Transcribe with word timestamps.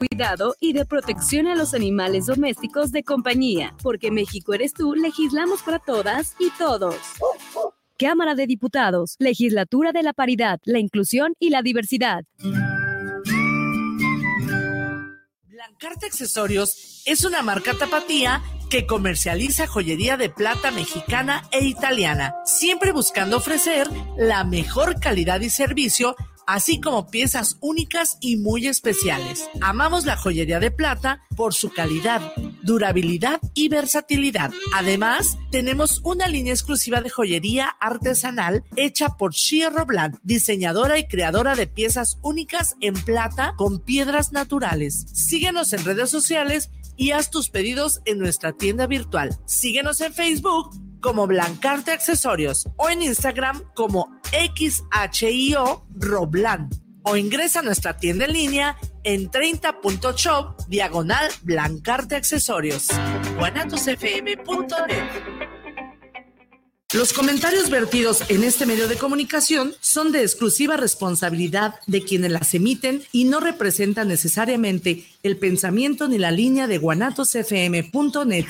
cuidado 0.00 0.56
y 0.60 0.72
de 0.72 0.86
protección 0.86 1.46
a 1.46 1.54
los 1.54 1.74
animales 1.74 2.26
domésticos 2.26 2.90
de 2.90 3.02
compañía, 3.04 3.74
porque 3.82 4.10
México 4.10 4.54
eres 4.54 4.72
tú, 4.72 4.94
legislamos 4.94 5.62
para 5.62 5.78
todas 5.78 6.34
y 6.38 6.50
todos. 6.58 6.96
Cámara 7.98 8.34
de 8.34 8.46
Diputados, 8.46 9.16
Legislatura 9.18 9.92
de 9.92 10.02
la 10.02 10.14
Paridad, 10.14 10.58
la 10.64 10.78
Inclusión 10.78 11.34
y 11.38 11.50
la 11.50 11.60
Diversidad. 11.60 12.24
Blancarte 15.44 16.06
Accesorios 16.06 17.02
es 17.04 17.24
una 17.26 17.42
marca 17.42 17.74
tapatía 17.74 18.42
que 18.70 18.86
comercializa 18.86 19.66
joyería 19.66 20.16
de 20.16 20.30
plata 20.30 20.70
mexicana 20.70 21.42
e 21.50 21.66
italiana, 21.66 22.36
siempre 22.46 22.92
buscando 22.92 23.36
ofrecer 23.36 23.88
la 24.16 24.44
mejor 24.44 24.98
calidad 25.00 25.40
y 25.40 25.50
servicio 25.50 26.16
así 26.50 26.80
como 26.80 27.06
piezas 27.06 27.58
únicas 27.60 28.18
y 28.20 28.36
muy 28.36 28.66
especiales. 28.66 29.48
Amamos 29.60 30.04
la 30.04 30.16
joyería 30.16 30.58
de 30.58 30.72
plata 30.72 31.22
por 31.36 31.54
su 31.54 31.70
calidad, 31.70 32.20
durabilidad 32.64 33.40
y 33.54 33.68
versatilidad. 33.68 34.50
Además, 34.74 35.38
tenemos 35.52 36.00
una 36.02 36.26
línea 36.26 36.52
exclusiva 36.52 37.02
de 37.02 37.08
joyería 37.08 37.68
artesanal 37.80 38.64
hecha 38.74 39.10
por 39.10 39.32
Shia 39.32 39.70
Robland, 39.70 40.18
diseñadora 40.24 40.98
y 40.98 41.06
creadora 41.06 41.54
de 41.54 41.68
piezas 41.68 42.18
únicas 42.20 42.74
en 42.80 42.94
plata 42.94 43.54
con 43.56 43.78
piedras 43.78 44.32
naturales. 44.32 45.06
Síguenos 45.12 45.72
en 45.72 45.84
redes 45.84 46.10
sociales 46.10 46.70
y 46.96 47.12
haz 47.12 47.30
tus 47.30 47.48
pedidos 47.48 48.00
en 48.06 48.18
nuestra 48.18 48.54
tienda 48.54 48.88
virtual. 48.88 49.38
Síguenos 49.46 50.00
en 50.00 50.12
Facebook 50.12 50.89
como 51.00 51.26
Blancarte 51.26 51.90
Accesorios 51.90 52.68
o 52.76 52.88
en 52.88 53.02
Instagram 53.02 53.62
como 53.74 54.20
XHIO 54.32 55.86
Roblan 55.94 56.68
o 57.02 57.16
ingresa 57.16 57.60
a 57.60 57.62
nuestra 57.62 57.96
tienda 57.96 58.26
en 58.26 58.32
línea 58.32 58.76
en 59.04 59.30
30.shop 59.30 60.66
diagonal 60.68 61.30
Blancarte 61.42 62.16
Accesorios. 62.16 62.88
guanatosfm.net 63.38 65.04
Los 66.92 67.12
comentarios 67.12 67.70
vertidos 67.70 68.24
en 68.28 68.44
este 68.44 68.66
medio 68.66 68.88
de 68.88 68.96
comunicación 68.96 69.74
son 69.80 70.12
de 70.12 70.22
exclusiva 70.22 70.76
responsabilidad 70.76 71.76
de 71.86 72.02
quienes 72.02 72.32
las 72.32 72.52
emiten 72.54 73.02
y 73.12 73.24
no 73.24 73.40
representan 73.40 74.08
necesariamente 74.08 75.06
el 75.22 75.38
pensamiento 75.38 76.08
ni 76.08 76.18
la 76.18 76.30
línea 76.30 76.66
de 76.66 76.78
guanatosfm.net. 76.78 78.46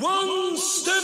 One 0.00 0.56
step. 0.56 1.02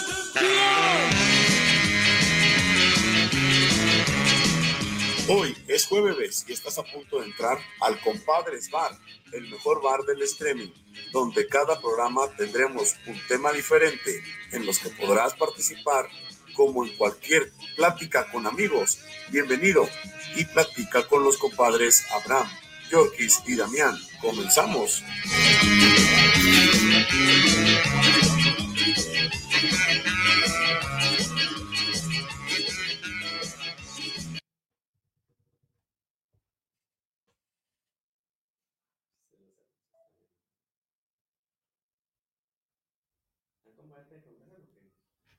Hoy 5.29 5.57
es 5.67 5.87
jueves 5.87 6.45
y 6.47 6.53
estás 6.53 6.79
a 6.79 6.85
punto 6.85 7.19
de 7.19 7.27
entrar 7.27 7.59
al 7.81 8.01
Compadres 8.01 8.71
Bar, 8.71 8.93
el 9.33 9.51
mejor 9.51 9.83
bar 9.83 10.03
del 10.03 10.23
streaming, 10.23 10.69
donde 11.13 11.49
cada 11.49 11.81
programa 11.81 12.29
tendremos 12.37 12.95
un 13.09 13.21
tema 13.27 13.51
diferente 13.51 14.23
en 14.53 14.65
los 14.65 14.79
que 14.79 14.91
podrás 14.91 15.35
participar 15.35 16.09
como 16.55 16.87
en 16.87 16.97
cualquier 16.97 17.51
plática 17.75 18.31
con 18.31 18.47
amigos. 18.47 19.01
Bienvenido 19.31 19.89
y 20.37 20.45
platica 20.45 21.05
con 21.09 21.25
los 21.25 21.37
compadres 21.39 22.05
Abraham, 22.13 22.49
Yorkis 22.93 23.43
y 23.45 23.57
Damián. 23.57 23.99
Comenzamos. 24.21 25.03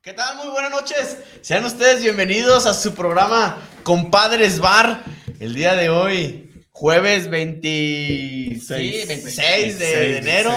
¿Qué 0.06 0.14
tal? 0.14 0.38
Muy 0.38 0.50
buenas 0.50 0.70
noches. 0.70 1.18
Sean 1.42 1.66
ustedes 1.66 2.04
bienvenidos 2.04 2.68
a 2.68 2.76
su 2.76 2.94
programa 2.94 3.58
Compadres 3.82 4.60
Bar. 4.60 5.04
El 5.40 5.56
día 5.56 5.74
de 5.74 5.90
hoy, 5.90 6.64
jueves 6.70 7.28
26, 7.28 9.08
26 9.08 9.80
de, 9.80 10.18
enero. 10.20 10.52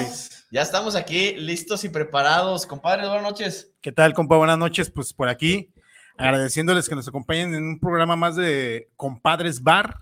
Ya 0.50 0.60
estamos 0.60 0.94
aquí 0.96 1.32
listos 1.36 1.82
y 1.84 1.88
preparados. 1.88 2.66
Compadres, 2.66 3.08
buenas 3.08 3.22
noches. 3.22 3.72
¿Qué 3.80 3.90
tal, 3.90 4.12
compa? 4.12 4.36
Buenas 4.36 4.58
noches. 4.58 4.90
Pues 4.90 5.14
por 5.14 5.30
aquí, 5.30 5.72
agradeciéndoles 6.18 6.86
que 6.86 6.94
nos 6.94 7.08
acompañen 7.08 7.54
en 7.54 7.64
un 7.64 7.80
programa 7.80 8.16
más 8.16 8.36
de 8.36 8.90
Compadres 8.96 9.62
Bar. 9.62 10.00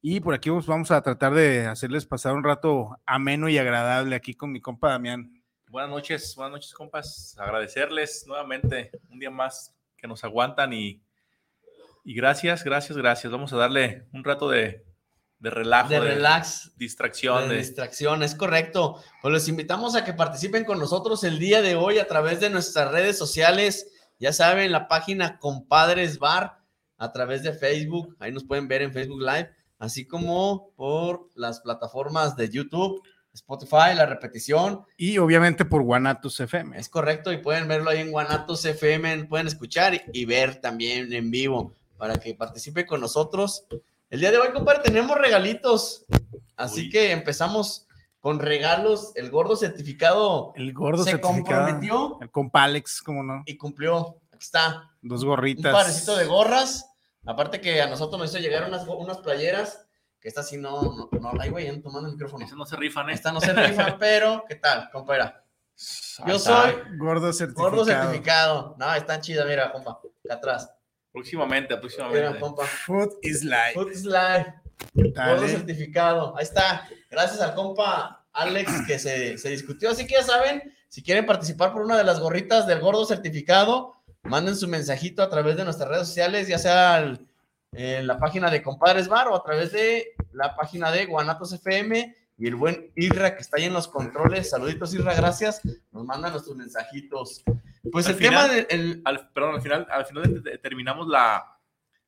Y 0.00 0.20
por 0.20 0.32
aquí 0.32 0.48
vamos 0.48 0.90
a 0.90 1.02
tratar 1.02 1.34
de 1.34 1.66
hacerles 1.66 2.06
pasar 2.06 2.32
un 2.32 2.44
rato 2.44 2.96
ameno 3.04 3.50
y 3.50 3.58
agradable 3.58 4.16
aquí 4.16 4.32
con 4.32 4.52
mi 4.52 4.62
compa 4.62 4.88
Damián. 4.88 5.35
Buenas 5.68 5.90
noches, 5.90 6.34
buenas 6.36 6.52
noches, 6.52 6.72
compas. 6.72 7.34
Agradecerles 7.38 8.24
nuevamente 8.26 8.90
un 9.10 9.18
día 9.18 9.30
más 9.30 9.74
que 9.96 10.06
nos 10.06 10.22
aguantan 10.24 10.72
y, 10.72 11.02
y 12.04 12.14
gracias, 12.14 12.62
gracias, 12.64 12.96
gracias. 12.96 13.32
Vamos 13.32 13.52
a 13.52 13.56
darle 13.56 14.06
un 14.12 14.22
rato 14.24 14.48
de, 14.48 14.84
de 15.38 15.50
relajo, 15.50 15.88
De 15.88 16.00
relax. 16.00 16.72
distracción. 16.76 17.48
De 17.48 17.54
de- 17.56 17.60
distracción, 17.60 18.22
es 18.22 18.34
correcto. 18.34 19.02
Pues 19.20 19.32
los 19.32 19.48
invitamos 19.48 19.96
a 19.96 20.04
que 20.04 20.12
participen 20.14 20.64
con 20.64 20.78
nosotros 20.78 21.24
el 21.24 21.38
día 21.38 21.62
de 21.62 21.74
hoy 21.74 21.98
a 21.98 22.06
través 22.06 22.40
de 22.40 22.48
nuestras 22.50 22.90
redes 22.92 23.18
sociales. 23.18 23.90
Ya 24.18 24.32
saben, 24.32 24.72
la 24.72 24.88
página 24.88 25.38
Compadres 25.38 26.18
Bar 26.18 26.58
a 26.96 27.12
través 27.12 27.42
de 27.42 27.52
Facebook. 27.52 28.16
Ahí 28.20 28.32
nos 28.32 28.44
pueden 28.44 28.68
ver 28.68 28.82
en 28.82 28.92
Facebook 28.92 29.20
Live, 29.20 29.50
así 29.78 30.06
como 30.06 30.70
por 30.76 31.28
las 31.34 31.60
plataformas 31.60 32.34
de 32.36 32.48
YouTube, 32.48 33.02
Spotify, 33.36 33.94
la 33.94 34.06
repetición. 34.06 34.84
Y 34.96 35.18
obviamente 35.18 35.64
por 35.64 35.82
Guanatos 35.82 36.38
FM. 36.40 36.78
Es 36.78 36.88
correcto, 36.88 37.32
y 37.32 37.38
pueden 37.38 37.68
verlo 37.68 37.90
ahí 37.90 38.00
en 38.00 38.10
Guanatos 38.10 38.64
FM, 38.64 39.24
pueden 39.26 39.46
escuchar 39.46 39.94
y, 39.94 40.00
y 40.12 40.24
ver 40.24 40.60
también 40.60 41.12
en 41.12 41.30
vivo 41.30 41.72
para 41.96 42.16
que 42.16 42.34
participe 42.34 42.84
con 42.84 43.00
nosotros. 43.00 43.64
El 44.10 44.20
día 44.20 44.30
de 44.30 44.38
hoy, 44.38 44.48
compadre, 44.52 44.80
tenemos 44.82 45.16
regalitos, 45.16 46.04
así 46.56 46.82
Uy. 46.82 46.90
que 46.90 47.12
empezamos 47.12 47.86
con 48.20 48.38
regalos. 48.40 49.12
El 49.14 49.30
gordo 49.30 49.56
certificado 49.56 50.52
El 50.56 50.72
gordo 50.72 51.04
se 51.04 51.10
certificado. 51.12 51.34
comprometió 51.44 52.18
El 52.20 52.30
compa 52.30 52.64
Alex, 52.64 53.00
¿cómo 53.02 53.22
no? 53.22 53.42
y 53.46 53.56
cumplió. 53.56 54.18
Aquí 54.32 54.44
está, 54.44 54.90
Dos 55.00 55.22
un 55.22 55.28
gorritas. 55.30 55.72
parecito 55.72 56.16
de 56.16 56.26
gorras. 56.26 56.90
Aparte 57.24 57.60
que 57.60 57.80
a 57.82 57.88
nosotros 57.88 58.20
nos 58.20 58.30
hizo 58.30 58.38
llegar 58.38 58.68
unas, 58.68 58.86
unas 58.86 59.18
playeras, 59.18 59.85
esta 60.28 60.42
sí 60.42 60.56
no, 60.56 60.82
no, 60.82 61.08
no, 61.20 61.32
ay, 61.40 61.50
güey, 61.50 61.68
ando 61.68 61.82
tomando 61.82 62.08
el 62.08 62.14
micrófono. 62.14 62.44
Eso 62.44 62.56
no 62.56 62.66
se 62.66 62.76
rifan, 62.76 63.10
¿eh? 63.10 63.14
Esta 63.14 63.32
no 63.32 63.40
se 63.40 63.52
rifa, 63.52 63.96
pero 63.98 64.44
¿qué 64.48 64.56
tal? 64.56 64.90
Ahí 64.92 66.32
Yo 66.32 66.38
soy 66.38 66.74
Gordo 66.98 67.32
certificado. 67.32 67.70
Gordo 67.70 67.84
certificado. 67.84 68.76
No, 68.78 68.94
están 68.94 69.20
chidas, 69.20 69.46
mira, 69.46 69.70
compa. 69.72 70.00
Acá 70.24 70.34
atrás. 70.34 70.70
Próximamente, 71.12 71.68
Mira, 71.68 71.80
próximamente. 71.80 72.40
compa. 72.40 72.64
Food 72.66 73.14
is 73.22 73.44
life. 73.44 73.72
Food 73.74 73.90
is 73.92 74.04
life. 74.04 74.52
Gordo 74.94 75.46
certificado. 75.48 76.36
Ahí 76.36 76.44
está. 76.44 76.88
Gracias 77.10 77.40
al 77.40 77.54
compa 77.54 78.26
Alex 78.32 78.86
que 78.86 78.98
se, 78.98 79.38
se 79.38 79.48
discutió. 79.50 79.90
Así 79.90 80.06
que 80.06 80.14
ya 80.14 80.22
saben, 80.22 80.74
si 80.88 81.02
quieren 81.02 81.24
participar 81.26 81.72
por 81.72 81.82
una 81.82 81.96
de 81.96 82.04
las 82.04 82.20
gorritas 82.20 82.66
del 82.66 82.80
gordo 82.80 83.04
certificado, 83.06 83.94
manden 84.24 84.56
su 84.56 84.68
mensajito 84.68 85.22
a 85.22 85.30
través 85.30 85.56
de 85.56 85.64
nuestras 85.64 85.88
redes 85.88 86.08
sociales, 86.08 86.48
ya 86.48 86.58
sea 86.58 86.94
al- 86.96 87.26
en 87.76 88.06
la 88.06 88.18
página 88.18 88.50
de 88.50 88.62
Compadres 88.62 89.08
Bar 89.08 89.28
o 89.28 89.36
a 89.36 89.42
través 89.42 89.72
de 89.72 90.14
la 90.32 90.56
página 90.56 90.90
de 90.90 91.06
Guanatos 91.06 91.52
FM. 91.52 92.14
Y 92.38 92.46
el 92.48 92.54
buen 92.54 92.90
Irra 92.96 93.34
que 93.34 93.42
está 93.42 93.56
ahí 93.56 93.64
en 93.64 93.72
los 93.72 93.88
controles. 93.88 94.50
Saluditos, 94.50 94.92
Irra, 94.94 95.14
gracias. 95.14 95.60
Nos 95.90 96.04
mandan 96.04 96.32
nuestros 96.32 96.54
mensajitos. 96.56 97.42
Pues 97.90 98.06
Al 98.06 98.12
el 98.12 98.18
tema 98.18 98.48
del. 98.48 98.66
el- 98.70 99.02
Al, 99.04 99.30
perdón, 99.30 99.54
al 99.54 99.62
final, 99.62 99.86
al 99.90 100.04
final 100.06 100.42
terminamos 100.62 101.08
la, 101.08 101.56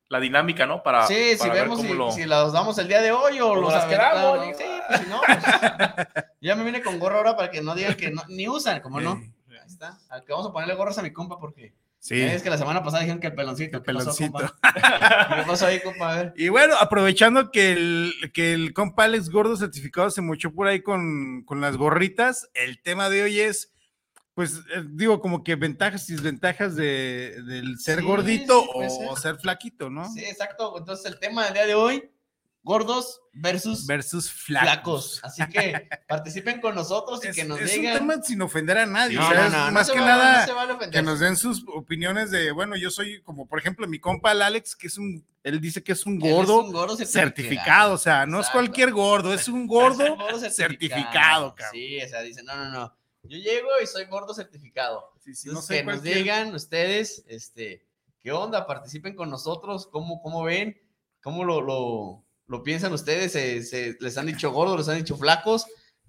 la 0.07 0.19
dinámica, 0.19 0.65
¿no? 0.67 0.83
Para, 0.83 1.07
Sí, 1.07 1.31
si 1.33 1.37
para 1.37 1.53
vemos 1.53 1.81
si, 1.81 1.93
lo- 1.93 2.11
si 2.11 2.25
las 2.25 2.51
damos 2.53 2.77
el 2.77 2.87
día 2.87 3.01
de 3.01 3.11
hoy 3.11 3.39
o 3.39 3.55
los 3.55 3.73
las 3.73 3.85
¿no? 3.85 4.53
Sí, 4.55 4.63
pues, 4.87 4.99
si 5.01 5.07
no, 5.07 5.21
pues, 5.25 6.15
ya 6.41 6.55
me 6.55 6.63
vine 6.63 6.81
con 6.83 6.99
gorro 6.99 7.17
ahora 7.17 7.35
para 7.35 7.49
que 7.49 7.61
no 7.61 7.73
digan 7.73 7.95
que 7.95 8.11
no- 8.11 8.23
ni 8.27 8.47
usan, 8.47 8.81
como 8.81 8.99
no. 9.01 9.13
Ahí 9.13 9.57
está. 9.65 9.97
Al 10.09 10.23
que 10.25 10.31
vamos 10.31 10.47
a 10.47 10.51
ponerle 10.53 10.75
gorras 10.75 10.97
a 10.99 11.01
mi 11.03 11.11
compa 11.11 11.39
porque 11.39 11.73
Sí. 12.01 12.21
es 12.21 12.41
que 12.41 12.49
la 12.49 12.57
semana 12.57 12.81
pasada 12.81 13.01
dijeron 13.03 13.19
que 13.19 13.27
el 13.27 13.35
peloncito. 13.35 13.77
El 13.77 13.83
¿Qué 13.83 13.93
pasó, 13.93 14.15
peloncito. 14.15 14.55
¿Qué 15.35 15.43
pasó 15.45 15.65
ahí, 15.65 15.81
compa? 15.81 16.13
A 16.13 16.15
ver. 16.15 16.33
Y 16.37 16.47
bueno, 16.49 16.75
aprovechando 16.79 17.51
que 17.51 17.73
el, 17.73 18.13
que 18.33 18.53
el 18.53 18.73
compa 18.73 19.03
Alex 19.03 19.29
Gordo 19.29 19.57
certificado 19.57 20.09
se 20.09 20.21
mochó 20.21 20.53
por 20.53 20.67
ahí 20.67 20.81
con, 20.81 21.43
con 21.43 21.59
las 21.59 21.75
gorritas, 21.77 22.49
el 22.53 22.81
tema 22.81 23.09
de 23.09 23.23
hoy 23.23 23.39
es, 23.41 23.73
pues 24.33 24.59
eh, 24.73 24.83
digo, 24.91 25.19
como 25.19 25.43
que 25.43 25.55
ventajas 25.55 26.09
y 26.09 26.13
desventajas 26.13 26.75
de, 26.77 27.41
del 27.45 27.77
ser 27.79 27.99
Sí, 27.99 28.05
gordito 28.05 28.61
sí, 28.61 28.69
o, 28.73 28.89
ser. 28.89 29.09
o 29.09 29.15
ser 29.17 29.35
flaquito, 29.37 29.89
¿no? 29.89 30.09
Sí, 30.09 30.23
exacto. 30.23 30.73
Entonces 30.77 31.05
el 31.05 31.19
tema 31.19 31.43
del 31.45 31.53
día 31.53 31.65
de 31.65 31.75
hoy, 31.75 32.09
gordos 32.69 33.21
versus 33.33 33.87
versus 33.87 34.29
flacos. 34.31 35.19
flacos. 35.19 35.19
Así 35.23 35.43
que 35.49 35.89
participen 36.07 36.61
con 36.61 36.75
nosotros 36.75 37.25
y 37.25 37.29
Es, 37.29 37.35
que 37.35 37.43
nos 37.43 37.59
es 37.59 37.73
un 37.75 37.81
digan. 37.81 37.97
tema 37.97 38.21
sin 38.21 38.39
ofender 38.43 38.77
a 38.77 38.85
nadie. 38.85 39.15
No, 39.17 39.27
o 39.27 39.31
sea, 39.31 39.39
no, 39.41 39.45
es 39.47 39.51
no, 39.53 39.65
no 39.65 39.71
más 39.71 39.89
que 39.91 39.99
va- 39.99 40.05
nada 40.05 40.53
vale 40.53 40.89
que 40.91 41.01
nos 41.01 41.19
den 41.19 41.35
sus 41.35 41.65
opiniones 41.73 42.29
de, 42.29 42.51
bueno, 42.51 42.75
yo 42.75 42.91
soy 42.91 43.21
como, 43.23 43.47
por 43.47 43.57
ejemplo, 43.57 43.87
mi 43.87 43.99
compa 43.99 44.33
el 44.33 44.43
Alex, 44.43 44.75
que 44.75 44.85
es 44.85 44.99
un, 44.99 45.25
él 45.43 45.59
dice 45.59 45.83
que 45.83 45.93
es 45.93 46.05
un 46.05 46.21
Él 46.21 46.27
es 46.27 46.33
gordo 46.35 46.63
un 46.63 46.71
gordo 46.71 46.95
certificado, 46.95 47.93
o 47.93 47.97
sea, 47.97 48.27
no 48.27 48.39
es 48.39 48.47
cualquier 48.49 48.91
gordo, 48.91 49.33
es 49.33 49.47
un 49.47 49.61
Es 49.63 49.67
gordo 49.67 50.13
un 50.13 50.19
gordo 50.19 50.39
certificado, 50.51 51.55
cabrón. 51.55 51.71
Sí, 51.73 52.01
o 52.03 52.07
sea, 52.07 52.21
dicen, 52.21 52.45
no, 52.45 52.55
no, 52.55 52.69
no. 52.71 52.95
Yo 53.23 53.37
llego 53.37 53.67
y 53.83 53.87
soy 53.87 54.05
gordo 54.05 54.33
certificado. 54.33 55.11
Sí, 55.23 55.33
sí, 55.33 55.47
no 55.47 55.53
Entonces, 55.53 55.77
que 55.77 55.83
nos 55.83 56.03
digan 56.03 56.53
ustedes, 56.53 57.23
este, 57.27 57.85
¿qué 58.21 58.31
onda? 58.31 58.65
Participen 58.67 59.15
con 59.15 59.29
nosotros, 59.29 59.87
¿cómo, 59.91 60.21
cómo 60.21 60.43
ven? 60.43 60.79
¿Cómo 61.21 61.43
lo, 61.43 61.61
lo, 61.61 62.23
lo 62.49 62.63
piensan 62.63 62.91
ustedes? 62.91 63.31
¿Se, 63.31 63.95
les 63.99 64.17
han 64.17 64.25
dicho 64.25 64.51
gordos, 64.51 64.77
les 64.79 64.89
han 64.89 64.97
dicho 64.97 65.15
flacos? 65.15 65.67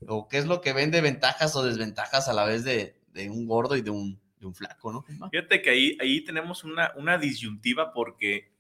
¿O 0.09 0.27
qué 0.27 0.39
es 0.39 0.47
lo 0.47 0.61
que 0.63 0.73
ven 0.73 0.91
de 0.91 1.03
ventajas 1.03 1.55
o 1.55 1.63
desventajas 1.63 2.29
a 2.29 2.33
la 2.33 2.45
vez 2.45 2.65
de, 2.65 2.97
de 3.13 3.29
un 3.29 3.47
gordo 3.47 3.77
y 3.77 3.83
de 3.83 3.91
un, 3.91 4.19
de 4.41 4.47
un 4.47 4.55
flaco, 4.55 4.91
no? 4.91 5.05
Fíjate 5.31 5.61
que 5.61 5.71
ahí, 5.71 5.99
ahí 6.01 6.25
tenemos 6.25 6.65
una, 6.65 6.93
una 6.97 7.19
disyuntiva 7.19 7.93
porque 7.93 8.51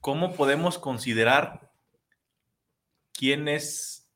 ¿cómo 0.00 0.34
podemos 0.34 0.78
considerar 0.78 1.72
quiénes 3.12 4.10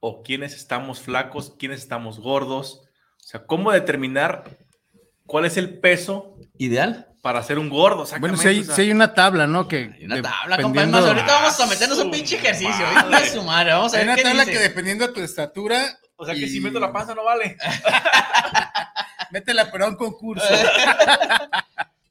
o 0.00 0.22
quiénes 0.22 0.54
estamos 0.54 1.00
flacos, 1.00 1.54
quiénes 1.58 1.80
estamos 1.80 2.20
gordos? 2.20 2.82
O 3.16 3.26
sea, 3.26 3.46
¿cómo 3.46 3.72
determinar 3.72 4.44
cuál 5.28 5.44
es 5.44 5.56
el 5.56 5.78
peso 5.78 6.34
¿Ideal? 6.58 7.06
para 7.22 7.42
ser 7.44 7.58
un 7.60 7.68
gordo? 7.68 8.04
Bueno, 8.18 8.36
si 8.36 8.48
hay, 8.48 8.60
O 8.60 8.64
sea, 8.64 8.74
sí 8.74 8.82
hay 8.82 8.90
una 8.90 9.14
tabla, 9.14 9.46
¿no? 9.46 9.68
Que 9.68 9.94
Hay 9.96 10.04
una 10.06 10.20
tabla, 10.22 10.56
compa. 10.60 10.80
dependiendo- 10.80 10.98
ahorita 10.98 11.32
vamos 11.32 11.60
a 11.60 11.66
meternos 11.66 11.98
un 11.98 12.10
pinche 12.10 12.36
ejercicio. 12.36 12.70
madre. 12.92 13.10
hijo 13.16 13.22
de 13.24 13.28
su 13.30 13.42
madre, 13.44 13.72
Vamos 13.72 13.94
a 13.94 13.96
hay 13.98 14.00
ver 14.02 14.08
una 14.08 14.16
qué 14.16 14.22
tabla 14.22 14.44
dice. 14.44 14.52
que 14.56 14.62
dependiendo 14.62 15.06
de 15.06 15.12
tu 15.12 15.20
estatura, 15.20 15.98
o 16.16 16.24
sea, 16.26 16.34
que 16.34 16.48
si 16.48 16.60
meto 16.60 16.80
la 16.80 16.92
panza 16.92 17.14
no 17.14 17.22
vale. 17.24 17.56
métela 19.30 19.70
pero 19.70 19.84
a 19.84 19.88
un 19.88 19.96
concurso. 19.96 20.44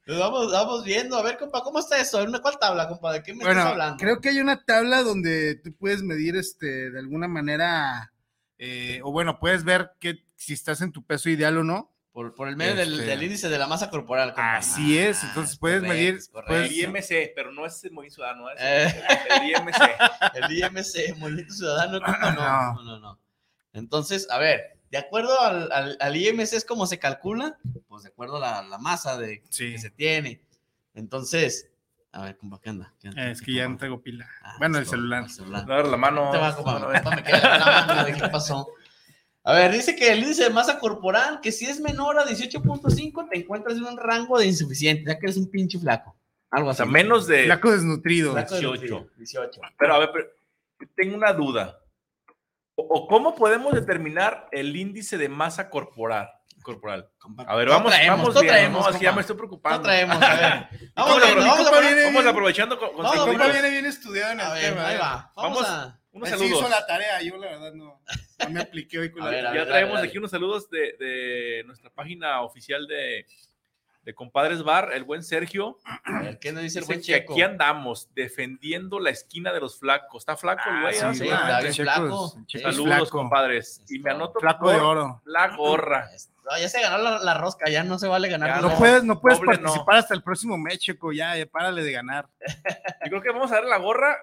Pues 0.06 0.18
vamos, 0.20 0.50
vamos 0.54 0.86
viendo. 0.86 1.18
A 1.18 1.22
ver, 1.22 1.38
compa, 1.38 1.62
¿cómo 1.64 1.80
está 1.80 1.98
eso? 2.00 2.24
¿Una 2.24 2.40
cuál 2.40 2.58
tabla, 2.58 2.88
compa? 2.88 3.12
¿De 3.12 3.22
qué 3.24 3.34
me 3.34 3.44
estás 3.44 3.58
hablando? 3.58 3.98
creo 3.98 4.22
que 4.22 4.30
hay 4.30 4.40
una 4.40 4.64
tabla 4.64 5.04
donde 5.04 5.56
tú 5.56 5.74
puedes 5.78 6.02
medir 6.02 6.38
este 6.38 6.92
de 6.92 6.98
alguna 7.00 7.28
manera, 7.28 8.14
eh, 8.58 9.02
o 9.04 9.12
bueno, 9.12 9.38
puedes 9.38 9.66
ver 9.66 9.92
que 10.00 10.24
si 10.38 10.54
estás 10.54 10.80
en 10.80 10.94
tu 10.94 11.04
peso 11.06 11.30
ideal 11.30 11.58
o 11.58 11.66
no. 11.66 11.92
Por, 12.18 12.34
por 12.34 12.48
el 12.48 12.56
medio 12.56 12.74
del, 12.76 12.94
Este- 12.94 13.06
del 13.06 13.22
índice 13.22 13.48
de 13.48 13.60
la 13.60 13.68
masa 13.68 13.92
corporal, 13.92 14.30
compa. 14.30 14.56
Así 14.58 14.98
es, 14.98 15.24
Ah, 15.24 15.28
entonces 15.28 15.56
puedes 15.60 15.82
correcto, 15.82 15.94
medir, 15.96 16.16
es 16.16 16.30
correcto. 16.30 16.52
puedes- 16.52 16.72
El 16.72 16.78
IMC, 16.80 17.32
pero 17.36 17.52
no 17.52 17.64
es 17.64 17.84
el 17.84 17.92
Movimiento 17.92 18.16
Ciudadano, 18.16 18.50
es 18.50 18.58
Eh. 18.60 19.04
el, 19.30 19.44
el 19.44 19.50
IMC. 19.52 19.76
El 20.34 20.52
IMC, 20.58 21.16
Movimiento 21.20 21.54
Ciudadano, 21.54 22.00
no, 22.00 22.08
No. 22.34 22.74
no, 22.74 22.84
no, 22.84 23.00
no. 23.00 23.20
Entonces, 23.74 24.28
a 24.32 24.40
ver, 24.40 24.80
de 24.90 24.98
acuerdo 24.98 25.40
al, 25.42 25.72
al, 25.72 25.96
al 26.00 26.16
IMC 26.18 26.54
es 26.54 26.66
como 26.66 26.88
se 26.88 26.98
calcula, 26.98 27.56
pues 27.88 28.02
de 28.02 28.10
acuerdo 28.10 28.38
a 28.38 28.40
la, 28.40 28.64
la 28.64 28.80
masa 28.80 29.16
de, 29.20 29.44
Sí. 29.50 29.74
que 29.74 29.78
se 29.78 29.92
tiene. 29.92 30.42
Entonces, 30.96 31.70
a 32.14 32.24
ver, 32.24 32.36
compa, 32.38 32.60
¿qué 32.60 32.70
anda? 32.72 32.94
¿Qué 33.00 33.10
anda? 33.10 33.30
Es 33.30 33.44
que 33.44 33.54
ya 33.54 33.68
no 33.70 33.78
traigo 33.78 34.02
pila. 34.02 34.28
Ah, 34.42 34.56
bueno, 34.58 34.80
el 34.80 34.88
celular. 34.88 35.26
el 35.26 35.30
celular. 35.30 35.68
No, 35.68 35.74
agarra 35.76 35.90
la 35.92 35.98
mano. 35.98 36.26
No 36.26 36.32
te 36.32 36.38
va, 36.40 36.56
compa, 36.56 36.80
No, 36.80 36.92
compa, 36.92 37.16
me 37.16 37.24
queda 37.24 37.60
la 37.60 37.86
mano, 37.86 38.06
¿de 38.06 38.14
¿qué 38.14 38.28
pasó? 38.30 38.68
A 39.48 39.54
ver, 39.54 39.72
dice 39.72 39.96
que 39.96 40.12
el 40.12 40.20
índice 40.20 40.44
de 40.44 40.50
masa 40.50 40.78
corporal, 40.78 41.40
que 41.42 41.52
si 41.52 41.66
es 41.66 41.80
menor 41.80 42.20
a 42.20 42.26
18.5, 42.26 43.30
te 43.30 43.38
encuentras 43.40 43.78
en 43.78 43.86
un 43.86 43.98
rango 43.98 44.38
de 44.38 44.46
insuficiente, 44.46 45.06
ya 45.08 45.18
que 45.18 45.26
eres 45.28 45.38
un 45.38 45.50
pinche 45.50 45.80
flaco. 45.80 46.16
Algo 46.52 46.68
O 46.68 46.72
así. 46.72 46.78
sea, 46.78 46.86
menos 46.86 47.28
de. 47.28 47.46
Flaco 47.46 47.72
desnutrido. 47.72 48.34
Flaco 48.34 48.56
de 48.56 48.60
18. 48.62 48.74
nutrido, 48.74 49.10
18. 49.18 49.62
Pero 49.78 49.94
a 49.96 50.00
ver, 50.00 50.10
pero 50.12 50.28
tengo 50.96 51.16
una 51.16 51.32
duda. 51.34 51.80
O, 52.76 52.84
o 52.84 53.08
cómo 53.08 53.36
podemos 53.36 53.74
determinar 53.74 54.48
el 54.52 54.76
índice 54.76 55.18
de 55.18 55.30
masa 55.30 55.70
corporal? 55.70 56.30
corporal? 56.64 57.10
A 57.48 57.56
ver, 57.56 57.70
vamos, 57.70 57.94
traemos, 57.94 58.18
vamos 58.20 58.34
viendo, 58.34 58.52
traemos, 58.52 58.86
no, 58.94 59.00
que 59.00 59.06
ya 59.06 59.12
me 59.14 59.22
estoy 59.22 59.38
preocupando. 59.38 59.78
No 59.78 59.84
traemos, 59.84 60.22
a 60.22 60.36
ver. 60.36 60.82
Vamos, 60.96 61.22
Vamos, 61.22 61.68
a- 61.72 62.06
vamos 62.06 62.26
aprovechando 62.26 62.78
con, 62.78 62.92
con 62.94 63.06
compa 63.06 63.48
viene 63.48 63.70
bien 63.70 63.86
estudiado 63.86 64.34
en 64.34 64.40
el 64.42 64.46
A 64.46 64.54
ver, 64.54 64.70
tema. 64.74 64.88
ahí 64.88 64.96
¿eh? 64.96 65.00
va. 65.00 65.32
Vamos, 65.36 65.62
Vamos. 65.64 65.70
a. 65.70 66.00
Unos 66.18 66.32
Él 66.32 66.40
sí 66.40 66.46
hizo 66.46 66.68
la 66.70 66.86
tarea, 66.86 67.22
yo 67.22 67.38
la 67.38 67.48
verdad 67.48 67.74
no, 67.74 68.02
no 68.40 68.50
me 68.50 68.60
apliqué 68.62 69.00
hoy 69.00 69.12
con 69.12 69.22
A 69.24 69.26
la 69.26 69.32
ver, 69.32 69.48
a 69.48 69.56
Ya 69.56 69.66
traemos 69.66 69.96
dale, 69.96 70.08
aquí 70.08 70.18
unos 70.18 70.32
saludos 70.32 70.70
de, 70.70 70.94
de 71.00 71.64
nuestra 71.66 71.90
página 71.90 72.42
oficial 72.42 72.86
de, 72.88 73.26
de 74.04 74.14
Compadres 74.14 74.64
Bar, 74.64 74.92
el 74.94 75.04
buen 75.04 75.24
Sergio. 75.24 75.78
A 76.04 76.22
ver, 76.22 76.40
¿qué 76.40 76.52
nos 76.52 76.64
dice 76.64 76.80
el 76.80 76.84
Dice 76.86 76.94
buen 76.94 77.00
que 77.00 77.06
Checo? 77.06 77.34
aquí 77.34 77.42
andamos 77.42 78.14
defendiendo 78.14 79.00
la 79.00 79.10
esquina 79.10 79.52
de 79.54 79.60
los 79.60 79.78
flacos. 79.80 80.22
¿Está 80.22 80.38
flaco 80.38 80.62
el 80.70 80.76
Ah, 80.78 80.82
güey? 80.82 80.94
sí, 80.94 81.02
Ah, 81.04 81.14
Sí, 81.14 81.28
está 81.28 81.60
bien 81.62 81.74
Checo 81.74 81.92
flaco. 81.92 82.26
es- 82.26 82.32
Sí. 82.34 82.46
Checo 82.48 82.70
es 82.70 82.76
Saludos, 82.76 82.96
flaco. 82.98 83.10
compadres. 83.18 83.82
Y 83.90 84.00
me 84.00 84.12
anoto 84.12 84.40
Flaco 84.40 84.70
de 84.70 84.78
por 84.78 84.86
oro. 84.86 85.22
la 85.26 85.56
gorra. 85.56 86.10
No, 86.50 86.58
ya 86.58 86.70
se 86.70 86.80
ganó 86.82 86.98
la, 87.00 87.20
la 87.20 87.34
rosca, 87.34 87.70
ya 87.70 87.84
no 87.84 88.00
se 88.00 88.08
vale 88.08 88.30
ganar. 88.30 88.50
Ya. 88.56 88.62
No 88.62 88.78
puedes, 88.78 89.04
no 89.04 89.20
puedes 89.20 89.38
doble 89.40 89.58
no. 89.58 89.64
participar 89.64 89.96
hasta 89.98 90.14
el 90.14 90.24
próximo 90.24 90.58
mes, 90.58 90.80
Checo. 90.80 91.12
Ya, 91.12 91.36
ya 91.36 91.46
párale 91.46 91.84
de 91.84 91.92
ganar. 91.92 92.30
Yo 93.04 93.10
creo 93.10 93.22
que 93.22 93.32
vamos 93.32 93.52
a 93.52 93.56
dar 93.56 93.66
la 93.66 93.76
gorra 93.78 94.16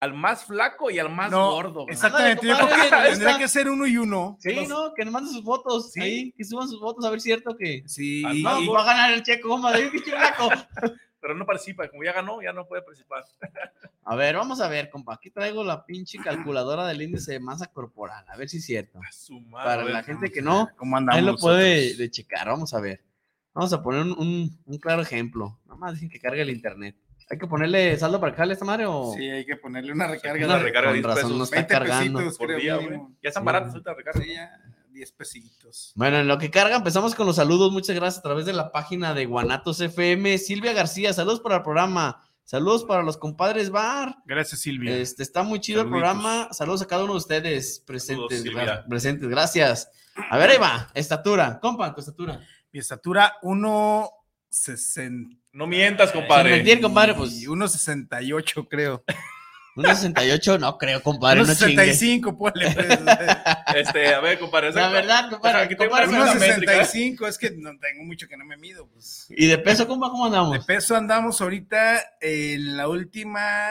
al 0.00 0.14
más 0.14 0.44
flaco 0.46 0.90
y 0.90 0.98
al 0.98 1.10
más 1.10 1.30
No, 1.30 1.50
gordo. 1.50 1.84
Exactamente. 1.88 2.46
Yo 2.46 2.56
creo 2.56 2.68
que 2.68 3.08
tendría 3.10 3.38
que 3.38 3.48
ser 3.48 3.68
uno 3.68 3.86
y 3.86 3.96
uno. 3.98 4.38
Sí, 4.40 4.66
no, 4.66 4.94
que 4.94 5.04
nos 5.04 5.12
manden 5.12 5.32
sus 5.32 5.44
fotos. 5.44 5.92
Sí. 5.92 6.00
Ahí, 6.00 6.32
que 6.32 6.44
suban 6.44 6.68
sus 6.68 6.80
fotos 6.80 7.04
a 7.04 7.10
ver 7.10 7.20
si 7.20 7.30
es 7.30 7.36
cierto 7.36 7.56
que. 7.56 7.82
Sí. 7.86 8.22
No, 8.42 8.60
y- 8.60 8.66
va 8.68 8.80
a 8.82 8.86
ganar 8.86 9.12
el 9.12 9.22
checo, 9.22 9.60
de 9.70 9.88
pinche 9.90 10.10
flaco. 10.10 10.48
Pero 11.20 11.34
no 11.34 11.44
participa. 11.44 11.86
Como 11.88 12.02
ya 12.02 12.14
ganó, 12.14 12.40
ya 12.40 12.50
no 12.54 12.66
puede 12.66 12.80
participar. 12.82 13.24
A 14.04 14.16
ver, 14.16 14.34
vamos 14.36 14.60
a 14.62 14.68
ver, 14.68 14.88
compa. 14.90 15.14
Aquí 15.14 15.30
traigo 15.30 15.62
la 15.62 15.84
pinche 15.84 16.18
calculadora 16.18 16.86
del 16.86 17.02
índice 17.02 17.32
de 17.32 17.40
masa 17.40 17.66
corporal. 17.66 18.24
A 18.28 18.36
ver 18.36 18.48
si 18.48 18.56
es 18.56 18.64
cierto. 18.64 18.98
A 19.06 19.12
su 19.12 19.38
madre, 19.42 19.64
Para 19.68 19.84
ver. 19.84 19.92
la 19.92 20.02
gente 20.02 20.32
que 20.32 20.40
no, 20.42 20.68
¿Cómo 20.76 20.96
andamos? 20.96 21.18
ahí 21.18 21.24
lo 21.24 21.36
puede 21.36 21.94
de 21.94 22.10
checar. 22.10 22.48
Vamos 22.48 22.72
a 22.74 22.80
ver. 22.80 23.04
Vamos 23.52 23.72
a 23.74 23.82
poner 23.82 24.00
un, 24.00 24.12
un- 24.12 24.58
un 24.64 24.78
claro 24.78 25.02
ejemplo. 25.02 25.58
Nada 25.66 25.76
más 25.78 25.92
dejen 25.92 26.08
que 26.08 26.18
cargue 26.18 26.40
el 26.42 26.50
internet. 26.50 26.96
¿Hay 27.30 27.38
que 27.38 27.46
ponerle 27.46 27.96
saldo 27.96 28.18
para 28.20 28.32
que 28.32 28.38
jale 28.38 28.54
esta 28.54 28.64
madre 28.64 28.86
o.? 28.86 29.14
Sí, 29.16 29.22
hay 29.30 29.46
que 29.46 29.56
ponerle 29.56 29.92
una 29.92 30.08
recarga. 30.08 30.44
Una 30.44 30.58
recarga 30.58 30.92
de 30.92 31.00
Con 31.00 31.10
10 31.12 31.16
razón, 31.16 31.22
pesos. 31.22 31.38
no 31.38 31.44
está 31.44 31.56
20 31.56 31.72
cargando. 31.72 32.18
pesitos, 32.18 32.38
por 32.38 32.46
creo, 32.48 32.58
día, 32.58 32.74
güey. 32.74 32.86
mínimo. 32.88 33.16
Ya 33.22 33.28
están 33.28 33.42
Sí. 33.42 33.46
baratos 33.46 33.72
ahorita 33.72 33.94
recarga. 33.94 34.20
Sí, 34.22 34.34
ya, 34.34 34.50
10 34.90 35.12
pesitos. 35.12 35.92
Bueno, 35.94 36.18
en 36.18 36.26
lo 36.28 36.38
que 36.38 36.50
carga, 36.50 36.74
empezamos 36.76 37.14
con 37.14 37.26
los 37.26 37.36
saludos. 37.36 37.70
Muchas 37.72 37.94
gracias 37.94 38.18
a 38.18 38.22
través 38.22 38.46
de 38.46 38.52
la 38.52 38.72
página 38.72 39.14
de 39.14 39.26
Guanatos 39.26 39.80
FM. 39.80 40.36
Silvia 40.38 40.72
García, 40.72 41.12
saludos 41.12 41.38
para 41.40 41.56
el 41.56 41.62
programa. 41.62 42.20
Saludos 42.42 42.82
para 42.84 43.04
los 43.04 43.16
compadres 43.16 43.70
Bar. 43.70 44.16
Gracias, 44.26 44.60
Silvia. 44.62 44.96
Este, 44.96 45.22
está 45.22 45.44
muy 45.44 45.60
chido 45.60 45.82
Saluditos. 45.82 45.96
el 46.10 46.12
programa. 46.18 46.48
Saludos 46.52 46.82
a 46.82 46.86
cada 46.88 47.04
uno 47.04 47.12
de 47.12 47.18
ustedes 47.18 47.78
presentes. 47.86 48.44
Gra- 48.44 48.84
presentes, 48.88 49.28
gracias. 49.28 49.88
A 50.28 50.36
ver, 50.36 50.50
ahí 50.50 50.58
va. 50.58 50.88
Estatura. 50.94 51.60
Compa, 51.60 51.94
tu 51.94 52.00
estatura. 52.00 52.40
Mi 52.72 52.80
estatura 52.80 53.34
1.60. 53.42 55.36
No 55.52 55.66
mientas, 55.66 56.10
Sin 56.10 56.20
compadre. 56.20 56.50
mentir, 56.56 56.80
compadre, 56.80 57.14
pues. 57.14 57.32
Y 57.42 57.46
1.68, 57.46 58.68
creo. 58.68 59.04
1.68, 59.76 60.58
no 60.58 60.76
creo, 60.78 61.02
compadre. 61.02 61.42
No 61.42 61.54
chingue. 61.54 61.92
1.65, 61.92 62.36
ponle. 62.36 62.70
pues. 62.72 62.98
Este, 63.76 64.12
a 64.14 64.20
ver, 64.20 64.38
compadre. 64.40 64.72
La 64.72 64.88
verdad, 64.88 65.30
compadre. 65.30 65.60
Aquí 65.62 65.76
tengo 65.76 65.90
compadre, 65.92 66.08
una 66.08 66.34
no- 66.34 66.40
métrica. 66.40 66.72
1.65, 66.82 67.28
es 67.28 67.38
que 67.38 67.50
no 67.52 67.70
tengo 67.78 68.02
mucho 68.04 68.26
que 68.28 68.36
no 68.36 68.44
me 68.44 68.56
mido. 68.56 68.86
Pues. 68.88 69.26
Y 69.30 69.46
de 69.46 69.58
peso, 69.58 69.86
compa, 69.86 70.10
¿cómo 70.10 70.26
andamos? 70.26 70.52
De 70.52 70.60
peso 70.64 70.96
andamos 70.96 71.40
ahorita 71.40 72.00
en 72.20 72.76
la 72.76 72.88
última. 72.88 73.70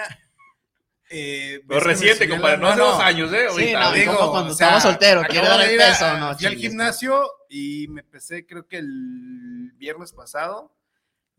Eh, 1.09 1.61
me 1.67 1.79
reciente, 1.79 2.29
compadre. 2.29 2.57
No 2.59 2.67
hace 2.69 2.79
dos 2.79 3.01
años, 3.01 3.33
¿eh? 3.33 3.47
Sí, 3.49 3.73
Ahorita. 3.73 3.79
no, 3.79 3.91
digo, 3.93 4.17
como 4.17 4.31
cuando 4.31 4.53
o 4.53 4.55
sea, 4.55 4.67
estaba 4.67 4.81
soltero, 4.81 5.23
quiere 5.27 5.47
dar 5.47 5.61
el 5.61 5.73
ir 5.73 5.81
a- 5.81 5.87
peso, 5.89 6.17
no, 6.17 6.35
Fui 6.37 6.45
al 6.45 6.55
gimnasio 6.55 7.31
y 7.49 7.87
me 7.89 8.03
pesé, 8.03 8.45
creo 8.45 8.67
que 8.67 8.77
el 8.77 9.71
viernes 9.77 10.13
pasado. 10.13 10.71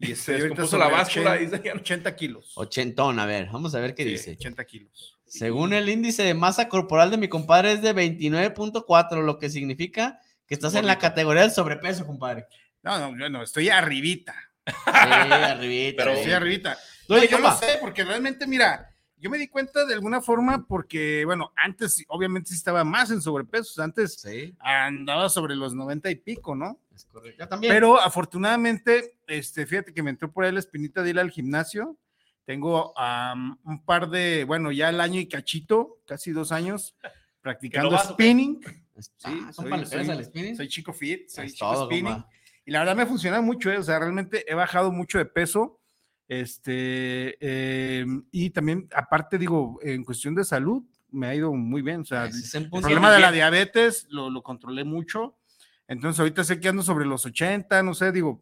Y 0.01 0.15
Se 0.17 0.33
descompuso 0.33 0.79
la 0.79 0.89
báscula 0.89 1.33
80, 1.33 1.57
y 1.57 1.61
se- 1.63 1.73
80 1.73 2.17
kilos. 2.17 2.53
Ochentón, 2.57 3.19
a 3.19 3.27
ver, 3.27 3.49
vamos 3.53 3.75
a 3.75 3.81
ver 3.81 3.95
qué 3.95 4.03
Sí, 4.05 4.09
dice. 4.11 4.31
80 4.33 4.65
kilos. 4.65 5.19
Según 5.27 5.73
el 5.75 5.89
índice 5.89 6.23
de 6.25 6.35
masa 6.35 6.69
corporal 6.69 7.11
de 7.11 7.17
mi 7.19 7.29
compadre 7.29 7.73
es 7.73 7.83
de 7.83 7.95
29.4, 7.95 9.23
lo 9.23 9.39
que 9.39 9.49
significa 9.51 10.19
que 10.47 10.55
estás 10.55 10.75
en 10.75 10.87
la 10.87 10.99
categoría 10.99 11.43
del 11.43 11.53
sobrepeso, 11.53 12.05
compadre. 12.07 12.47
No, 12.83 12.99
no, 12.99 13.19
yo 13.19 13.29
no, 13.29 13.43
estoy 13.43 13.69
arribita. 13.69 14.35
Sí, 14.67 14.73
arribita. 14.87 16.05
Pero- 16.05 16.13
Estoy 16.17 16.33
arribita. 16.33 16.79
Oye, 17.09 17.21
No, 17.21 17.25
yo 17.27 17.31
compa. 17.37 17.51
no 17.53 17.59
sé, 17.59 17.79
porque 17.81 18.05
realmente, 18.05 18.47
mira, 18.47 18.90
yo 19.21 19.31
me 19.31 19.39
di 19.39 19.49
cuenta 19.49 19.85
de 19.85 19.95
alguna 19.95 20.21
forma 20.21 20.67
porque, 20.67 21.25
bueno, 21.25 21.53
antes 21.57 22.05
obviamente 22.09 22.49
sí 22.51 22.55
estaba 22.57 22.83
más 22.85 23.11
en 23.11 23.21
sobrepeso, 23.21 23.83
antes 23.83 24.15
Sí, 24.21 24.55
andaba 24.59 25.29
sobre 25.29 25.55
los 25.57 25.75
90 25.75 26.11
y 26.11 26.17
pico, 26.17 26.55
¿no? 26.55 26.79
es 26.95 27.05
correcto. 27.05 27.47
También. 27.49 27.73
Pero 27.73 28.01
afortunadamente, 28.01 29.17
este, 29.27 29.67
fíjate 29.67 29.93
que 29.95 30.03
me 30.03 30.11
entró 30.11 30.31
por 30.33 30.45
ahí 30.45 30.53
la 30.53 30.59
espinita 30.61 31.03
de 31.03 31.11
ir 31.11 31.19
al 31.19 31.31
gimnasio. 31.31 31.97
Tengo 32.45 32.93
am, 32.99 33.59
un 33.65 33.85
par 33.85 34.09
de, 34.11 34.45
bueno, 34.45 34.73
ya 34.73 34.89
el 34.89 35.01
año 35.01 35.21
y 35.21 35.29
cachito, 35.29 35.99
casi 36.07 36.33
dos 36.33 36.51
años, 36.53 36.97
practicando 37.43 37.97
spinning. 37.99 38.61
sí, 38.99 39.47
¿le 39.47 39.53
soy, 39.53 39.87
soy- 39.87 40.11
al 40.11 40.25
spinning? 40.25 40.57
soy 40.57 40.69
chico 40.69 40.93
fit, 40.93 41.29
soy 41.29 41.47
Es 41.47 41.55
chico 41.55 41.73
todo, 41.73 41.87
spinning. 41.87 42.25
Y 42.67 42.71
la 42.73 42.81
verdad 42.81 42.97
me 42.97 43.07
funciona 43.07 43.41
mucho, 43.41 43.71
eh, 43.71 43.79
o 43.79 43.83
sea, 43.83 43.99
realmente 43.99 44.45
he 44.51 44.55
bajado 44.55 44.93
mucho 44.93 45.19
de 45.19 45.25
peso. 45.27 45.80
Este, 46.31 47.37
eh, 47.41 48.07
y 48.31 48.51
también, 48.51 48.89
aparte, 48.95 49.37
digo, 49.37 49.81
en 49.83 50.05
cuestión 50.05 50.33
de 50.37 50.45
salud, 50.45 50.85
me 51.11 51.27
ha 51.27 51.35
ido 51.35 51.53
muy 51.53 51.83
bien. 51.83 52.03
O 52.03 52.05
sea, 52.05 52.27
el 52.27 52.71
problema 52.71 53.11
de 53.13 53.19
la 53.19 53.33
diabetes 53.33 54.07
lo, 54.11 54.31
lo 54.31 54.41
controlé 54.41 54.85
mucho. 54.85 55.37
Entonces, 55.89 56.21
ahorita 56.21 56.45
sé 56.45 56.61
que 56.61 56.69
ando 56.69 56.83
sobre 56.85 57.05
los 57.05 57.27
80, 57.27 57.83
no 57.83 57.95
sé, 57.95 58.13
digo, 58.13 58.41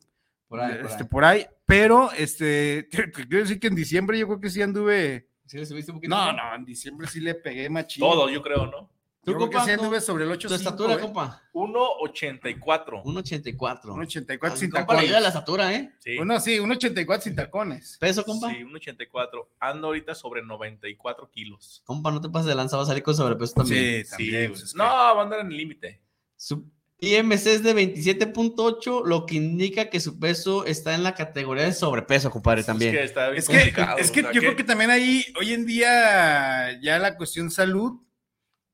Por 0.49 0.61
ahí, 0.61 0.75
por 0.77 0.85
este, 0.91 1.03
ahí. 1.05 1.09
por 1.09 1.25
ahí. 1.25 1.47
Pero, 1.65 2.13
este, 2.13 2.83
te- 2.91 3.07
te 3.09 3.27
quiero 3.27 3.39
decir 3.45 3.59
que 3.59 3.69
en 3.69 3.75
diciembre 3.75 4.19
yo 4.19 4.27
creo 4.27 4.41
que 4.41 4.51
sí 4.51 4.61
anduve. 4.61 5.27
¿Sí 5.47 5.57
le 5.57 5.65
subiste 5.65 5.91
un 5.91 5.97
poquito? 5.97 6.15
No, 6.15 6.31
no, 6.31 6.55
en 6.55 6.67
diciembre 6.67 7.07
sí 7.07 7.21
le 7.21 7.35
pegué 7.37 7.71
machín. 7.71 8.03
Todo, 8.03 8.29
yo 8.29 8.43
creo, 8.43 8.67
¿no? 8.67 8.91
¿Tú, 9.25 9.33
Yo 9.33 9.37
creo 9.37 9.51
que 9.51 9.57
compa, 9.57 9.65
sí 9.67 9.71
anduve 9.73 10.01
sobre 10.01 10.25
el 10.25 10.31
8 10.31 10.49
¿Tu 10.49 10.55
estatura, 10.55 10.99
compa? 10.99 11.43
1.84. 11.53 13.03
1.84. 13.03 13.83
1.84 13.83 14.57
sin 14.57 14.71
Compa, 14.71 14.87
tacones. 14.87 15.11
la 15.11 15.29
estatura, 15.29 15.75
¿eh? 15.75 15.93
Sí. 15.99 16.17
Uno 16.19 16.41
sí, 16.41 16.59
1.84 16.59 17.21
sin 17.21 17.35
tacones. 17.37 17.97
¿Peso, 18.01 18.25
compa? 18.25 18.51
Sí, 18.51 18.57
1.84. 18.65 19.49
Ando 19.61 19.89
ahorita 19.89 20.15
sobre 20.15 20.43
94 20.43 21.31
kilos. 21.31 21.83
Compa, 21.85 22.11
no 22.11 22.21
te 22.21 22.29
pases 22.29 22.47
de 22.49 22.55
lanza, 22.55 22.77
va 22.77 22.85
a 22.85 22.87
salir 22.87 23.03
con 23.03 23.15
sobrepeso 23.15 23.55
también. 23.55 24.05
Sí, 24.05 24.11
también, 24.11 24.51
pues, 24.51 24.61
pues, 24.61 24.63
es 24.63 24.73
que- 24.73 24.79
no, 24.79 24.85
va 24.85 25.11
a 25.11 25.23
andar 25.23 25.41
en 25.41 25.49
el 25.49 25.57
límite. 25.57 26.01
Su 26.37 26.65
IMC 27.01 27.47
es 27.55 27.63
de 27.63 27.75
27.8, 27.75 29.05
lo 29.05 29.27
que 29.27 29.35
indica 29.37 29.89
que 29.91 30.01
su 30.01 30.19
peso 30.19 30.65
está 30.65 30.95
en 30.95 31.03
la 31.03 31.15
categoría 31.15 31.65
de 31.65 31.73
sobrepeso, 31.73 32.31
compadre, 32.31 32.65
también. 32.65 32.95
Es 32.95 32.99
que 33.01 33.05
está 33.05 33.27
bien 33.29 33.39
Es 33.39 33.49
que, 33.49 33.55
complicado, 33.57 33.99
es 33.99 34.11
que 34.11 34.21
o 34.21 34.23
sea, 34.25 34.33
yo 34.33 34.41
creo 34.41 34.57
que 34.57 34.65
también 34.65 34.91
ahí, 34.91 35.25
hoy 35.39 35.53
en 35.53 35.65
día, 35.67 36.81
ya 36.81 36.99
la 36.99 37.17
cuestión 37.17 37.51
salud, 37.51 38.01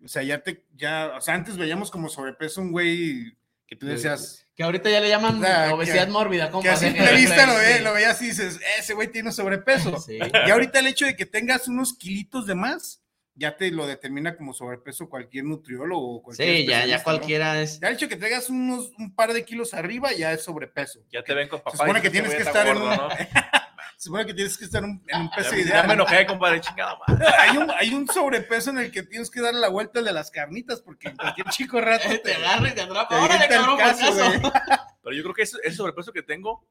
o 0.05 0.09
sea, 0.09 0.23
ya 0.23 0.43
te, 0.43 0.65
ya, 0.75 1.13
o 1.17 1.21
sea, 1.21 1.35
antes 1.35 1.57
veíamos 1.57 1.91
como 1.91 2.09
sobrepeso 2.09 2.61
un 2.61 2.73
güey 2.73 3.37
que 3.67 3.77
tú 3.77 3.87
decías, 3.87 4.47
Que 4.55 4.63
ahorita 4.63 4.91
ya 4.91 5.01
le 5.01 5.09
llaman 5.09 5.39
O 5.39 5.41
sea, 5.43 5.75
obesidad 5.75 6.05
que- 6.07 6.13
mórbida, 6.13 6.47
que 6.47 6.53
compa. 6.53 6.73
a 6.73 6.77
sí, 6.77 6.87
simple 6.87 7.13
vista 7.15 7.47
lo, 7.47 7.55
sí. 7.55 7.59
ve, 7.59 7.81
lo 7.81 7.93
veías 7.95 8.21
y 8.23 8.27
dices, 8.27 8.61
ese 8.79 8.95
güey 8.95 9.09
tiene 9.09 9.33
sobrepeso. 9.33 9.99
Sí. 10.07 10.19
Y 10.47 10.51
ahorita 10.51 10.79
el 10.81 10.87
hecho 10.89 11.07
de 11.07 11.17
que 11.17 11.27
tengas 11.27 11.67
unos 11.69 11.97
kilitos 11.97 12.47
de 12.47 12.55
más, 12.55 13.01
ya 13.37 13.57
te 13.57 13.69
lo 13.73 13.85
determina 13.87 14.37
como 14.37 14.53
sobrepeso 14.53 15.09
cualquier 15.09 15.45
nutriólogo. 15.45 16.17
o 16.19 16.23
cualquier 16.23 16.57
Sí, 16.59 16.67
ya, 16.67 16.87
ya 16.87 17.03
cualquiera 17.03 17.61
es. 17.61 17.81
Ya 17.81 17.89
el 17.89 17.95
hecho 17.95 18.07
de 18.07 18.11
que 18.15 18.21
tengas 18.21 18.49
unos, 18.51 18.93
un 18.99 19.13
par 19.15 19.33
de 19.33 19.45
kilos 19.45 19.75
arriba, 19.75 20.13
ya 20.13 20.33
es 20.33 20.43
sobrepeso. 20.45 21.01
Ya 21.11 21.25
te 21.25 21.35
ven 21.35 21.49
con 21.49 21.59
papá. 21.61 21.77
supone 21.77 21.99
y 21.99 22.03
que 22.03 22.11
dices, 22.11 22.13
tienes 22.29 22.31
"Este 22.33 22.43
que 22.45 22.49
estar 22.49 22.67
en 22.69 22.77
está 22.77 22.85
una- 22.87 22.97
gordo", 22.97 23.09
¿no? 23.09 23.61
Se 23.97 24.05
supone 24.09 24.27
que 24.27 24.35
tienes 24.35 24.59
que 24.59 24.65
estar 24.65 24.83
un- 24.85 25.03
en 25.09 25.21
un 25.23 25.31
peso 25.31 25.51
Ya, 25.53 25.57
ya 25.57 25.63
ideal. 25.63 25.87
me 25.87 25.95
enojé, 25.95 26.27
compadre, 26.27 26.61
chingada 26.61 26.99
madre. 27.07 27.25
hay 27.41 27.57
un, 27.57 27.71
hay 27.71 27.95
un 27.95 28.07
sobrepeso 28.09 28.71
en 28.71 28.79
el 28.79 28.91
que 28.91 29.03
tienes 29.03 29.31
que 29.31 29.41
darle 29.41 29.61
la 29.61 29.69
vuelta 29.69 29.99
al 30.01 30.05
de 30.05 30.13
las 30.13 30.31
carnitas, 30.31 30.81
porque 30.81 31.09
en 31.09 31.17
cualquier 31.17 31.47
chico 31.51 31.81
rato 31.81 32.09
te, 32.09 32.19
Te 32.19 32.35
agarra 32.35 32.69
y 32.69 32.75
te 32.75 32.81
atrapa. 32.83 33.09
te 33.09 33.15
Órale, 33.23 33.49
cabrón, 33.49 33.77
por 33.77 33.79
caso. 33.79 34.07
Pero 35.03 35.17
yo 35.17 35.23
creo 35.23 35.35
que 35.35 35.43
ese, 35.43 35.59
ese 35.63 35.77
sobrepeso 35.77 36.13
que 36.13 36.23
tengo 36.23 36.67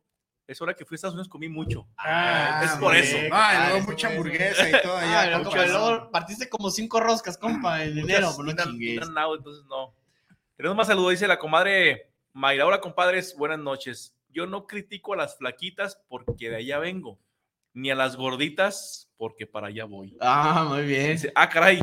es 0.45 0.61
hora 0.61 0.73
que 0.73 0.83
fui 0.85 0.95
a 0.95 0.97
Estados 0.97 1.13
Unidos 1.13 1.29
comí 1.29 1.47
mucho. 1.47 1.87
Ah, 1.97 2.61
es 2.65 2.71
por 2.71 2.95
eso. 2.95 3.15
Ah, 3.31 3.49
Ah, 3.49 3.53
y 3.67 3.69
luego 3.71 3.85
mucha 3.91 4.07
es. 4.09 4.13
hamburguesa 4.13 4.69
y 4.69 4.71
todo 4.81 4.97
Ah, 4.97 5.21
allá. 5.21 5.41
compa, 5.43 5.65
luego 5.65 6.11
partiste 6.11 6.49
como 6.49 6.69
cinco 6.69 6.99
roscas, 6.99 7.37
compa, 7.37 7.83
en 7.83 7.97
enero. 7.99 8.31
Entonces 8.37 9.63
no. 9.69 9.93
Tenemos 10.57 10.75
más 10.77 10.87
saludos, 10.87 11.11
dice 11.11 11.27
la 11.27 11.39
comadre 11.39 12.09
Mayra. 12.33 12.65
Hola, 12.65 12.81
compadres, 12.81 13.35
buenas 13.37 13.59
noches. 13.59 14.13
Yo 14.33 14.45
no 14.47 14.65
critico 14.67 15.13
a 15.13 15.17
las 15.17 15.37
flaquitas 15.37 16.01
porque 16.07 16.49
de 16.49 16.57
allá 16.57 16.79
vengo, 16.79 17.19
ni 17.73 17.91
a 17.91 17.95
las 17.95 18.15
gorditas 18.17 19.09
porque 19.17 19.47
para 19.47 19.67
allá 19.67 19.85
voy. 19.85 20.17
Ah, 20.19 20.65
muy 20.67 20.83
bien. 20.83 21.11
Dice, 21.13 21.31
ah, 21.35 21.47
caray. 21.49 21.79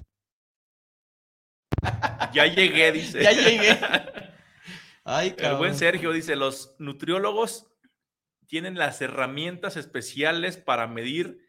Ya 2.33 2.47
llegué, 2.47 2.92
dice. 2.92 3.23
Ya 3.23 3.33
llegué. 3.33 3.78
Ay, 5.04 5.28
El 5.28 5.37
cabrón. 5.37 5.59
buen 5.59 5.75
Sergio 5.76 6.12
dice, 6.12 6.37
los 6.37 6.75
nutriólogos 6.78 7.66
tienen 8.47 8.76
las 8.76 9.00
herramientas 9.00 9.76
especiales 9.76 10.57
para 10.57 10.87
medir 10.87 11.40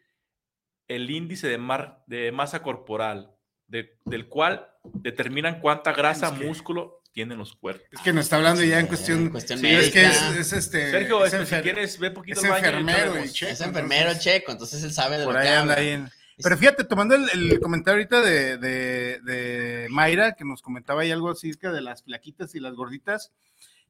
el 0.88 1.10
índice 1.10 1.48
de, 1.48 1.58
mar- 1.58 2.02
de 2.06 2.32
masa 2.32 2.62
corporal, 2.62 3.36
de- 3.66 3.98
del 4.04 4.28
cual 4.28 4.68
determinan 4.84 5.60
cuánta 5.60 5.92
grasa, 5.92 6.30
músculo 6.30 7.01
tienen 7.12 7.38
los 7.38 7.54
cuerpos. 7.54 7.86
Es 7.92 8.00
que 8.00 8.12
nos 8.12 8.24
está 8.24 8.36
hablando 8.36 8.62
ya 8.64 8.80
en 8.80 8.86
cuestión. 8.86 9.20
en 9.20 9.30
cuestión 9.30 9.58
sí, 9.58 9.66
es 9.68 9.90
que 9.92 10.04
es, 10.06 10.52
este. 10.52 10.90
Sergio, 10.90 11.24
es 11.24 11.32
este, 11.34 11.56
si 11.56 11.62
quieres, 11.62 11.98
ve 11.98 12.10
poquito 12.10 12.40
es 12.40 12.44
al 12.44 12.50
baño 12.50 12.64
y 12.64 12.68
enfermero 12.80 13.24
y 13.24 13.28
checo. 13.30 13.52
Es 13.52 13.60
enfermero 13.60 14.02
entonces, 14.10 14.24
checo, 14.24 14.52
entonces 14.52 14.82
él 14.82 14.92
sabe 14.92 15.18
de 15.18 15.24
Por 15.24 15.34
lo 15.34 15.40
ahí 15.40 15.46
que 15.46 15.52
anda 15.52 15.74
habla. 15.74 15.82
ahí. 15.84 15.88
en- 15.90 16.10
Pero 16.42 16.56
fíjate, 16.56 16.84
tomando 16.84 17.14
el, 17.14 17.28
el 17.30 17.60
comentario 17.60 17.98
ahorita 17.98 18.20
de, 18.22 18.56
de, 18.58 19.20
de 19.20 19.86
Mayra, 19.90 20.32
que 20.32 20.44
nos 20.44 20.62
comentaba 20.62 21.02
ahí 21.02 21.10
algo 21.10 21.30
así 21.30 21.52
que 21.54 21.68
de 21.68 21.80
las 21.82 22.02
flaquitas 22.02 22.54
y 22.54 22.60
las 22.60 22.74
gorditas, 22.74 23.30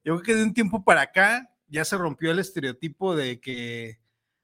yo 0.04 0.14
creo 0.16 0.22
que 0.22 0.34
de 0.34 0.42
un 0.42 0.52
tiempo 0.52 0.84
para 0.84 1.02
acá 1.02 1.48
ya 1.68 1.84
se 1.84 1.96
rompió 1.96 2.32
el 2.32 2.40
estereotipo 2.40 3.14
de 3.16 3.40
que, 3.40 4.00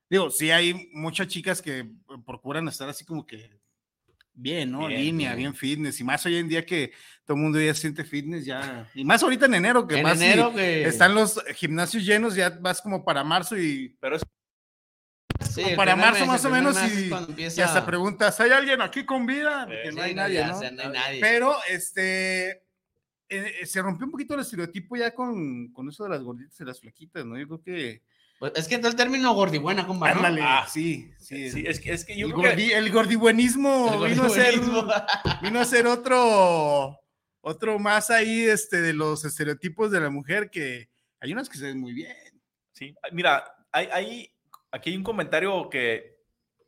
digo, 0.09 0.31
sí 0.31 0.51
hay 0.53 0.89
muchas 0.93 1.27
chicas 1.27 1.61
que 1.61 1.91
procuran 2.25 2.69
estar 2.69 2.89
así 2.89 3.05
como 3.05 3.27
que 3.27 3.58
bien, 4.41 4.71
¿no? 4.71 4.87
Bien, 4.87 5.01
Línea, 5.01 5.31
bien. 5.35 5.53
bien 5.53 5.55
fitness, 5.55 6.01
y 6.01 6.05
más 6.05 6.25
hoy 6.27 6.37
en 6.37 6.49
día 6.49 6.65
que 6.65 6.93
todo 7.25 7.37
el 7.37 7.43
mundo 7.43 7.61
ya 7.61 7.75
siente 7.75 8.05
fitness, 8.05 8.45
ya, 8.45 8.89
y 8.95 9.05
más 9.05 9.23
ahorita 9.23 9.47
en 9.47 9.55
enero, 9.55 9.87
que 9.87 9.97
En 9.97 10.03
más 10.03 10.19
si 10.19 10.25
enero 10.25 10.53
que 10.55 10.85
están 10.85 11.15
los 11.15 11.43
gimnasios 11.57 12.05
llenos, 12.05 12.35
ya 12.35 12.51
vas 12.51 12.81
como 12.81 13.05
para 13.05 13.25
marzo 13.25 13.57
y 13.59 13.97
Pero 14.01 14.17
es 14.17 14.23
Sí, 15.51 15.63
para 15.77 15.97
marzo 15.97 16.21
mes, 16.21 16.29
más 16.29 16.45
o 16.45 16.51
menos 16.51 16.77
y, 16.93 17.09
cuando 17.09 17.29
y 17.31 17.33
empieza- 17.33 17.65
hasta 17.65 17.85
preguntas, 17.87 18.39
¿hay 18.41 18.51
alguien 18.51 18.81
aquí 18.81 19.05
con 19.05 19.27
vida? 19.27 19.67
Porque 19.67 19.91
Sí, 19.91 19.97
no 19.97 20.03
hay 20.03 20.15
nadie, 20.15 20.35
ya, 20.39 20.49
¿no? 20.49 20.57
o 20.57 20.61
sea, 20.61 20.71
no 20.71 20.83
hay 20.83 20.89
nadie. 20.91 21.21
Pero 21.21 21.57
este 21.69 22.63
eh, 23.29 23.67
se 23.67 23.83
rompió 23.83 24.07
un 24.07 24.13
poquito 24.13 24.35
el 24.35 24.41
estereotipo 24.41 24.97
ya 24.97 25.15
con, 25.15 25.69
con 25.73 25.89
eso 25.89 26.05
de 26.05 26.11
las 26.11 26.23
gorditas 26.23 26.59
y 26.61 26.65
las 26.65 26.81
flaquitas, 26.81 27.25
¿no? 27.25 27.37
Yo 27.39 27.47
creo 27.47 27.63
que. 27.63 28.03
Pues 28.39 28.53
es 28.55 28.69
que 28.69 28.77
entró 28.77 28.89
el 28.91 28.97
término 28.97 29.33
gordibuena, 29.35 29.87
compa, 29.87 30.11
¿no? 30.13 30.17
Ándale, 30.19 30.41
Ah, 30.45 30.67
sí, 30.71 31.11
sí. 31.19 31.51
sí, 31.51 31.65
es 31.67 31.81
que, 31.81 31.93
es 31.93 32.05
que 32.05 32.17
yo 32.17 32.29
el, 32.29 32.33
creo 32.35 32.55
que 32.55 32.57
gordi- 32.69 32.73
el 32.75 32.93
gordibuenismo 32.93 34.05
El 34.05 34.11
vino 34.13 34.25
a 34.25 34.29
ser 34.29 34.59
gordibuenismo. 34.59 34.93
vino 35.43 35.61
a 35.61 35.65
ser 35.65 35.87
otro 35.87 36.99
otro 37.41 37.79
más 37.79 38.11
ahí 38.11 38.43
este 38.45 38.81
de 38.81 38.93
los 38.93 39.25
estereotipos 39.25 39.91
de 39.91 40.01
la 40.01 40.11
mujer 40.11 40.51
que 40.51 40.89
hay 41.21 41.33
unas 41.33 41.49
que 41.49 41.59
se 41.59 41.65
ven 41.65 41.81
muy 41.81 41.93
bien. 41.93 42.15
Sí, 42.73 42.95
mira, 43.13 43.45
hay, 43.73 43.89
hay- 43.93 44.33
aquí 44.71 44.91
hay 44.91 44.97
un 44.97 45.03
comentario 45.05 45.69
que 45.71 46.17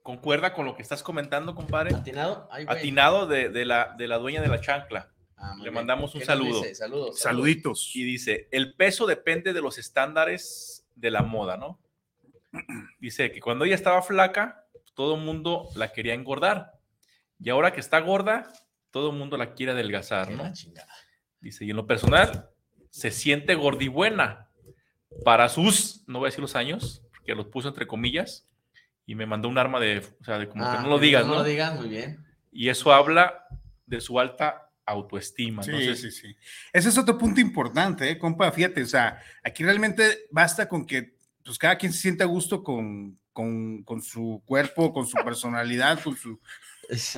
concuerda 0.02 0.52
con 0.54 0.64
lo 0.64 0.74
que 0.74 0.82
estás 0.82 1.02
comentando, 1.04 1.54
compadre. 1.54 1.94
¿Atinado? 1.94 2.48
Ay, 2.50 2.64
güey. 2.64 2.78
Atinado 2.78 3.26
de, 3.26 3.48
de 3.50 3.64
la, 3.64 3.94
de 3.96 4.08
la 4.08 4.18
dueña 4.18 4.40
de 4.40 4.48
la 4.48 4.60
chancla. 4.60 5.12
Ah, 5.36 5.54
Le 5.62 5.70
mandamos 5.70 6.14
un 6.14 6.20
¿Qué 6.20 6.26
nos 6.26 6.38
saludo. 6.38 6.62
dice? 6.62 6.74
Saludos. 6.74 7.18
Saluditos. 7.20 7.92
Y 7.94 8.02
dice, 8.04 8.48
el 8.50 8.74
peso 8.74 9.06
depende 9.06 9.52
de 9.52 9.60
los 9.60 9.78
estándares 9.78 10.79
de 10.94 11.10
la 11.10 11.22
moda, 11.22 11.56
¿no? 11.56 11.78
Dice 12.98 13.30
que 13.32 13.40
cuando 13.40 13.64
ella 13.64 13.74
estaba 13.74 14.02
flaca, 14.02 14.64
todo 14.94 15.14
el 15.16 15.22
mundo 15.22 15.68
la 15.76 15.92
quería 15.92 16.14
engordar. 16.14 16.72
Y 17.38 17.50
ahora 17.50 17.72
que 17.72 17.80
está 17.80 18.00
gorda, 18.00 18.52
todo 18.90 19.10
el 19.10 19.16
mundo 19.16 19.36
la 19.36 19.54
quiere 19.54 19.72
adelgazar, 19.72 20.30
¿no? 20.30 20.52
Dice, 21.40 21.64
y 21.64 21.70
en 21.70 21.76
lo 21.76 21.86
personal, 21.86 22.50
se 22.90 23.10
siente 23.10 23.54
gordibuena 23.54 24.50
para 25.24 25.48
sus, 25.48 26.02
no 26.06 26.18
voy 26.18 26.26
a 26.26 26.30
decir 26.30 26.40
los 26.42 26.56
años, 26.56 27.02
porque 27.10 27.34
los 27.34 27.46
puso 27.46 27.68
entre 27.68 27.86
comillas, 27.86 28.46
y 29.06 29.14
me 29.14 29.26
mandó 29.26 29.48
un 29.48 29.58
arma 29.58 29.80
de, 29.80 29.98
o 30.20 30.24
sea, 30.24 30.38
de 30.38 30.48
como 30.48 30.64
Ah, 30.64 30.76
que 30.76 30.82
no 30.82 30.88
lo 30.88 30.98
digas, 30.98 31.24
No 31.24 31.32
¿no? 31.32 31.38
lo 31.38 31.44
digas, 31.44 31.74
muy 31.74 31.88
bien. 31.88 32.24
Y 32.52 32.68
eso 32.68 32.92
habla 32.92 33.44
de 33.86 34.00
su 34.00 34.20
alta 34.20 34.69
autoestima. 34.90 35.62
Sí, 35.62 35.70
Entonces, 35.70 36.00
sí, 36.00 36.10
sí. 36.10 36.36
Ese 36.72 36.88
es 36.88 36.98
otro 36.98 37.16
punto 37.16 37.40
importante, 37.40 38.10
¿eh, 38.10 38.18
compa? 38.18 38.50
Fíjate, 38.52 38.82
o 38.82 38.86
sea, 38.86 39.20
aquí 39.42 39.64
realmente 39.64 40.02
basta 40.30 40.68
con 40.68 40.84
que 40.86 41.14
pues 41.44 41.58
cada 41.58 41.76
quien 41.76 41.92
se 41.92 42.00
sienta 42.00 42.24
a 42.24 42.26
gusto 42.26 42.62
con, 42.62 43.18
con, 43.32 43.82
con 43.84 44.02
su 44.02 44.42
cuerpo, 44.44 44.92
con 44.92 45.06
su 45.06 45.16
personalidad, 45.24 46.00
con 46.02 46.16
su... 46.16 46.38
es 46.88 47.16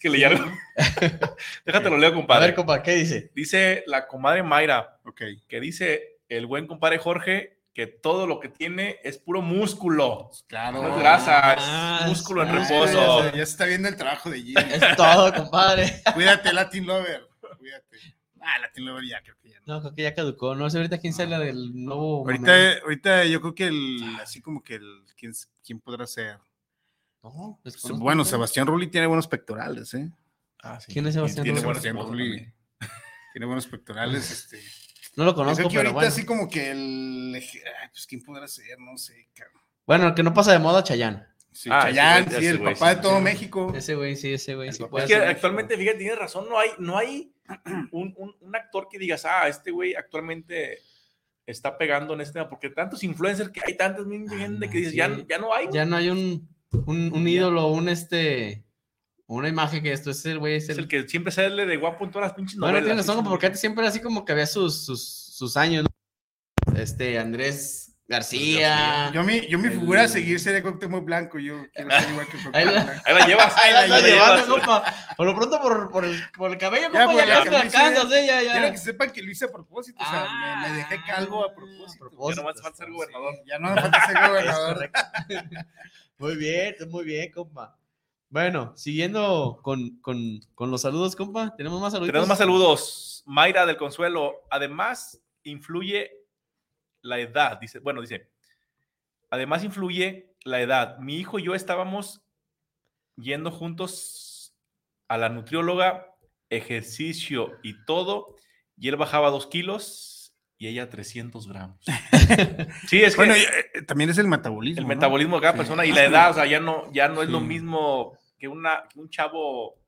que 0.00 0.08
leyeron. 0.10 0.54
Déjate 1.66 1.90
lo 1.90 1.98
leo, 1.98 2.10
A 2.10 2.14
compadre. 2.14 2.46
ver, 2.46 2.54
compa, 2.54 2.82
¿qué 2.82 2.94
dice? 2.94 3.30
Dice 3.34 3.82
la 3.86 4.06
comadre 4.06 4.42
Mayra, 4.42 5.00
ok. 5.04 5.22
que 5.48 5.60
dice 5.60 6.18
el 6.28 6.46
buen 6.46 6.66
compadre 6.66 6.98
Jorge 6.98 7.53
que 7.74 7.88
todo 7.88 8.28
lo 8.28 8.38
que 8.38 8.48
tiene 8.48 9.00
es 9.02 9.18
puro 9.18 9.42
músculo. 9.42 10.30
Claro. 10.46 10.80
No 10.80 10.94
es 10.94 10.98
grasa, 10.98 11.56
Ah, 11.58 11.98
es 12.02 12.08
músculo 12.08 12.44
en 12.44 12.50
ah, 12.50 12.52
reposo. 12.52 13.24
Ya, 13.24 13.32
se 13.32 13.42
está 13.42 13.66
viendo 13.66 13.88
el 13.88 13.96
trabajo 13.96 14.30
de 14.30 14.40
Jimmy. 14.40 14.62
Es 14.72 14.96
todo, 14.96 15.34
compadre. 15.34 16.00
Cuídate, 16.14 16.52
Latin 16.52 16.86
Lover. 16.86 17.28
Cuídate. 17.58 17.98
Ah, 18.40 18.60
Latin 18.60 18.84
Lover 18.84 19.04
ya 19.04 19.20
creo 19.22 19.36
que 19.42 19.50
ya 19.50 19.58
no. 19.66 19.74
No, 19.74 19.80
creo 19.80 19.94
que 19.96 20.02
ya 20.02 20.14
caducó. 20.14 20.54
No 20.54 20.70
sé 20.70 20.76
ahorita 20.78 20.98
quién 20.98 21.12
sale 21.12 21.36
del 21.36 21.84
nuevo. 21.84 22.20
Ahorita, 22.20 22.78
ahorita 22.84 23.24
yo 23.24 23.40
creo 23.40 23.54
que 23.56 23.66
el, 23.66 24.16
así 24.22 24.40
como 24.40 24.62
que 24.62 24.76
el, 24.76 25.02
¿quién, 25.16 25.32
quién 25.64 25.80
podrá 25.80 26.06
ser? 26.06 26.38
No, 27.24 27.58
desconozco, 27.64 28.04
Bueno. 28.04 28.24
Sebastián 28.24 28.68
Rulli 28.68 28.86
tiene 28.86 29.08
buenos 29.08 29.26
pectorales, 29.26 29.92
¿eh? 29.94 30.12
Ah, 30.62 30.78
sí. 30.78 30.92
¿Quién 30.92 31.08
es 31.08 31.14
Sebastián 31.14 31.96
Rulli? 31.96 32.52
Tiene 33.32 33.46
buenos 33.46 33.66
pectorales, 33.66 34.30
este. 34.30 34.60
No 35.16 35.24
lo 35.24 35.34
conozco, 35.34 35.56
creo 35.56 35.68
que 35.68 35.76
pero 35.76 35.88
ahorita 35.90 35.94
bueno. 35.94 36.08
así 36.08 36.24
como 36.24 36.48
que 36.48 36.70
el. 36.70 37.32
ay, 37.36 37.88
pues 37.92 38.06
quién 38.06 38.22
podrá 38.22 38.48
ser, 38.48 38.78
no 38.78 38.96
sé, 38.98 39.28
cabrón. 39.34 39.62
Bueno, 39.86 40.08
el 40.08 40.14
que 40.14 40.22
no 40.22 40.32
pasa 40.34 40.52
de 40.52 40.58
moda, 40.58 40.82
Chayán. 40.82 41.26
Sí, 41.52 41.68
Ah, 41.72 41.88
güey, 42.24 42.40
sí, 42.40 42.46
el 42.46 42.58
güey, 42.58 42.74
papá 42.74 42.90
sí. 42.90 42.96
de 42.96 43.02
todo 43.02 43.20
México. 43.20 43.72
Ese 43.76 43.94
güey, 43.94 44.16
sí, 44.16 44.32
ese 44.32 44.56
güey, 44.56 44.72
sí 44.72 44.78
papá 44.80 44.90
puede 44.90 45.04
Es 45.04 45.10
que 45.10 45.16
ser. 45.18 45.28
actualmente, 45.28 45.76
fíjate, 45.76 45.98
tienes 45.98 46.18
razón, 46.18 46.48
no 46.48 46.58
hay, 46.58 46.70
no 46.78 46.98
hay 46.98 47.32
un, 47.92 48.12
un- 48.18 48.36
un 48.40 48.56
actor 48.56 48.88
que 48.90 48.98
digas, 48.98 49.24
ah, 49.24 49.46
este 49.46 49.70
güey 49.70 49.94
actualmente 49.94 50.80
está 51.46 51.78
pegando 51.78 52.14
en 52.14 52.22
este 52.22 52.32
tema, 52.34 52.48
porque 52.48 52.70
tantos 52.70 53.04
influencers 53.04 53.50
que 53.50 53.60
hay, 53.64 53.76
tantas 53.76 54.04
gente 54.06 54.34
Anda, 54.42 54.68
que 54.68 54.78
dices, 54.78 54.92
sí. 54.92 54.96
ya, 54.98 55.16
ya 55.28 55.38
no 55.38 55.54
hay. 55.54 55.68
Ya 55.70 55.84
no 55.84 55.94
hay 55.96 56.08
un, 56.08 56.48
un, 56.86 57.12
un 57.14 57.28
ídolo, 57.28 57.68
un 57.68 57.88
este, 57.88 58.63
una 59.26 59.48
imagen 59.48 59.82
que 59.82 59.92
esto 59.92 60.10
es 60.10 60.24
el 60.26 60.38
güey, 60.38 60.56
es 60.56 60.64
Es 60.68 60.76
el, 60.76 60.84
el 60.84 60.88
que 60.88 61.08
siempre 61.08 61.32
sale 61.32 61.64
de 61.66 61.76
guapo 61.76 62.04
en 62.04 62.10
todas 62.10 62.28
las 62.28 62.36
pinches 62.36 62.58
Bueno, 62.58 62.72
novelas. 62.72 62.86
tienes 62.88 63.06
razón, 63.06 63.24
Sí, 63.24 63.28
porque 63.30 63.46
antes 63.46 63.60
siempre 63.60 63.82
era 63.82 63.88
así 63.90 64.00
como 64.00 64.24
que 64.24 64.32
había 64.32 64.46
sus, 64.46 64.84
sus, 64.84 65.02
sus 65.34 65.56
años, 65.56 65.84
¿no? 65.84 66.76
Este, 66.78 67.18
Andrés 67.18 67.96
García. 68.06 69.10
Yo 69.14 69.22
mi, 69.24 69.46
yo 69.48 69.58
mi 69.58 69.68
El- 69.68 69.78
figura 69.80 70.02
a 70.02 70.08
seguir 70.08 70.38
sería 70.38 70.60
Cuauhtémoc 70.62 71.04
Blanco. 71.06 71.38
Yo 71.38 71.66
quiero 71.72 71.90
ser 71.90 72.10
igual 72.10 72.26
que 72.26 72.32
Cuauhtémoc 72.32 72.54
Ahí 72.56 72.64
la- 72.66 72.84
Blanco. 72.84 73.02
Ahí 73.06 73.14
la 73.14 73.26
llevas. 73.26 73.56
Ahí 73.56 73.72
la 73.72 73.86
la 73.88 74.00
llevando, 74.00 74.46
llevas. 74.46 74.66
compa. 74.66 74.94
Por 75.16 75.26
lo 75.26 75.34
pronto, 75.34 75.60
por, 75.62 75.90
por, 75.90 76.04
el, 76.04 76.22
por 76.36 76.50
el 76.50 76.58
cabello, 76.58 76.88
Ya, 76.92 77.06
compa, 77.06 77.24
ya 77.24 77.26
la 77.26 77.44
casi 77.44 77.56
alcanzas, 77.56 78.12
¿eh? 78.12 78.26
Ya, 78.26 78.40
Quiero 78.40 78.66
ya. 78.66 78.72
que 78.72 78.78
sepan 78.78 79.10
que 79.10 79.22
lo 79.22 79.30
hice 79.30 79.46
a 79.46 79.48
propósito. 79.52 80.02
O 80.02 80.10
sea, 80.10 80.26
me, 80.60 80.68
me 80.68 80.76
dejé 80.76 80.96
calvo 81.06 81.44
a 81.46 81.54
propósito. 81.54 82.10
Ya 82.28 82.34
nomás 82.36 82.60
falta 82.60 82.76
ser 82.76 82.90
gobernador. 82.90 83.34
Ya 83.46 83.58
no 83.58 83.74
me 83.74 83.80
falta 83.80 84.06
ser 84.06 84.16
gobernador. 84.28 84.90
Muy 86.18 86.36
bien, 86.36 86.74
muy 86.90 87.04
bien, 87.04 87.32
compa. 87.32 87.76
Bueno, 88.34 88.72
siguiendo 88.76 89.60
con, 89.62 90.00
con, 90.00 90.40
con 90.56 90.68
los 90.72 90.82
saludos, 90.82 91.14
compa. 91.14 91.54
Tenemos 91.56 91.80
más 91.80 91.92
saludos. 91.92 92.08
Tenemos 92.08 92.28
más 92.28 92.38
saludos. 92.38 93.22
Mayra 93.26 93.64
del 93.64 93.76
Consuelo. 93.76 94.40
Además, 94.50 95.22
influye 95.44 96.10
la 97.00 97.20
edad. 97.20 97.60
Dice, 97.60 97.78
bueno, 97.78 98.00
dice. 98.00 98.28
Además, 99.30 99.62
influye 99.62 100.34
la 100.44 100.60
edad. 100.60 100.98
Mi 100.98 101.16
hijo 101.18 101.38
y 101.38 101.44
yo 101.44 101.54
estábamos 101.54 102.22
yendo 103.14 103.52
juntos 103.52 104.52
a 105.06 105.16
la 105.16 105.28
nutrióloga, 105.28 106.04
ejercicio 106.50 107.52
y 107.62 107.84
todo. 107.84 108.34
Y 108.76 108.88
él 108.88 108.96
bajaba 108.96 109.30
dos 109.30 109.46
kilos 109.46 110.34
y 110.58 110.66
ella 110.66 110.90
300 110.90 111.46
gramos. 111.46 111.78
Sí, 112.88 113.00
es 113.00 113.14
que 113.14 113.18
Bueno, 113.20 113.34
eh, 113.36 113.82
también 113.86 114.10
es 114.10 114.18
el 114.18 114.26
metabolismo. 114.26 114.80
el 114.80 114.88
¿no? 114.88 114.88
metabolismo 114.88 115.36
de 115.36 115.42
cada 115.42 115.52
Sí. 115.52 115.58
persona 115.58 115.86
y 115.86 115.92
la 115.92 116.02
edad, 116.02 116.30
o 116.32 116.34
sea, 116.34 116.46
ya 116.46 116.58
no, 116.58 116.92
ya 116.92 117.06
no 117.06 117.22
es 117.22 117.28
lo 117.28 117.40
mismo 117.40 118.18
que, 118.44 118.48
una, 118.48 118.84
que 118.92 119.00
un 119.00 119.08
chavo 119.08 119.80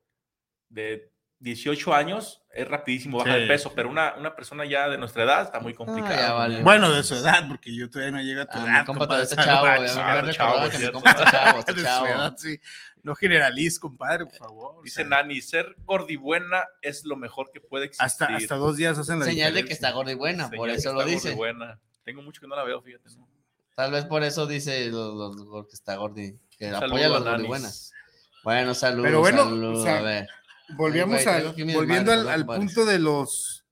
de 0.70 1.12
18 1.40 1.92
años, 1.94 2.42
es 2.50 2.66
rapidísimo 2.66 3.18
bajar 3.18 3.34
Sí. 3.34 3.40
de 3.42 3.46
peso, 3.48 3.72
pero 3.75 3.90
una, 3.90 4.14
una 4.16 4.34
persona 4.34 4.64
ya 4.64 4.88
de 4.88 4.96
nuestra 4.96 5.25
edad 5.25 5.42
está 5.42 5.60
muy 5.60 5.75
Ah, 5.78 6.32
vale. 6.32 6.62
Bueno, 6.62 6.90
de 6.90 7.02
su 7.02 7.14
edad, 7.16 7.46
porque 7.46 7.75
yo 7.76 7.90
todavía 7.90 8.12
no 8.16 8.22
llego 8.22 8.40
a 8.40 8.46
tu 8.46 8.58
Ah, 8.58 8.62
edad. 8.64 8.86
compadre, 8.86 9.26
había 9.26 10.32
chavo. 10.32 10.56
No 13.02 13.14
generaliz, 13.14 13.78
compadre, 13.78 14.25
por 14.25 14.34
favor. 14.36 14.76
o 14.78 14.82
Dice 14.82 15.02
sea, 15.02 15.04
Nani, 15.04 15.42
ser 15.42 15.76
gordibuena 15.84 16.64
es 16.80 17.04
lo 17.04 17.16
mejor 17.16 17.50
que 17.52 17.60
puede 17.60 17.84
existir. 17.84 18.04
hasta, 18.06 18.26
hasta 18.34 18.56
dos 18.56 18.76
días 18.78 18.96
hacen 18.98 19.18
la 19.20 19.26
Señal 19.26 19.52
de 19.54 19.64
que 19.66 19.75
está 19.75 19.90
gorda 19.92 20.12
y 20.12 20.14
buena, 20.14 20.44
Señal 20.44 20.56
por 20.56 20.70
eso 20.70 20.92
lo 20.94 21.04
dice. 21.04 21.28
gordibuena. 21.34 21.78
Tengo 22.04 22.22
mucho 22.22 22.40
que 22.40 22.46
no 22.48 22.56
la 22.56 22.64
veo, 22.64 22.80
fíjate. 22.80 23.10
¿no? 23.16 23.28
Tal 23.75 23.92
vez 23.92 24.06
por 24.06 24.22
eso 24.25 24.46
dice 24.46 24.86
los 24.90 25.66
que 25.68 25.75
está 25.75 25.96
gordi, 25.96 26.40
que 26.58 26.68
Un 26.68 26.75
apoya 26.76 27.06
a 27.06 27.10
las 27.10 27.22
gordibuenas. 27.25 27.92
Bueno, 28.47 28.75
saludos. 28.75 29.07
Pero 29.07 29.19
bueno, 29.19 29.38
saludos, 29.43 29.79
o 29.81 29.83
sea, 29.83 29.99
a 29.99 30.03
ver. 30.03 30.29
Volvíamos 30.76 31.17
Ay, 31.19 31.25
güey, 31.25 31.69
al- 31.71 31.75
volviendo 31.75 32.12
al, 32.12 32.47
punto 32.47 32.85
de 32.87 33.00
los 33.00 33.65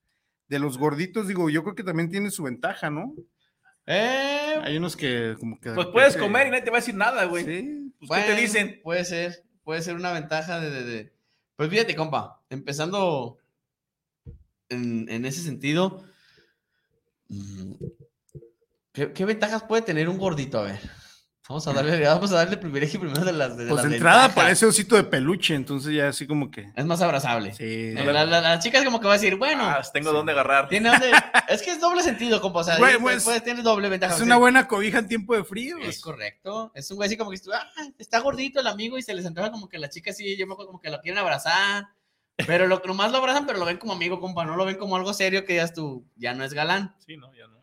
de 0.48 0.58
los 0.58 0.78
gorditos, 0.78 1.28
digo, 1.28 1.48
yo 1.48 1.62
creo 1.62 1.76
que 1.76 1.84
también 1.84 2.10
tiene 2.10 2.28
su 2.32 2.42
ventaja, 2.42 2.90
¿no? 2.90 3.14
Eh, 3.86 4.58
Hay 4.64 4.76
unos 4.76 4.96
que 4.96 5.36
como 5.38 5.60
que 5.60 5.70
Pues 5.70 5.86
puedes 5.92 6.16
comer 6.16 6.48
y 6.48 6.50
nadie 6.50 6.64
te 6.64 6.70
va 6.72 6.78
a 6.78 6.80
decir 6.80 6.96
nada, 6.96 7.24
güey. 7.26 7.44
Sí. 7.44 7.92
Pues, 8.00 8.08
bueno, 8.08 8.24
¿Qué 8.26 8.34
te 8.34 8.40
dicen? 8.40 8.80
Puede 8.82 9.04
ser, 9.04 9.44
puede 9.62 9.80
ser 9.80 9.94
una 9.94 10.10
ventaja 10.10 10.58
de... 10.58 10.70
de- 10.70 10.84
de- 10.84 11.12
Pues 11.54 11.70
fíjate, 11.70 11.94
compa, 11.94 12.42
empezando 12.50 13.38
en, 14.70 15.08
en 15.08 15.24
ese 15.24 15.40
sentido, 15.40 16.02
mm, 17.28 17.74
¿qué, 18.92 19.12
qué 19.12 19.24
ventajas 19.24 19.62
puede 19.62 19.82
tener 19.82 20.08
un 20.08 20.18
gordito? 20.18 20.58
A 20.58 20.62
ver, 20.64 20.80
vamos 21.48 21.66
a 21.68 21.72
darle, 21.72 22.00
vamos 22.06 22.32
a 22.32 22.36
darle 22.36 22.56
privilegio 22.56 23.00
primero 23.00 23.24
de 23.24 23.32
las 23.32 23.56
de 23.56 23.66
Pues 23.66 23.82
las 23.82 23.90
de 23.90 23.96
entrada 23.96 24.22
ventajas. 24.22 24.34
parece 24.44 24.66
osito 24.66 24.96
de 24.96 25.04
peluche, 25.04 25.54
entonces 25.54 25.94
ya 25.94 26.08
así 26.08 26.26
como 26.26 26.50
que. 26.50 26.70
Es 26.74 26.84
más 26.84 27.00
abrazable. 27.02 27.52
Sí. 27.54 27.92
La, 27.92 28.04
la, 28.04 28.24
la- 28.24 28.40
la 28.40 28.58
chica 28.58 28.78
es 28.78 28.84
como 28.84 29.00
que 29.00 29.06
va 29.06 29.14
a 29.14 29.16
decir, 29.16 29.36
bueno, 29.36 29.64
Ah, 29.64 29.82
tengo 29.92 30.12
dónde 30.12 30.32
agarrar. 30.32 30.68
tiene 30.68 30.88
donde- 30.88 31.10
es 31.48 31.62
que 31.62 31.70
es 31.72 31.80
doble 31.80 32.02
sentido, 32.02 32.40
compa, 32.40 32.60
o 32.60 32.64
sea, 32.64 32.78
Bueno, 32.78 32.98
pues, 33.00 33.14
pues, 33.16 33.24
puede- 33.24 33.40
tiene 33.42 33.62
doble 33.62 33.88
ventaja. 33.88 34.14
Es 34.14 34.20
una 34.20 34.36
buena 34.36 34.66
cobija 34.68 34.98
en 34.98 35.08
tiempo 35.08 35.34
de 35.36 35.44
frío. 35.44 35.76
Es 35.78 36.00
correcto. 36.00 36.72
Es 36.74 36.90
un 36.90 36.96
güey 36.96 37.06
así 37.08 37.16
como 37.16 37.30
que 37.30 37.38
ah, 37.52 37.66
está 37.98 38.20
gordito 38.20 38.60
el 38.60 38.66
amigo 38.66 38.96
y 38.98 39.02
se 39.02 39.14
les 39.14 39.26
antoja 39.26 39.50
como 39.50 39.68
que 39.68 39.78
la 39.78 39.88
chica 39.90 40.12
sí, 40.12 40.36
yo 40.36 40.46
me 40.46 40.54
acuerdo 40.54 40.68
como 40.72 40.80
que 40.80 40.90
lo 40.90 41.00
quieren 41.00 41.18
abrazar. 41.18 41.86
Pero 42.48 42.66
lo, 42.66 42.82
nomás 42.84 43.12
lo 43.12 43.18
abrazan, 43.18 43.46
pero 43.46 43.60
lo 43.60 43.64
ven 43.64 43.76
como 43.76 43.92
amigo, 43.92 44.18
compa. 44.18 44.44
No 44.44 44.56
lo 44.56 44.64
ven 44.64 44.76
como 44.76 44.96
algo 44.96 45.12
serio 45.14 45.44
que 45.44 45.52
digas 45.52 45.72
tú, 45.72 46.04
ya 46.16 46.34
no 46.34 46.42
es 46.42 46.52
galán. 46.52 46.92
Sí, 47.06 47.16
no, 47.16 47.32
ya 47.32 47.46
no. 47.46 47.54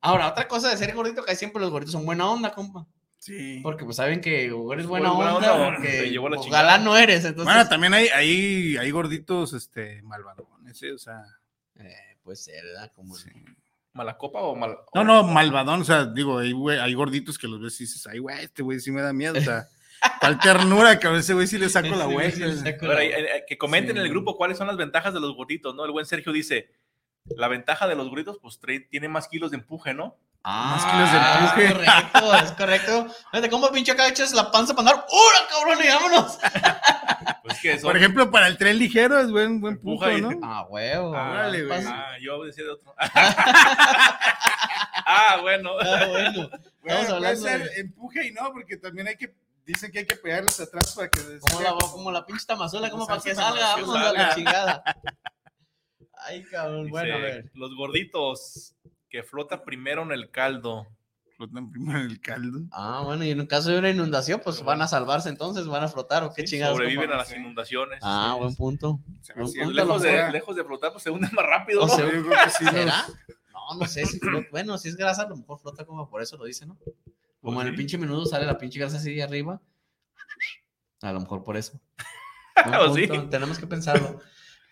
Ahora, 0.00 0.28
otra 0.28 0.48
cosa 0.48 0.70
de 0.70 0.76
ser 0.78 0.94
gordito, 0.94 1.24
que 1.24 1.34
siempre 1.36 1.60
los 1.60 1.70
gorditos 1.70 1.92
son 1.92 2.06
buena 2.06 2.26
onda, 2.30 2.52
compa. 2.52 2.86
Sí. 3.28 3.60
Porque 3.62 3.84
pues 3.84 3.96
saben 3.96 4.20
que 4.22 4.50
o 4.52 4.72
eres 4.72 4.86
Pues, 4.86 5.00
buena 5.02 5.10
buena 5.12 5.36
onda, 5.36 5.52
onda, 5.54 5.62
o 5.68 5.70
te 5.70 5.76
porque 5.76 6.10
llevó 6.10 6.28
la 6.30 6.38
o 6.38 6.42
chingada. 6.42 6.62
galán 6.64 6.84
no 6.84 6.96
eres. 6.96 7.24
Entonces, 7.24 7.44
Bueno, 7.44 7.68
también 7.68 7.92
hay, 7.94 8.08
hay, 8.08 8.76
hay 8.78 8.90
gorditos 8.90 9.52
este, 9.52 10.00
malvadones, 10.02 10.78
¿sí? 10.78 10.88
o 10.90 10.98
sea. 10.98 11.22
eh, 11.76 11.94
puede 12.22 12.36
ser, 12.36 12.64
¿verdad? 12.64 12.90
Como 12.94 13.14
sí. 13.14 13.30
¿Mala 13.92 14.16
copa 14.16 14.40
o 14.40 14.54
mal? 14.56 14.76
No, 14.94 15.04
no, 15.04 15.24
malvadón, 15.24 15.82
o 15.82 15.84
sea, 15.84 16.06
digo, 16.06 16.38
hay, 16.38 16.52
güey- 16.52 16.80
hay 16.80 16.94
gorditos 16.94 17.36
que 17.38 17.48
los 17.48 17.60
ves 17.60 17.80
y 17.80 17.84
dices, 17.84 18.06
ay, 18.06 18.18
güey, 18.18 18.44
este 18.44 18.62
güey 18.62 18.80
sí 18.80 18.90
me 18.92 19.00
da 19.02 19.12
miedo, 19.12 19.36
o 19.38 19.40
sea, 19.42 19.66
tal 20.20 20.38
ternura, 20.38 20.98
que 20.98 21.06
a 21.08 21.16
ese 21.16 21.34
güey 21.34 21.46
sí 21.46 21.58
le 21.58 21.68
saco 21.68 21.88
la 21.96 22.04
güey 22.06 22.30
sí 22.32 22.42
eh, 22.44 23.44
que 23.48 23.58
comenten 23.58 23.96
en 23.96 24.02
el 24.04 24.08
grupo 24.10 24.36
cuáles 24.36 24.56
son 24.56 24.68
las 24.68 24.76
ventajas 24.76 25.12
de 25.14 25.20
los 25.20 25.34
gorditos, 25.34 25.74
¿no? 25.74 25.84
El 25.84 25.90
buen 25.90 26.06
Sergio 26.06 26.32
dice, 26.32 26.70
la 27.24 27.48
ventaja 27.48 27.86
de 27.88 27.96
los 27.96 28.08
gorditos, 28.08 28.38
pues 28.40 28.58
tiene 28.90 29.08
más 29.08 29.26
kilos 29.28 29.50
de 29.50 29.56
empuje, 29.58 29.92
¿no? 29.94 30.16
Más 30.44 30.82
Ah, 30.84 30.90
kilos 30.92 31.12
de 31.12 31.18
empuje. 31.18 31.64
Es 31.66 31.72
correcto, 32.12 32.34
es 32.34 32.52
correcto. 32.52 33.14
Fíjate 33.32 33.50
cómo 33.50 33.70
pinche 33.70 33.92
acá 33.92 34.08
echas 34.08 34.32
la 34.32 34.50
panza 34.50 34.74
para 34.74 34.90
andar. 34.90 35.06
¡Hura, 35.10 35.48
cabrón! 35.50 35.78
Y 35.84 35.88
vámonos. 35.88 36.38
Pues 37.42 37.60
que 37.60 37.76
Por 37.76 37.96
ejemplo, 37.96 38.30
para 38.30 38.46
el 38.46 38.58
tren 38.58 38.78
ligero 38.78 39.18
es 39.18 39.30
buen, 39.30 39.60
buen 39.60 39.80
pujo, 39.80 40.10
y- 40.12 40.20
¿no? 40.20 40.30
Ah, 40.42 40.66
huevo. 40.68 41.14
Ah, 41.16 41.30
órale, 41.30 41.64
güey. 41.64 41.82
Ah, 41.86 42.12
yo 42.20 42.44
decía 42.44 42.64
de 42.64 42.70
otro. 42.70 42.94
ah, 45.06 45.38
bueno. 45.40 45.70
Ah, 45.80 46.06
bueno. 46.08 46.50
Bueno, 46.82 47.18
puede 47.18 47.36
ser 47.36 47.64
de- 47.70 47.80
empuje 47.80 48.26
y 48.28 48.32
no, 48.32 48.50
porque 48.52 48.76
también 48.78 49.08
hay 49.08 49.16
que, 49.16 49.34
dicen 49.66 49.90
que 49.92 49.98
hay 50.00 50.06
que 50.06 50.16
pegarles 50.16 50.58
atrás 50.60 50.94
para 50.94 51.08
que... 51.10 51.20
Como 51.40 51.60
la, 51.60 51.74
como 51.74 52.10
la 52.10 52.24
pinche 52.24 52.46
tamazuela, 52.46 52.88
como 52.88 53.06
para 53.06 53.20
que 53.20 53.34
salga. 53.34 53.76
Vamos 53.76 53.94
a 53.96 54.12
la 54.12 54.34
chingada. 54.34 54.82
Ay, 56.26 56.44
cabrón. 56.44 56.84
Dice, 56.84 56.90
Bueno, 56.90 57.14
a 57.14 57.18
ver. 57.18 57.50
Los 57.54 57.74
gorditos 57.76 58.74
que 59.08 59.22
flota 59.22 59.64
primero 59.64 60.02
en 60.02 60.12
el 60.12 60.30
caldo. 60.30 60.86
Flotan 61.36 61.70
primero 61.70 62.00
en 62.00 62.06
el 62.06 62.20
caldo. 62.20 62.60
Ah, 62.72 63.02
bueno, 63.04 63.24
y 63.24 63.30
en 63.30 63.46
caso 63.46 63.70
de 63.70 63.78
una 63.78 63.90
inundación, 63.90 64.40
pues 64.42 64.62
van 64.62 64.82
a 64.82 64.88
salvarse 64.88 65.28
entonces, 65.28 65.66
van 65.66 65.84
a 65.84 65.88
flotar 65.88 66.24
o 66.24 66.32
qué 66.32 66.44
chingados. 66.44 66.76
Sobreviven 66.76 67.10
a 67.12 67.16
las 67.16 67.34
inundaciones. 67.34 68.00
Ah, 68.02 68.34
buen 68.38 68.54
punto. 68.56 69.00
Buen 69.34 69.52
Pues 69.52 69.54
lejos, 69.74 70.02
de, 70.02 70.30
lejos 70.32 70.56
de 70.56 70.64
flotar, 70.64 70.92
pues 70.92 71.02
se 71.04 71.10
hunden 71.10 71.30
más 71.32 71.46
rápido, 71.46 71.82
O 71.82 71.86
¿no? 71.86 71.94
sea, 71.94 72.04
Yo 72.04 72.10
creo 72.10 72.24
que 72.44 72.50
sí 72.50 72.64
los- 72.64 72.74
¿Será? 72.74 73.04
No, 73.52 73.78
no 73.80 73.86
sé 73.86 74.06
si 74.06 74.18
flota. 74.18 74.46
Bueno, 74.50 74.78
si 74.78 74.88
es 74.88 74.96
grasa, 74.96 75.22
a 75.22 75.28
lo 75.28 75.36
mejor 75.36 75.58
flota 75.60 75.84
como 75.84 76.08
por 76.08 76.22
eso 76.22 76.36
lo 76.36 76.44
dice, 76.44 76.64
¿no? 76.66 76.76
Como 77.40 77.54
Pues 77.54 77.60
en 77.60 77.66
el 77.68 77.72
sí. 77.74 77.76
pinche 77.78 77.98
menudo 77.98 78.24
sale 78.26 78.46
la 78.46 78.56
pinche 78.58 78.78
grasa 78.80 78.96
así 78.96 79.20
arriba. 79.20 79.60
A 81.02 81.12
lo 81.12 81.20
mejor 81.20 81.44
por 81.44 81.56
eso. 81.56 81.80
Sí. 82.94 83.06
punto, 83.06 83.28
Tenemos 83.28 83.56
que 83.58 83.68
pensarlo. 83.68 84.20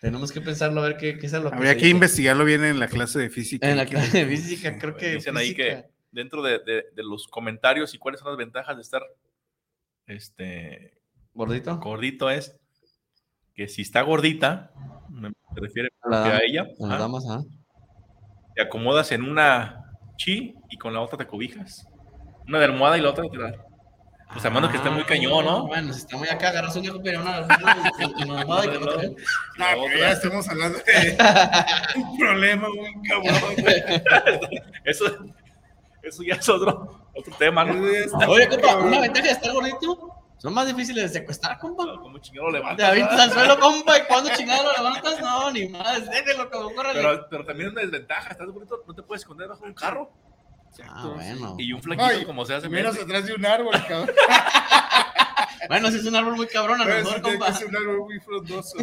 Tenemos 0.01 0.31
que 0.31 0.41
pensarlo, 0.41 0.81
a 0.81 0.87
ver 0.89 0.97
qué, 0.97 1.17
qué 1.17 1.25
es 1.25 1.33
lo 1.33 1.49
que 1.49 1.55
Habría 1.55 1.73
que 1.73 1.79
dice. 1.79 1.89
investigarlo 1.89 2.45
bien 2.45 2.63
en 2.63 2.79
la 2.79 2.87
clase 2.87 3.17
de 3.19 3.29
física. 3.29 3.69
En 3.69 3.77
la 3.77 3.85
clase 3.85 4.25
de 4.25 4.25
física, 4.27 4.77
creo 4.77 4.95
que. 4.95 5.15
Dicen 5.15 5.35
ahí 5.37 5.53
que-. 5.55 5.85
Dentro 6.11 6.41
de, 6.41 6.59
de- 6.59 6.85
de 6.95 7.03
los 7.03 7.27
comentarios 7.27 7.93
y 7.93 7.97
cuáles 7.97 8.19
son 8.21 8.29
las 8.29 8.37
ventajas 8.37 8.75
de 8.75 8.81
estar 8.81 9.01
este, 10.05 10.97
Gordito. 11.33 11.77
gordito 11.79 12.29
es 12.29 12.57
que 13.53 13.67
si 13.67 13.81
está 13.81 14.01
gordita, 14.01 14.71
me 15.09 15.29
se 15.53 15.59
refiere 15.61 15.89
A 16.03 16.09
la 16.09 16.39
ella, 16.43 16.65
damas, 16.79 17.25
¿ah? 17.29 17.41
te 18.55 18.61
acomodas 18.61 19.11
en 19.11 19.23
una 19.23 19.83
chi 20.17 20.55
y 20.69 20.77
con 20.77 20.93
la 20.93 21.01
otra 21.01 21.17
te 21.17 21.27
cobijas. 21.27 21.85
Una 22.47 22.59
de 22.59 22.65
almohada 22.65 22.97
y 22.97 23.01
la 23.01 23.09
otra 23.09 23.25
te 23.29 23.37
da. 23.37 23.51
Pues 24.33 24.45
a 24.45 24.49
menos 24.49 24.69
que 24.69 24.77
esté 24.77 24.89
muy 24.89 25.03
cañón, 25.05 25.45
¿no? 25.45 25.57
Ah, 25.57 25.61
Bueno, 25.67 25.93
si 25.93 25.99
está 25.99 26.17
muy 26.17 26.27
acá, 26.27 26.49
agarras 26.49 26.75
un 26.75 26.81
viejo 26.83 26.99
pero 27.03 27.21
una, 27.21 27.39
una, 27.41 27.91
una 28.45 28.65
y 28.65 28.69
que 28.69 28.79
no 28.79 28.87
te- 28.87 29.07
No, 29.09 29.15
pero 29.57 29.97
ya 29.99 30.11
estamos 30.11 30.47
hablando 30.49 30.77
de 30.79 31.17
un 31.95 32.17
problema 32.17 32.67
muy 32.69 32.93
cabrón. 33.07 33.55
güey. 33.57 33.83
Eso, 34.83 35.05
eso 36.03 36.23
ya 36.23 36.35
es 36.35 36.49
otro, 36.49 37.07
otro 37.15 37.33
tema, 37.39 37.63
¿no? 37.63 37.81
Oye, 38.27 38.47
compa, 38.49 38.75
una 38.75 38.99
ventaja 39.01 39.25
de 39.27 39.31
estar 39.31 39.51
gordito. 39.53 40.13
Son 40.39 40.53
más 40.53 40.67
difíciles 40.67 41.11
de 41.11 41.19
secuestrar, 41.19 41.57
compa. 41.57 41.83
Como 41.99 42.19
chingado 42.19 42.47
lo 42.47 42.51
Te 42.53 42.59
levantas. 42.59 42.89
avientas 42.91 43.19
al 43.19 43.31
suelo, 43.31 43.59
compa, 43.59 43.97
y 43.97 44.01
cuando 44.07 44.29
chingado 44.35 44.65
lo 44.65 44.71
levantas, 44.83 45.19
no, 45.19 45.49
ni 45.51 45.67
más. 45.69 46.07
Déjelo 46.11 46.51
como 46.51 46.75
corre. 46.75 46.91
Pero, 46.93 47.27
pero 47.27 47.43
también 47.45 47.69
es 47.69 47.73
una 47.73 47.81
desventaja, 47.81 48.29
estás 48.31 48.47
gordito, 48.51 48.83
no 48.87 48.93
te 48.93 49.01
puedes 49.01 49.23
esconder 49.23 49.47
bajo 49.47 49.63
un 49.63 49.73
carro. 49.73 50.11
Ah, 50.85 51.11
bueno. 51.15 51.55
Y 51.57 51.73
un 51.73 51.81
flaquito 51.81 52.05
Ay, 52.07 52.25
como 52.25 52.45
se 52.45 52.53
hace. 52.55 52.69
Menos 52.69 52.93
mete. 52.93 53.05
atrás 53.05 53.25
de 53.25 53.33
un 53.33 53.45
árbol, 53.45 53.73
cabrón. 53.87 54.15
Bueno, 55.69 55.91
si 55.91 55.97
es 55.97 56.05
un 56.05 56.15
árbol 56.15 56.35
muy 56.37 56.47
cabrón, 56.47 56.79
a 56.79 56.85
lo 56.85 56.95
mejor, 56.95 57.21
compa. 57.21 57.51
ser 57.53 57.67
un 57.67 57.75
árbol 57.75 57.99
muy 58.05 58.19
frondoso. 58.19 58.77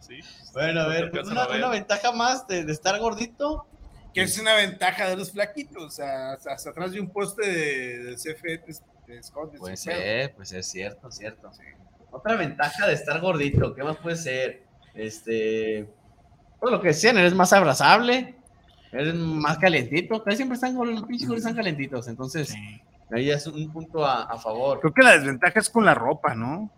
Sí. 0.00 0.20
Bueno, 0.54 0.80
a 0.80 0.88
ver, 0.88 1.04
Alcanza 1.04 1.32
una, 1.32 1.42
a 1.42 1.48
ver. 1.48 1.58
una 1.58 1.68
ventaja 1.68 2.12
más 2.12 2.46
de, 2.46 2.64
de 2.64 2.72
estar 2.72 2.98
gordito. 2.98 3.66
Que 4.14 4.22
es 4.22 4.38
una 4.38 4.54
ventaja 4.54 5.08
de 5.08 5.16
los 5.16 5.32
flaquitos, 5.32 5.82
o 5.82 5.90
sea, 5.90 6.32
hasta, 6.32 6.52
hasta 6.52 6.70
atrás 6.70 6.92
de 6.92 7.00
un 7.00 7.08
poste 7.10 7.46
de, 7.46 7.98
de 8.04 8.14
CFE 8.16 8.58
te, 8.58 8.72
te 9.06 9.18
escondes. 9.18 9.58
Puede 9.58 9.76
ser, 9.76 10.34
pues 10.34 10.52
es 10.52 10.66
cierto, 10.70 11.10
cierto. 11.10 11.50
Otra 12.10 12.36
ventaja 12.36 12.86
de 12.86 12.92
estar 12.92 13.20
gordito, 13.20 13.74
¿qué 13.74 13.82
más 13.82 13.96
puede 13.96 14.16
ser? 14.16 14.62
Este, 14.94 15.88
pues 16.60 16.70
lo 16.72 16.80
que 16.82 16.88
decían, 16.88 17.16
eres 17.16 17.32
más 17.34 17.52
abrazable, 17.54 18.34
eres 18.92 19.14
más 19.14 19.58
calientito, 19.58 20.22
casi 20.22 20.36
siempre 20.38 20.54
están 20.56 20.76
con 20.76 20.90
los 20.94 21.02
pinches 21.04 21.30
están 21.30 21.54
calentitos, 21.54 22.08
entonces 22.08 22.48
Sí. 22.48 22.80
ahí 23.10 23.30
es 23.30 23.46
un 23.46 23.72
punto 23.72 24.04
a, 24.04 24.24
a 24.24 24.38
favor. 24.38 24.80
Creo 24.80 24.92
que 24.94 25.02
la 25.02 25.12
desventaja 25.12 25.58
es 25.60 25.68
con 25.70 25.84
la 25.84 25.94
ropa, 25.94 26.34
¿no? 26.34 26.70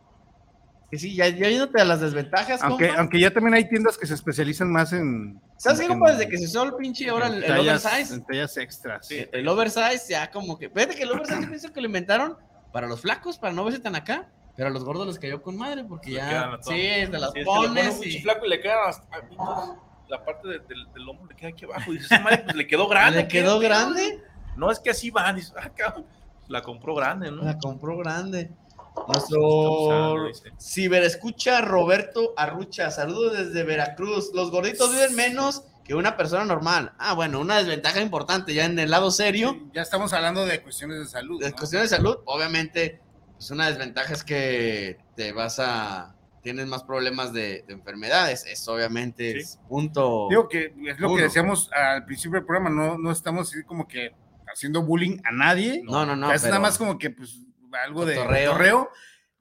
Que 0.91 0.99
sí, 0.99 1.15
ya, 1.17 1.27
ya 1.29 1.49
yéndote 1.49 1.81
a 1.81 1.85
las 1.85 2.01
desventajas, 2.01 2.63
Aunque, 2.63 2.87
compa. 2.87 3.01
aunque 3.01 3.19
ya 3.21 3.33
también 3.33 3.55
hay 3.55 3.69
tiendas 3.69 3.99
que 3.99 4.07
se 4.07 4.15
especializan 4.15 4.71
más 4.71 4.93
en. 4.93 5.41
¿Sabes 5.57 5.81
qué, 5.81 5.89
compa? 5.89 6.13
Desde 6.13 6.29
que 6.29 6.39
se 6.39 6.45
usó 6.45 6.63
el 6.65 6.75
pinche 6.75 7.09
ahora 7.09 7.27
el, 7.29 7.43
oversize, 7.59 8.15
En 8.15 8.25
tallas 8.25 8.57
extras. 8.59 9.11
el, 9.11 9.29
el 9.33 9.49
oversize 9.49 10.05
ya 10.09 10.31
como 10.31 10.57
que, 10.57 10.71
fíjate 10.71 10.95
que 10.95 11.03
el 11.03 11.11
oversize 11.11 11.41
yo 11.43 11.49
pienso 11.49 11.73
que 11.73 11.81
lo 11.81 11.87
inventaron 11.87 12.37
para 12.73 12.87
los 12.87 13.01
flacos, 13.01 13.39
para 13.39 13.53
no 13.53 13.65
verse 13.65 13.81
tan 13.81 13.97
acá, 13.97 14.29
pero 14.57 14.69
a 14.69 14.71
los 14.71 14.85
gordos 14.85 15.07
les 15.09 15.19
cayó 15.19 15.43
con 15.43 15.57
madre 15.57 15.83
porque 15.85 16.11
Le 16.11 16.21
quedan 16.21 16.51
ya, 16.53 16.63
sí, 16.63 17.11
te 17.11 17.19
las 17.19 17.33
Sí, 17.33 17.39
es 17.41 17.45
que 17.45 17.45
pones 17.45 17.95
pinche 17.95 18.19
y... 18.19 18.23
flaco 18.23 18.47
y 18.47 18.49
le 18.51 18.61
queda 18.61 18.89
hasta 18.89 19.17
la 20.09 20.25
parte 20.25 20.49
de- 20.49 20.59
del, 20.61 20.93
del 20.93 21.03
lomo 21.05 21.27
le 21.27 21.35
queda 21.37 21.51
aquí 21.51 21.65
abajo. 21.65 21.91
Y 21.93 21.97
dices, 21.97 22.13
"Esa 22.13 22.21
madre, 22.21 22.39
pues 22.45 22.57
le 22.57 22.67
quedó 22.67 22.89
grande. 22.89 23.23
¿Le 23.23 23.29
quedó 23.29 23.59
¿qué? 23.61 23.67
grande? 23.69 24.23
No, 24.57 24.71
es 24.71 24.79
que 24.81 24.91
así 24.91 25.11
va. 25.11 25.33
Dices, 25.33 25.53
ah, 25.57 25.71
cabrón. 25.75 26.07
La 26.49 26.61
compró 26.63 26.95
grande, 26.95 27.31
¿no? 27.31 27.43
La 27.43 27.59
compró 27.59 27.97
grande. 27.97 28.51
Nuestro 29.09 30.27
dice. 30.29 30.53
ciberescucha 30.61 31.61
Roberto 31.61 32.33
Arrucha, 32.37 32.91
saludos 32.91 33.37
desde 33.37 33.65
Veracruz. 33.65 34.31
Los 34.35 34.51
gorditos 34.51 34.91
viven 34.93 35.15
menos 35.17 35.65
que 35.85 35.95
una 35.95 36.17
persona 36.17 36.45
normal. 36.45 36.93
Ah, 36.99 37.15
bueno, 37.15 37.41
una 37.41 37.59
desventaja 37.59 38.01
importante 38.01 38.55
ya 38.55 38.65
en 38.67 38.79
el 38.79 38.91
lado 38.91 39.11
serio. 39.11 39.53
Sí, 39.53 39.71
Ya 39.75 39.83
estamos 39.83 40.13
hablando 40.13 40.47
de 40.47 40.63
cuestiones 40.63 40.99
de 40.99 41.07
salud. 41.07 41.41
De 41.41 41.51
¿no? 41.51 41.57
cuestiones 41.57 41.91
de 41.91 41.97
salud, 41.97 42.19
obviamente, 42.27 43.01
pues 43.37 43.51
una 43.51 43.69
desventaja 43.69 44.13
es 44.13 44.25
que 44.25 44.99
te 45.17 45.33
vas 45.33 45.59
a. 45.59 46.14
Tienes 46.45 46.67
más 46.69 46.85
problemas 46.85 47.33
de, 47.33 47.65
de 47.67 47.73
enfermedades. 47.75 48.45
Eso, 48.47 48.75
obviamente, 48.75 49.33
Sí. 49.33 49.39
es 49.39 49.59
punto. 49.69 50.29
Digo 50.31 50.49
que 50.49 50.73
es 50.87 51.01
lo 51.01 51.17
que 51.17 51.23
decíamos 51.23 51.69
al 51.73 52.05
principio 52.05 52.39
del 52.39 52.47
programa, 52.47 52.71
no, 52.71 52.97
no 52.99 53.11
estamos 53.11 53.51
así 53.51 53.65
como 53.65 53.89
que 53.89 54.13
haciendo 54.47 54.83
bullying 54.83 55.19
a 55.25 55.33
nadie. 55.33 55.83
no, 55.85 56.07
no, 56.07 56.15
no. 56.15 56.31
es 56.33 56.45
nada 56.45 56.61
más 56.61 56.79
como 56.79 56.99
que 56.99 57.11
pues 57.11 57.41
algo 57.85 58.05
de 58.07 58.15
correo. 58.17 58.89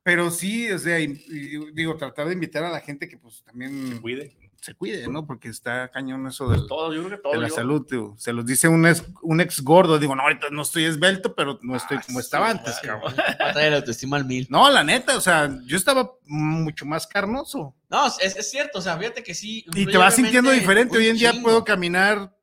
Pero 0.02 0.32
sí, 0.32 0.70
o 0.72 0.78
sea, 0.80 1.00
y- 1.00 1.24
y 1.30 1.72
digo, 1.74 1.96
tratar 1.96 2.28
de 2.28 2.34
invitar 2.34 2.64
a 2.66 2.70
la 2.70 2.82
gente 2.82 3.08
que 3.08 3.18
pues 3.18 3.42
también 3.46 4.00
Cuide. 4.02 4.36
Se 4.64 4.76
cuide, 4.76 5.10
¿no? 5.10 5.28
Porque 5.28 5.50
está 5.50 5.90
cañón 5.90 6.26
eso 6.26 6.48
del- 6.48 6.68
Todo, 6.68 6.94
yo 6.94 7.04
creo 7.04 7.18
que 7.18 7.22
todo. 7.24 7.34
de 7.34 7.40
la 7.40 7.50
yo- 7.50 7.56
salud, 7.56 7.86
digo. 7.90 8.16
Se 8.18 8.32
los 8.32 8.46
dice 8.46 8.70
un 8.70 8.88
ex, 8.88 9.04
un 9.22 9.42
ex 9.42 9.62
gordo. 9.62 10.00
Digo, 10.00 10.16
no, 10.16 10.22
ahorita 10.24 10.48
no 10.52 10.62
estoy 10.62 10.86
esbelto, 10.86 11.36
pero 11.36 11.60
no 11.64 11.76
estoy 11.76 11.98
Ah, 11.98 12.04
como 12.08 12.20
sí, 12.20 12.24
estaba 12.26 12.50
antes, 12.50 12.80
claro. 12.80 13.02
cabrón. 13.02 13.20
Va 13.42 13.50
a 13.50 13.54
traer 13.54 13.72
la 13.72 13.78
autoestima 13.80 14.16
al 14.16 14.24
mil. 14.26 14.48
No, 14.50 14.70
la 14.70 14.84
neta, 14.86 15.18
o 15.18 15.22
sea, 15.22 15.50
yo 15.66 15.76
estaba 15.76 16.12
mucho 16.26 16.86
más 16.86 17.06
carnoso. 17.08 17.76
No, 17.90 18.08
es, 18.08 18.38
es 18.38 18.50
cierto, 18.50 18.80
o 18.80 18.82
sea, 18.82 18.98
fíjate 18.98 19.22
que 19.22 19.34
sí. 19.34 19.66
Y 19.74 19.86
te 19.86 19.98
vas 19.98 20.16
sintiendo 20.16 20.50
diferente. 20.52 20.98
Hoy 20.98 21.08
en 21.08 21.18
día 21.18 21.34
puedo 21.42 21.66
caminar 21.66 22.34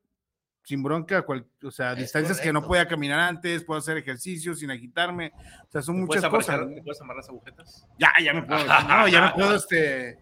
sin 0.63 0.83
bronca, 0.83 1.23
cual- 1.23 1.47
o 1.65 1.71
sea, 1.71 1.93
Es 1.93 1.99
distancias 2.01 2.39
que 2.39 2.53
no 2.53 2.63
podía 2.63 2.87
caminar 2.87 3.19
antes, 3.21 3.65
puedo 3.65 3.79
hacer 3.81 3.97
ejercicio 3.97 4.55
sin 4.55 4.71
agitarme. 4.71 5.33
O 5.67 5.71
sea, 5.73 5.81
son 5.83 5.97
¿Te 5.97 6.01
muchas 6.03 6.29
puedes 6.29 6.47
cosas. 6.47 6.69
¿Te 6.75 6.83
puedes 6.83 7.01
amarrar 7.01 7.23
las 7.23 7.29
agujetas? 7.31 7.87
Ya, 7.99 8.13
ya 8.23 8.35
me 8.35 8.43
puedo. 8.43 8.65
No, 8.67 9.09
ya 9.09 9.21
me 9.23 9.31
puedo, 9.33 9.57
este, 9.57 10.19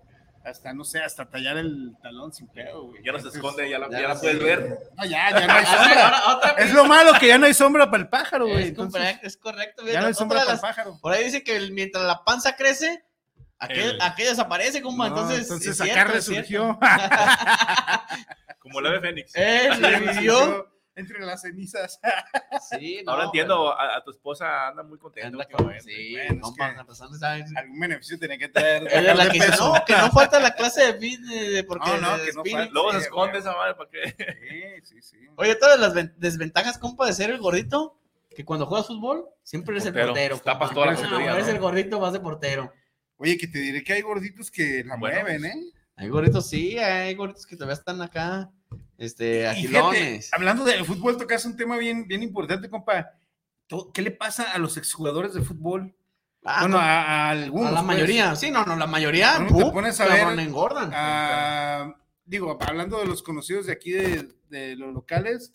hasta, 0.48 0.72
no 0.72 0.84
sé, 0.84 1.00
hasta 1.00 1.28
tallar 1.28 1.56
el 1.58 1.92
talón 2.02 2.32
sin 2.32 2.48
pedo, 2.48 2.86
güey. 2.88 3.02
Ya 3.04 3.12
no 3.12 3.18
se 3.18 3.28
esconde, 3.28 3.68
ya 3.70 3.78
la, 3.78 3.88
ya 3.90 4.00
ya 4.00 4.08
no 4.08 4.14
la 4.14 4.20
puedes 4.20 4.38
ver. 4.42 4.78
No, 4.96 5.04
ya, 5.04 5.30
ya 5.30 5.46
no 5.46 5.52
hay 5.52 5.64
Ah, 5.66 6.20
sombra. 6.40 6.54
Es 6.64 6.72
lo 6.74 6.84
malo 6.84 7.12
que 7.20 7.28
ya 7.28 7.38
no 7.38 7.46
hay 7.46 7.54
sombra 7.54 7.90
para 7.90 8.02
el 8.02 8.08
pájaro, 8.08 8.46
güey. 8.46 8.62
Es, 8.64 8.68
Entonces, 8.70 9.00
correcto, 9.00 9.26
es 9.26 9.36
correcto. 9.36 9.86
ya 9.86 10.00
no 10.00 10.06
hay 10.08 10.14
sombra 10.14 10.40
para 10.40 10.52
el 10.54 10.60
pájaro. 10.60 10.98
Por 11.00 11.12
ahí 11.12 11.24
dice 11.24 11.42
que 11.44 11.56
el- 11.56 11.72
mientras 11.72 12.04
la 12.04 12.24
panza 12.24 12.56
crece, 12.56 13.04
aquel, 13.58 13.90
El- 13.90 14.02
aquel 14.02 14.28
desaparece, 14.28 14.82
como 14.82 14.98
No, 14.98 15.06
entonces. 15.08 15.42
entonces 15.42 15.68
es 15.68 15.80
acá 15.80 16.04
resurgió. 16.04 16.78
Como 18.60 18.80
el 18.80 18.86
ave 18.86 19.00
fénix. 19.00 19.32
Eh, 19.34 19.70
revivió. 19.80 20.68
Entre 20.98 21.20
las 21.20 21.42
cenizas. 21.42 22.00
Sí, 22.70 23.00
no, 23.06 23.12
Ahora 23.12 23.24
entiendo, 23.26 23.72
a, 23.72 23.96
a 23.96 24.04
tu 24.04 24.10
esposa 24.10 24.68
anda 24.68 24.82
muy 24.82 24.98
contenta. 24.98 25.28
Anda 25.28 25.46
con-. 25.48 25.72
Sí, 25.80 26.14
Bueno, 26.14 26.42
es. 27.36 27.56
Algún 27.56 27.80
beneficio 27.80 28.18
tenía 28.18 28.36
que. 28.38 28.50
Ella 28.54 29.14
la 29.14 29.24
de 29.26 29.30
que 29.32 29.38
no, 29.38 29.74
que 29.86 29.92
no 29.96 30.10
falta 30.12 30.40
la 30.40 30.54
clase 30.54 30.92
de 30.92 30.98
fitness, 30.98 31.52
de- 31.52 31.64
porque 31.64 31.88
No, 31.90 31.96
no, 31.98 32.16
que 32.24 32.32
no 32.32 32.40
spinning". 32.40 32.52
falta. 32.58 32.72
Luego 32.72 32.92
se 32.92 32.98
esconde 32.98 33.38
esa 33.38 33.52
madre 33.54 33.74
para 33.74 33.90
qué. 33.90 34.80
Sí, 34.82 34.94
sí, 34.96 35.02
sí. 35.02 35.26
Oye, 35.36 35.54
todas 35.54 35.78
las 35.78 35.94
ven- 35.94 36.14
desventajas, 36.18 36.78
compa, 36.78 37.06
de 37.06 37.12
ser 37.12 37.30
el 37.30 37.38
gordito, 37.38 37.98
que 38.34 38.44
cuando 38.44 38.66
juegas 38.66 38.86
fútbol, 38.86 39.26
siempre 39.42 39.74
eres 39.74 39.86
el 39.86 39.92
Portero. 39.94 40.12
portero. 40.36 40.38
Tapas 40.38 40.72
toda 40.72 40.86
la 40.86 40.92
Eres 41.34 41.48
el 41.48 41.58
gordito, 41.58 42.00
vas 42.00 42.12
de 42.12 42.20
portero. 42.20 42.72
Oye, 43.16 43.36
que 43.36 43.48
te 43.48 43.58
diré 43.58 43.82
que 43.82 43.94
hay 43.94 44.02
gorditos 44.02 44.50
que 44.50 44.84
la 44.86 44.96
Bueno, 44.96 45.20
mueven, 45.22 45.40
pues, 45.42 45.54
¿eh? 45.54 45.72
Hay 45.98 46.08
gorditos, 46.10 46.48
sí, 46.48 46.78
hay 46.78 47.12
gorditos 47.16 47.44
que 47.44 47.56
todavía 47.56 47.74
están 47.74 48.00
acá, 48.00 48.52
este, 48.96 49.40
fíjate, 49.52 49.78
agilones. 49.78 50.32
hablando 50.32 50.64
de 50.64 50.84
fútbol, 50.84 51.16
tocas 51.16 51.44
un 51.44 51.56
tema 51.56 51.76
bien, 51.76 52.06
bien 52.06 52.22
importante, 52.22 52.70
compa. 52.70 53.10
¿Qué 53.92 54.02
le 54.02 54.12
pasa 54.12 54.52
a 54.52 54.58
los 54.58 54.76
exjugadores 54.76 55.34
de 55.34 55.42
fútbol? 55.42 55.96
Ah, 56.44 56.60
bueno, 56.60 56.78
a, 56.78 57.02
a 57.02 57.30
algunos. 57.30 57.66
a 57.66 57.72
la 57.72 57.80
pues. 57.80 57.86
mayoría, 57.88 58.36
sí, 58.36 58.48
no, 58.52 58.64
no, 58.64 58.76
la 58.76 58.86
mayoría, 58.86 59.44
te 59.44 59.64
pones 59.72 60.00
a 60.00 60.06
ver, 60.06 60.38
engordan. 60.38 60.92
Ah, 60.94 61.96
digo, 62.24 62.56
hablando 62.60 63.00
de 63.00 63.06
los 63.06 63.24
conocidos 63.24 63.66
de 63.66 63.72
aquí 63.72 63.90
de, 63.90 64.28
de 64.50 64.76
los 64.76 64.94
locales, 64.94 65.50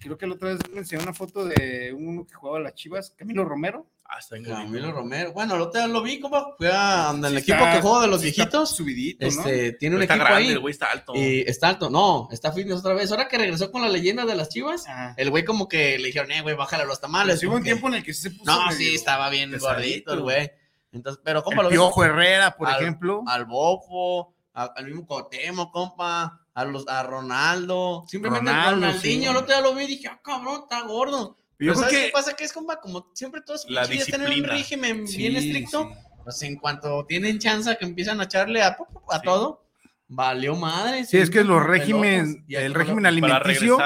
creo 0.00 0.16
que 0.16 0.26
la 0.26 0.36
otra 0.36 0.54
vez 0.54 0.60
me 0.72 0.78
enseñó 0.78 1.02
una 1.02 1.12
foto 1.12 1.44
de 1.44 1.94
uno 1.94 2.26
que 2.26 2.32
jugaba 2.32 2.56
a 2.56 2.62
las 2.62 2.74
Chivas, 2.76 3.10
Camilo 3.10 3.44
Romero. 3.44 3.86
Ah, 4.12 4.18
está 4.18 4.34
bien 4.34 4.46
Camilo. 4.50 4.90
Romero. 4.90 5.32
Bueno, 5.32 5.54
el 5.54 5.60
otro 5.60 5.80
día 5.80 5.86
lo 5.86 6.02
vi, 6.02 6.18
compa. 6.18 6.54
Fue 6.58 6.66
el 6.68 7.30
Sí 7.30 7.36
equipo 7.38 7.58
está- 7.58 7.72
que 7.76 7.80
juega 7.80 8.00
de 8.00 8.06
los 8.08 8.22
viejitos. 8.22 8.70
Subidito, 8.74 9.24
¿no? 9.24 9.28
Este, 9.28 9.72
tiene 9.74 9.96
un 9.96 10.02
Está 10.02 10.14
equipo 10.14 10.26
grande, 10.28 10.46
ahí. 10.48 10.52
el 10.52 10.58
güey 10.58 10.72
está 10.72 10.86
alto. 10.86 11.12
Y 11.14 11.40
está 11.46 11.68
alto. 11.68 11.90
No, 11.90 12.28
está 12.32 12.50
fitness 12.52 12.80
otra 12.80 12.94
vez. 12.94 13.10
Ahora 13.12 13.28
que 13.28 13.38
regresó 13.38 13.70
con 13.70 13.82
la 13.82 13.88
leyenda 13.88 14.24
de 14.24 14.34
las 14.34 14.48
chivas, 14.48 14.86
Ajá. 14.88 15.14
el 15.16 15.30
güey 15.30 15.44
como 15.44 15.68
que 15.68 15.96
le 15.98 16.06
dijeron, 16.08 16.32
eh, 16.32 16.42
güey, 16.42 16.56
bájale 16.56 16.82
a 16.82 16.86
los 16.86 17.00
tamales. 17.00 17.42
hubo 17.44 17.54
un 17.54 17.62
tiempo 17.62 17.86
en 17.86 17.94
el 17.94 18.02
que 18.02 18.12
sí 18.12 18.22
se 18.22 18.30
puso. 18.32 18.44
No, 18.50 18.72
sí, 18.72 18.94
estaba 18.96 19.30
bien 19.30 19.56
gordito 19.56 20.12
el 20.14 20.22
güey. 20.22 20.50
Entonces, 20.92 21.22
pero 21.24 21.44
compa, 21.44 21.60
El 21.60 21.64
lo 21.66 21.70
Piojo 21.70 22.04
Herrera, 22.04 22.56
por 22.56 22.66
al- 22.68 22.80
ejemplo. 22.82 23.22
al 23.28 23.44
Bofo, 23.44 24.34
al 24.54 24.86
mismo 24.86 25.06
Cotemo, 25.06 25.70
compa, 25.70 26.40
a 26.52 26.64
los 26.64 26.88
a 26.88 27.04
Ronaldo, 27.04 28.04
simplemente 28.08 28.50
Ronaldo, 28.50 28.74
Ronaldinho, 28.86 29.22
sí. 29.22 29.28
el 29.30 29.36
otro 29.36 29.54
día 29.54 29.60
lo 29.60 29.74
vi 29.76 29.84
y 29.84 29.86
dije, 29.86 30.08
ah, 30.08 30.20
cabrón, 30.22 30.62
está 30.64 30.80
gordo. 30.82 31.36
Yo 31.66 31.72
creo 31.72 31.74
¿sabes 31.84 31.90
que- 31.98 32.06
qué 32.06 32.12
pasa? 32.12 32.34
Que 32.34 32.44
es, 32.44 32.52
compa, 32.52 32.80
como 32.80 33.10
siempre 33.14 33.40
todos 33.42 33.66
La 33.68 33.82
pinches 33.86 34.06
ya 34.06 34.16
tienen 34.16 34.42
un 34.42 34.48
régimen 34.48 35.06
Sí, 35.06 35.18
bien 35.18 35.36
estricto, 35.36 35.90
sí. 35.92 35.98
pues 36.24 36.42
en 36.42 36.56
cuanto 36.56 37.04
tienen 37.06 37.38
chance 37.38 37.76
que 37.78 37.84
empiezan 37.84 38.20
a 38.20 38.24
echarle 38.24 38.62
a, 38.62 38.68
a 39.10 39.16
Sí. 39.16 39.22
todo, 39.24 39.66
valió 40.08 40.56
madre. 40.56 41.04
Sí, 41.04 41.18
es 41.18 41.30
que 41.30 41.44
los 41.44 41.62
y 41.62 42.54
el 42.56 42.72
como 42.72 42.78
régimen 42.78 43.06
alimenticio. 43.06 43.78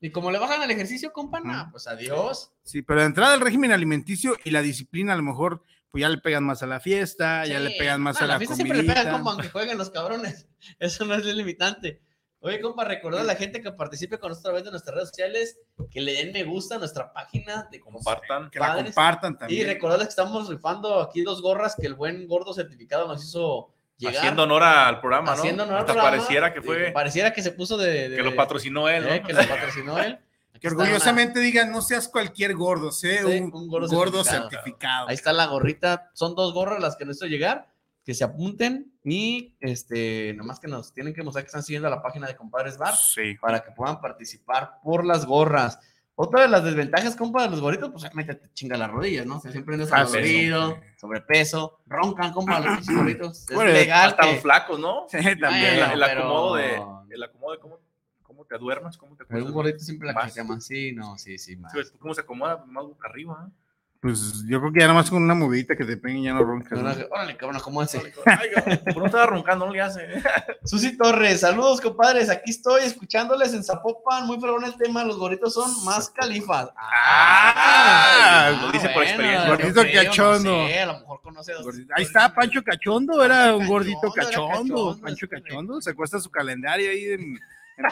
Y 0.00 0.10
como 0.10 0.30
le 0.30 0.38
bajan 0.38 0.62
al 0.62 0.70
ejercicio, 0.70 1.12
compa, 1.12 1.40
Ujú. 1.40 1.72
pues 1.72 1.86
adiós. 1.88 2.52
Sí, 2.62 2.82
pero 2.82 3.00
de 3.00 3.06
entrada 3.06 3.34
el 3.34 3.40
régimen 3.40 3.72
alimenticio 3.72 4.36
y 4.44 4.50
la 4.50 4.62
disciplina 4.62 5.12
a 5.12 5.16
lo 5.16 5.22
mejor 5.22 5.62
pues 5.90 6.02
ya 6.02 6.08
le 6.10 6.18
pegan 6.18 6.44
más 6.44 6.62
a 6.62 6.66
la 6.66 6.80
fiesta, 6.80 7.46
ya 7.46 7.58
le 7.60 7.70
pegan 7.70 8.00
más 8.02 8.20
no, 8.20 8.24
a 8.24 8.28
la, 8.28 8.36
fiesta 8.38 8.54
siempre 8.54 8.76
le 8.76 8.82
pegan, 8.84 8.96
comidita. 8.96 9.12
compa, 9.16 9.30
aunque 9.32 9.48
jueguen 9.48 9.78
los 9.78 9.90
cabrones. 9.90 10.46
Eso 10.78 11.04
no 11.06 11.14
es 11.14 11.24
limitante. 11.24 12.02
Oye, 12.40 12.60
compa, 12.60 12.84
recordar 12.84 13.22
a 13.22 13.24
la 13.24 13.34
gente 13.34 13.60
que 13.60 13.72
participe 13.72 14.18
con 14.18 14.28
nosotros 14.28 14.44
a 14.46 14.50
través 14.50 14.64
de 14.64 14.70
nuestras 14.70 14.94
redes 14.94 15.08
sociales, 15.08 15.58
que 15.90 16.00
le 16.00 16.12
den 16.12 16.32
me 16.32 16.44
gusta 16.44 16.76
a 16.76 16.78
nuestra 16.78 17.12
página 17.12 17.68
de 17.70 17.80
Compartan. 17.80 18.48
que 18.50 18.60
la 18.60 18.76
compartan 18.76 19.32
Y 19.34 19.36
también. 19.38 19.66
recordarles 19.66 20.06
que 20.06 20.10
estamos 20.10 20.48
rifando 20.48 21.00
aquí 21.00 21.22
dos 21.22 21.42
gorras 21.42 21.74
que 21.74 21.86
el 21.88 21.94
buen 21.94 22.28
gordo 22.28 22.54
certificado 22.54 23.08
nos 23.08 23.24
hizo 23.24 23.70
llegar. 23.96 24.18
Haciendo 24.18 24.44
honor 24.44 24.62
al 24.62 25.00
programa, 25.00 25.32
¿no? 25.32 25.38
Haciendo 25.38 25.64
honor 25.64 25.74
al 25.74 25.80
Hasta 25.80 25.92
programa. 25.94 26.16
pareciera 26.16 26.52
que 26.54 26.60
Y 26.60 26.62
fue. 26.62 26.90
Pareciera 26.92 27.32
que 27.32 27.42
se 27.42 27.50
puso 27.50 27.76
de. 27.76 28.08
de- 28.08 28.16
Que 28.16 28.22
lo 28.22 28.36
patrocinó 28.36 28.88
él, 28.88 29.02
¿no? 29.04 29.12
eh, 29.12 29.22
que 29.26 29.32
lo 29.32 29.46
patrocinó 29.48 29.98
él. 29.98 30.18
Aquí 30.50 30.60
Que 30.60 30.68
orgullosamente 30.68 31.40
digan, 31.40 31.72
no 31.72 31.82
seas 31.82 32.06
cualquier 32.08 32.54
gordo, 32.54 32.92
sé 32.92 33.18
Sí, 33.18 33.24
un, 33.40 33.52
un 33.52 33.66
gordo 33.68 33.88
gordo, 33.88 34.22
certificado. 34.24 35.08
Ahí 35.08 35.14
está 35.14 35.32
la 35.32 35.46
gorrita. 35.46 36.10
Son 36.14 36.36
dos 36.36 36.54
gorras 36.54 36.80
las 36.80 36.94
que 36.96 37.04
nos 37.04 37.16
hizo 37.16 37.26
llegar. 37.26 37.66
Que 38.04 38.14
se 38.14 38.24
apunten 38.24 38.92
y 39.10 39.56
este, 39.60 40.34
nomás 40.34 40.60
que 40.60 40.68
nos 40.68 40.92
tienen 40.92 41.14
que 41.14 41.22
mostrar 41.22 41.44
que 41.44 41.48
están 41.48 41.62
siguiendo 41.62 41.88
la 41.88 42.02
página 42.02 42.26
de 42.26 42.36
Compadres 42.36 42.76
Bar. 42.78 42.94
Sí. 42.94 43.34
para 43.40 43.60
que 43.60 43.70
puedan 43.72 44.00
participar 44.00 44.80
por 44.82 45.04
las 45.04 45.24
gorras. 45.26 45.78
Otra 46.20 46.42
de 46.42 46.48
las 46.48 46.64
desventajas, 46.64 47.14
compa, 47.14 47.44
de 47.44 47.50
los 47.50 47.60
gorritos, 47.60 47.90
pues 47.92 48.02
obviamente 48.04 48.34
te 48.34 48.52
chinga 48.52 48.76
las 48.76 48.90
rodillas, 48.90 49.24
¿no? 49.24 49.38
Se 49.40 49.52
siempre 49.52 49.74
andas 49.76 49.90
Ah, 49.92 50.04
sí. 50.04 50.16
oído, 50.16 50.76
sobrepeso, 50.96 51.78
roncan, 51.86 52.32
compa, 52.32 52.58
los 52.58 52.86
gorritos. 52.88 53.48
Es 53.48 53.54
Bueno, 53.54 53.70
legal 53.72 54.10
Hasta 54.10 54.22
que- 54.24 54.32
los 54.32 54.42
flacos, 54.42 54.80
¿no? 54.80 55.06
Sí, 55.08 55.18
también. 55.40 55.64
El, 55.74 55.78
Bueno, 55.78 55.92
el 55.94 56.00
pero- 56.00 56.20
acomodo 56.20 56.54
de. 56.56 56.82
El 57.14 57.22
acomodo 57.22 57.52
de 57.52 57.58
cómo, 57.60 57.78
cómo 58.22 58.44
te 58.44 58.58
duermas, 58.58 58.98
cómo 58.98 59.16
te 59.16 59.24
pero 59.24 59.44
un 59.46 59.52
gordito 59.52 59.78
siempre 59.78 60.08
la 60.08 60.12
Más. 60.14 60.32
que 60.34 60.40
llama, 60.40 60.60
sí, 60.60 60.92
no, 60.92 61.16
sí, 61.18 61.38
sí, 61.38 61.56
más. 61.56 61.72
Sí, 61.72 61.78
¿Cómo 62.00 62.12
se 62.14 62.20
acomoda? 62.22 62.64
Más 62.66 62.84
boca 62.84 63.08
arriba. 63.08 63.46
¿eh? 63.48 63.52
Pues 64.00 64.44
yo 64.46 64.60
creo 64.60 64.72
que 64.72 64.78
ya 64.78 64.86
nada 64.86 65.00
más 65.00 65.10
con 65.10 65.20
una 65.24 65.34
movidita 65.34 65.74
que 65.74 65.84
te 65.84 65.96
peguen 65.96 66.22
ya 66.22 66.32
no 66.32 66.44
roncas. 66.44 66.78
¿no? 66.80 66.88
Órale, 67.10 67.36
cabrón, 67.36 67.60
¿cómo 67.60 67.80
hace? 67.80 68.00
Ay, 68.26 68.50
por 68.84 68.98
no 68.98 69.06
estaba 69.06 69.26
roncando, 69.26 69.66
no 69.66 69.72
le 69.72 69.80
hace. 69.80 70.06
Susi 70.64 70.96
Torres, 70.96 71.40
saludos 71.40 71.80
compadres, 71.80 72.30
aquí 72.30 72.52
estoy 72.52 72.82
escuchándoles 72.84 73.52
en 73.54 73.64
Zapopan, 73.64 74.24
muy 74.26 74.38
fregón 74.40 74.62
el 74.64 74.76
tema, 74.76 75.02
los 75.02 75.18
gorritos 75.18 75.52
son 75.54 75.84
más 75.84 76.10
califas. 76.10 76.70
Ah, 76.76 78.56
lo 78.62 78.70
dice 78.72 78.88
por 78.90 79.02
experiencia. 79.02 79.44
yo 79.48 79.56
Gordito 79.56 79.80
creo, 79.82 80.04
cachondo. 80.04 80.50
No 80.62 80.68
sé, 80.68 80.78
a 80.80 80.86
lo 80.86 81.00
mejor 81.00 81.20
conoce 81.20 81.52
dos- 81.54 81.64
Gordito. 81.64 81.94
Ahí 81.96 82.04
está 82.04 82.32
Pancho 82.34 82.62
Cachondo, 82.62 83.24
era 83.24 83.56
un 83.56 83.66
gordito 83.66 84.12
Cachondo, 84.12 84.20
era 84.20 84.30
cachondo. 84.30 84.74
cachondo, 84.74 85.00
Pancho 85.02 85.24
es 85.24 85.28
correcto. 85.28 85.48
Cachondo, 85.48 85.80
se 85.80 85.90
acuesta 85.90 86.20
su 86.20 86.30
calendario 86.30 86.90
ahí 86.90 87.04
en, 87.04 87.20
en 87.20 87.38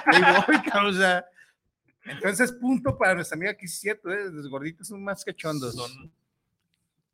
Playboy, 0.04 0.62
cabrón, 0.70 0.94
o 0.94 0.98
sea. 0.98 1.24
Entonces, 2.08 2.52
punto 2.52 2.96
para 2.96 3.14
nuestra 3.14 3.36
amiga 3.36 3.54
que 3.54 3.66
sí 3.68 3.74
es 3.74 3.80
cierto, 3.80 4.10
¿eh? 4.12 4.30
los 4.30 4.48
gorditos 4.48 4.88
son 4.88 5.02
más 5.02 5.24
cachondos. 5.24 5.74
Son- 5.74 6.12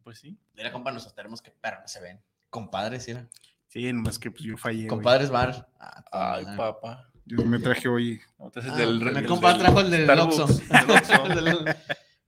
Pues 0.05 0.19
sí. 0.19 0.37
Mira, 0.55 0.73
compa, 0.73 0.91
nosotros 0.91 1.15
tenemos 1.15 1.41
que 1.41 1.51
perro, 1.51 1.81
no 1.83 1.89
se 1.89 2.01
ven. 2.01 2.21
Compadres, 2.51 3.07
mira. 3.09 3.29
Sí, 3.69 3.91
nomás 3.93 4.19
que 4.19 4.31
pues, 4.31 4.43
yo 4.43 4.57
fallé. 4.57 4.79
güey. 4.81 4.89
Compadres 4.89 5.31
bar. 5.31 5.69
Ah, 5.79 6.05
Ay, 6.13 6.45
madre. 6.45 6.57
papá. 6.59 7.09
Yo 7.25 7.39
me 7.45 7.59
traje 7.61 7.89
hoy. 7.89 8.21
No, 8.39 8.49
este 8.49 8.61
es 8.61 8.67
Ah, 8.69 8.77
del, 8.77 8.99
mi 8.99 9.11
del- 9.13 9.27
compa 9.27 9.51
del 9.53 9.59
trajo 9.63 9.81
el 9.81 9.91
del 9.91 10.11
Oxxo. 10.11 10.47
del 10.69 10.91
Oxxo. 10.91 11.27
El 11.27 11.45
del- 11.45 11.77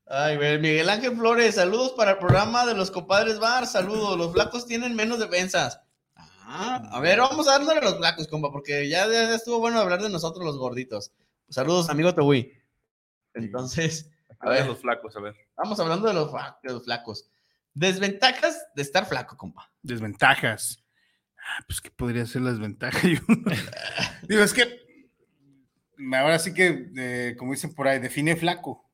Ay, 0.06 0.38
Miguel 0.60 0.88
Ángel 0.88 1.16
Flores, 1.16 1.54
saludos 1.56 1.92
para 1.96 2.12
el 2.12 2.18
programa 2.18 2.64
de 2.66 2.74
los 2.74 2.90
compadres 2.90 3.38
bar, 3.40 3.66
saludos, 3.66 4.16
los 4.16 4.32
flacos 4.32 4.66
tienen 4.66 4.94
menos 4.94 5.18
defensas. 5.18 5.80
Ah, 6.16 6.88
a 6.92 7.00
ver, 7.00 7.18
vamos 7.18 7.48
a 7.48 7.52
darle 7.52 7.72
a 7.72 7.80
los 7.80 7.96
flacos, 7.96 8.28
compa, 8.28 8.52
porque 8.52 8.88
ya, 8.88 9.06
ya 9.08 9.34
estuvo 9.34 9.58
bueno 9.58 9.80
hablar 9.80 10.02
de 10.02 10.10
nosotros 10.10 10.44
los 10.44 10.56
gorditos. 10.58 11.10
Saludos, 11.48 11.88
amigo 11.90 12.14
Tehui. 12.14 12.52
Entonces, 13.34 14.10
a 14.40 14.48
ver, 14.48 14.66
los 14.66 14.80
flacos, 14.80 15.16
a 15.16 15.20
ver. 15.20 15.34
vamos 15.56 15.78
hablando 15.80 16.08
de 16.08 16.14
los, 16.14 16.30
fla- 16.30 16.58
de 16.62 16.72
los 16.72 16.84
flacos. 16.84 17.28
Desventajas 17.74 18.66
de 18.74 18.82
estar 18.82 19.06
flaco, 19.06 19.36
compa. 19.36 19.70
Desventajas. 19.82 20.82
Ah, 21.38 21.62
pues, 21.66 21.80
¿qué 21.80 21.90
podría 21.90 22.24
ser 22.26 22.42
las 22.42 22.58
ventajas? 22.58 23.02
Yo- 23.02 23.18
Digo, 24.28 24.42
es 24.42 24.52
que 24.54 24.84
ahora 26.16 26.38
sí 26.38 26.54
que, 26.54 26.90
eh, 26.96 27.34
como 27.38 27.52
dicen 27.52 27.74
por 27.74 27.88
ahí, 27.88 27.98
define 27.98 28.36
flaco. 28.36 28.88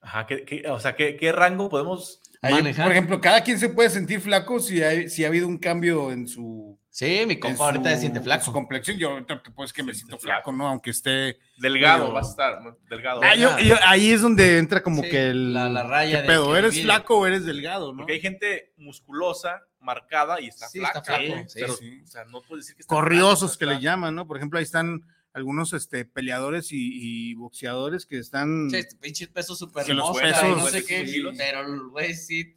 Ajá, 0.00 0.26
¿qué, 0.26 0.44
qué- 0.44 0.68
o 0.68 0.78
sea, 0.78 0.94
¿qué, 0.96 1.16
qué 1.16 1.32
rango 1.32 1.68
podemos 1.70 2.20
Ahí, 2.42 2.52
Manejar. 2.54 2.84
por 2.84 2.92
ejemplo, 2.92 3.20
cada 3.22 3.42
quien 3.42 3.58
se 3.58 3.70
puede 3.70 3.88
sentir 3.88 4.20
flaco 4.20 4.60
si, 4.60 4.82
hay- 4.82 5.08
si 5.08 5.24
ha 5.24 5.28
habido 5.28 5.48
un 5.48 5.58
cambio 5.58 6.12
en 6.12 6.28
su. 6.28 6.78
Sí, 6.96 7.24
mi 7.26 7.40
compa 7.40 7.64
ahorita 7.64 7.90
se 7.90 7.98
siente 8.02 8.18
en 8.18 8.24
flaco. 8.24 8.44
Su 8.44 8.52
complexión. 8.52 8.96
Yo 8.96 9.10
ahorita 9.10 9.42
decir 9.42 9.72
que 9.72 9.82
me 9.82 9.92
siento 9.92 10.16
flaco, 10.16 10.52
¿no? 10.52 10.68
Aunque 10.68 10.90
esté. 10.90 11.38
delgado? 11.58 12.04
Pero- 12.04 12.14
Vas 12.14 12.26
a 12.28 12.30
estar 12.30 12.76
delgado. 12.88 13.20
Ah, 13.24 13.34
yo- 13.34 13.58
yo- 13.58 13.74
ahí 13.84 14.12
es 14.12 14.22
donde 14.22 14.58
entra 14.58 14.80
como 14.80 15.02
Sí, 15.02 15.10
que 15.10 15.26
el. 15.30 15.52
la- 15.52 15.68
la 15.68 15.82
raya 15.82 16.20
¿qué 16.22 16.28
pedo? 16.28 16.56
¿Eres 16.56 16.80
flaco 16.80 17.18
o 17.18 17.26
eres 17.26 17.44
delgado, 17.44 17.90
no? 17.92 17.96
Porque 17.98 18.12
hay 18.12 18.20
gente 18.20 18.72
musculosa, 18.76 19.62
marcada 19.80 20.40
y 20.40 20.46
está 20.46 20.68
Sí, 20.68 20.78
flaca. 20.78 21.00
está 21.00 21.16
flaco, 21.16 21.48
sí, 21.48 21.58
pero, 21.60 21.74
sí. 21.74 22.00
o 22.04 22.06
sea, 22.06 22.24
no 22.26 22.42
puedes 22.42 22.64
decir 22.66 22.76
que 22.76 22.82
está 22.82 22.94
Corriosos 22.94 23.38
flaco, 23.40 23.58
que 23.58 23.64
está- 23.64 23.74
le 23.74 23.80
llaman, 23.82 24.14
¿no? 24.14 24.28
Por 24.28 24.36
ejemplo, 24.36 24.60
ahí 24.60 24.64
están 24.64 25.02
algunos 25.32 25.72
este, 25.72 26.04
peleadores 26.04 26.70
y, 26.70 27.30
y 27.30 27.34
boxeadores 27.34 28.06
que 28.06 28.18
están. 28.20 28.70
Sí, 28.70 28.76
este 28.76 28.94
pinche 28.98 29.26
peso 29.26 29.56
súper 29.56 29.84
Que 29.84 29.94
los 29.94 30.08
mosca, 30.10 30.22
pesos, 30.28 30.44
y 30.44 30.50
no 30.52 30.66
sé 30.68 30.84
qué, 30.84 31.08
sí. 31.08 31.24
pero 31.36 31.60
el 31.62 31.88
güey 31.88 32.14
sí 32.14 32.54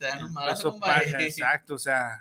compadre. 0.73 1.11
paja, 1.11 1.23
exacto, 1.23 1.73
o 1.73 1.79
sea. 1.79 2.19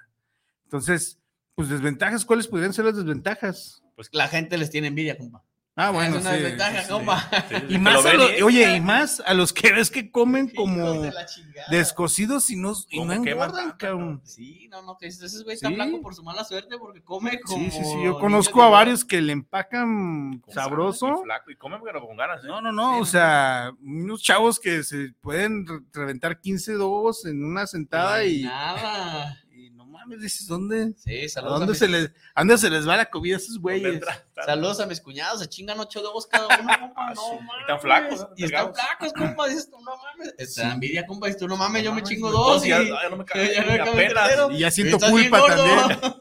Entonces, 0.64 1.18
pues 1.56 1.68
desventajas, 1.68 2.24
¿cuáles 2.24 2.46
podrían 2.46 2.72
ser 2.72 2.84
las 2.84 2.94
desventajas? 2.96 3.82
Pues 3.96 4.08
la 4.12 4.28
gente 4.28 4.56
les 4.58 4.70
tiene 4.70 4.86
envidia, 4.88 5.18
compa. 5.18 5.42
Ah, 5.78 5.90
bueno, 5.90 6.16
es 6.16 6.22
una 6.22 6.30
sí, 6.34 6.38
desventaja, 6.40 6.82
sí, 6.84 6.88
compa. 6.90 7.28
Sí, 7.30 7.54
sí, 7.58 7.64
Y 7.68 7.72
que 7.72 7.78
más 7.78 8.06
a 8.06 8.12
los- 8.14 8.42
oye, 8.42 8.76
y 8.76 8.80
más 8.80 9.22
a 9.26 9.34
los 9.34 9.52
que 9.52 9.72
ves 9.72 9.90
que 9.90 10.10
comen 10.10 10.48
como 10.54 11.02
de 11.02 11.12
descocidos 11.70 12.48
y 12.50 12.56
no, 12.56 12.72
y 12.88 13.00
no 13.04 13.12
¿Cómo 13.14 13.24
queman 13.24 13.48
engordan, 13.50 13.72
cabrón. 13.76 14.20
Sí, 14.24 14.68
no, 14.70 14.80
no, 14.82 14.96
que 14.96 15.06
dices, 15.06 15.34
ese 15.34 15.44
güey 15.44 15.54
está 15.54 15.68
Sí. 15.68 15.74
blanco 15.74 16.00
por 16.00 16.14
su 16.14 16.22
mala 16.22 16.44
suerte 16.44 16.78
porque 16.78 17.02
come 17.02 17.38
como. 17.40 17.58
Sí, 17.58 17.70
sí, 17.70 17.84
sí. 17.84 18.02
Yo 18.04 18.18
conozco 18.18 18.62
a 18.62 18.70
varios 18.70 19.04
que 19.04 19.20
le 19.20 19.32
empacan 19.32 20.38
con 20.40 20.54
sabroso. 20.54 21.20
y 21.20 21.24
flaco, 21.24 21.50
y 21.50 21.56
comen 21.56 21.80
pero 21.84 22.06
con 22.06 22.16
ganas. 22.16 22.42
¿eh? 22.42 22.48
No, 22.48 22.62
no, 22.62 22.72
no, 22.72 22.98
o 22.98 23.04
sea, 23.04 23.70
unos 23.82 24.22
chavos 24.22 24.58
que 24.58 24.82
se 24.82 25.12
pueden 25.20 25.66
re- 25.66 25.80
reventar 25.92 26.40
15 26.40 26.72
dogos 26.72 27.26
en 27.26 27.44
una 27.44 27.66
sentada 27.66 28.24
y, 28.24 28.44
Nada. 28.44 29.38
Mames, 29.96 30.20
dices, 30.20 30.46
¿dónde? 30.46 30.92
Sí, 30.96 31.24
¿A 31.24 31.28
saludos. 31.28 31.58
dónde 31.60 31.72
a 31.72 31.76
se 31.76 31.88
mis, 31.88 32.00
les, 32.00 32.10
a 32.34 32.40
dónde 32.40 32.58
se 32.58 32.70
les 32.70 32.88
va 32.88 32.96
la 32.96 33.10
comida 33.10 33.34
a 33.34 33.38
esos 33.38 33.54
¿Dónde 33.60 33.80
güeyes? 33.80 34.04
saludos 34.46 34.80
a 34.80 34.86
mis 34.86 35.00
cuñados, 35.00 35.40
se 35.40 35.48
chingan 35.48 35.78
ocho 35.80 36.00
dedos 36.00 36.26
cada 36.26 36.46
uno, 36.60 36.70
compa. 36.80 37.12
No 37.14 37.22
sí. 37.22 37.44
mames. 37.44 37.56
Y 37.56 37.60
están 37.62 37.80
flacos. 37.80 38.28
Y 38.36 38.44
están 38.44 38.74
flacos, 38.74 39.12
compa. 39.12 39.48
Dices 39.48 39.70
tú, 39.70 39.78
no 39.80 39.96
mames. 39.96 40.34
Esta 40.38 40.62
Sí. 40.62 40.68
envidia, 40.68 41.06
compa. 41.06 41.26
Dices 41.26 41.40
tú, 41.40 41.48
no 41.48 41.56
mames, 41.56 41.82
yo 41.82 41.92
me 41.94 42.02
chingo 42.02 42.30
dos. 42.30 42.64
ya- 42.64 42.82
y- 42.82 42.88
ya 43.02 43.08
no 43.08 43.16
me 43.16 44.04
entero. 44.04 44.50
Y 44.50 44.58
ya 44.58 44.70
siento 44.70 44.98
culpa 44.98 45.40
también. 45.46 46.14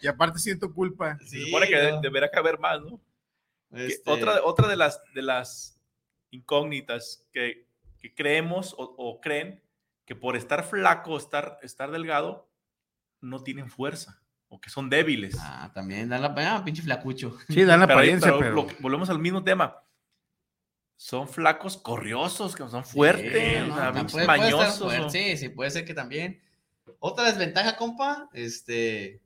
Y 0.00 0.06
aparte 0.08 0.38
siento 0.38 0.72
culpa. 0.72 1.18
Se 1.20 1.28
Sí, 1.28 1.44
supone 1.46 1.66
que 1.68 1.90
no. 1.90 2.00
deberá 2.00 2.30
caber 2.30 2.58
más, 2.58 2.80
¿no? 2.82 3.00
Este, 3.72 4.10
Otra, 4.10 4.40
otra 4.44 4.68
de 4.68 4.76
las 4.76 5.00
de 5.14 5.22
las 5.22 5.78
incógnitas 6.30 7.24
que, 7.32 7.66
que 7.98 8.14
creemos 8.14 8.74
o, 8.78 8.94
o 8.96 9.20
creen 9.20 9.62
que 10.04 10.14
por 10.14 10.36
estar 10.36 10.64
flaco, 10.64 11.16
estar, 11.16 11.58
estar 11.62 11.90
delgado, 11.90 12.48
no 13.20 13.42
tienen 13.42 13.68
fuerza 13.68 14.20
o 14.48 14.60
que 14.60 14.70
son 14.70 14.88
débiles. 14.88 15.36
Ah, 15.40 15.70
también 15.74 16.08
dan 16.08 16.22
la 16.22 16.34
ah, 16.54 16.64
pinche 16.64 16.82
flacucho. 16.82 17.36
Sí, 17.48 17.64
dan 17.64 17.80
la 17.80 17.86
Pero, 17.86 17.98
apariencia, 17.98 18.28
pero 18.28 18.38
pero... 18.40 18.54
lo 18.54 18.66
que- 18.66 18.76
volvemos 18.80 19.10
al 19.10 19.18
mismo 19.18 19.42
tema. 19.42 19.82
Son 20.98 21.28
flacos 21.28 21.76
corriosos, 21.76 22.56
que 22.56 22.66
son 22.68 22.84
fuertes, 22.84 23.32
Sí, 23.32 23.56
o 23.56 23.66
no, 23.66 23.76
sea, 23.76 23.84
no, 23.86 23.92
pinches 23.94 24.12
puede- 24.12 24.26
puede 24.26 24.48
estar 24.48 24.60
mañosos. 24.90 25.12
Sí, 25.12 25.36
sí, 25.36 25.48
puede 25.50 25.70
ser 25.70 25.84
que 25.84 25.94
también. 25.94 26.40
Otra 27.00 27.24
desventaja, 27.26 27.76
compa, 27.76 28.30
este, 28.32 29.20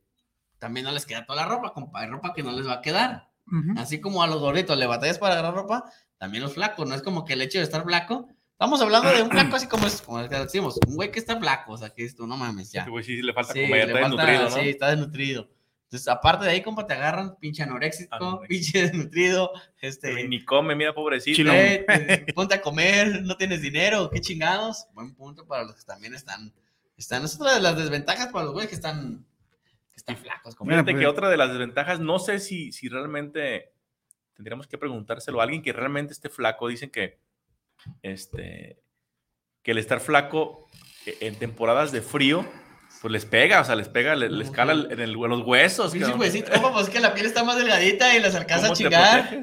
también 0.58 0.84
no 0.84 0.92
les 0.92 1.06
queda 1.06 1.26
toda 1.26 1.42
la 1.42 1.48
ropa, 1.48 1.72
compa. 1.72 2.00
Hay 2.00 2.08
ropa 2.08 2.32
que 2.34 2.42
no 2.42 2.50
les 2.52 2.66
va 2.66 2.74
a 2.74 2.80
quedar. 2.80 3.28
Ujú. 3.46 3.78
Así 3.78 4.00
como 4.00 4.22
a 4.22 4.26
los 4.26 4.40
gorditos 4.40 4.76
le 4.78 4.86
batallas 4.86 5.18
para 5.18 5.34
agarrar 5.34 5.54
ropa, 5.54 5.84
también 6.18 6.42
los 6.42 6.54
flacos. 6.54 6.88
No 6.88 6.94
es 6.94 7.02
como 7.02 7.24
que 7.24 7.34
el 7.34 7.42
hecho 7.42 7.58
de 7.58 7.64
estar 7.64 7.84
flaco. 7.84 8.28
Estamos 8.60 8.82
hablando 8.82 9.10
de 9.10 9.22
un 9.22 9.30
flaco 9.30 9.56
así 9.56 9.66
como 9.66 9.86
es, 9.86 10.02
como 10.02 10.20
el 10.20 10.28
que 10.28 10.36
decimos, 10.36 10.78
un 10.86 10.94
güey 10.94 11.10
que 11.10 11.18
está 11.18 11.38
flaco, 11.40 11.72
o 11.72 11.78
sea, 11.78 11.88
que 11.88 12.04
esto, 12.04 12.26
no 12.26 12.36
mames, 12.36 12.70
ya. 12.70 12.80
Este 12.80 12.90
güey 12.90 13.02
sí 13.02 13.22
le 13.22 13.32
falta 13.32 13.54
Sí, 13.54 13.62
comer, 13.62 13.88
le 13.88 13.94
está 13.94 14.00
falta- 14.08 14.26
desnutrido, 14.26 14.50
¿no? 14.50 14.62
Sí, 14.62 14.68
está 14.68 14.90
desnutrido. 14.90 15.48
Entonces, 15.84 16.08
aparte 16.08 16.44
de 16.44 16.50
ahí, 16.52 16.62
compa, 16.62 16.86
te 16.86 16.92
agarran 16.92 17.36
pinche 17.40 17.62
anoréxico, 17.62 18.14
Anoréxico. 18.14 18.46
pinche 18.48 18.82
desnutrido, 18.82 19.50
este, 19.80 20.28
Ni 20.28 20.44
come, 20.44 20.76
mira, 20.76 20.92
pobrecito. 20.94 21.50
Eh, 21.50 21.86
te- 22.26 22.32
ponte 22.34 22.54
a 22.54 22.60
comer, 22.60 23.22
no 23.22 23.34
tienes 23.38 23.62
dinero, 23.62 24.10
qué 24.10 24.20
chingados. 24.20 24.86
Buen 24.92 25.14
punto 25.14 25.46
para 25.46 25.64
los 25.64 25.74
que 25.76 25.82
también 25.84 26.14
están, 26.14 26.52
están, 26.98 27.24
es 27.24 27.34
otra 27.36 27.54
de 27.54 27.60
las 27.60 27.76
desventajas 27.78 28.28
para 28.28 28.44
los 28.44 28.52
güeyes 28.52 28.68
que 28.68 28.76
están, 28.76 29.24
que 29.90 29.96
están 29.96 30.18
flacos. 30.18 30.54
Mira, 30.60 30.74
Fíjate 30.76 30.92
pues- 30.92 31.00
que 31.00 31.06
otra 31.06 31.30
de 31.30 31.38
las 31.38 31.48
desventajas, 31.48 31.98
no 31.98 32.18
sé 32.18 32.38
si, 32.38 32.72
si 32.72 32.90
realmente 32.90 33.72
tendríamos 34.34 34.66
que 34.66 34.76
preguntárselo 34.76 35.40
a 35.40 35.44
alguien 35.44 35.62
que 35.62 35.72
realmente 35.72 36.12
esté 36.12 36.28
flaco. 36.28 36.68
Dicen 36.68 36.90
que 36.90 37.18
este 38.02 38.82
que 39.62 39.72
el 39.72 39.78
estar 39.78 40.00
flaco 40.00 40.66
eh, 41.06 41.16
en 41.20 41.34
temporadas 41.36 41.92
de 41.92 42.00
frío, 42.02 42.46
pues 43.02 43.12
les 43.12 43.24
pega, 43.26 43.60
o 43.60 43.64
sea, 43.64 43.76
les 43.76 43.88
pega, 43.88 44.14
le- 44.16 44.30
les, 44.30 44.50
cala 44.50 44.72
en, 44.72 45.00
el- 45.00 45.12
en 45.12 45.12
los 45.30 45.42
huesos. 45.46 45.92
Cabrón. 45.92 46.20
huesito, 46.20 46.50
compa, 46.52 46.72
pues 46.72 46.88
es 46.88 46.92
que 46.92 47.00
la 47.00 47.14
piel 47.14 47.26
está 47.26 47.44
más 47.44 47.56
delgadita 47.56 48.16
y 48.16 48.20
las 48.20 48.34
alcanza 48.34 48.66
a 48.66 48.68
¿Cómo 48.68 48.76
te 48.76 48.82
chingar. 48.84 49.42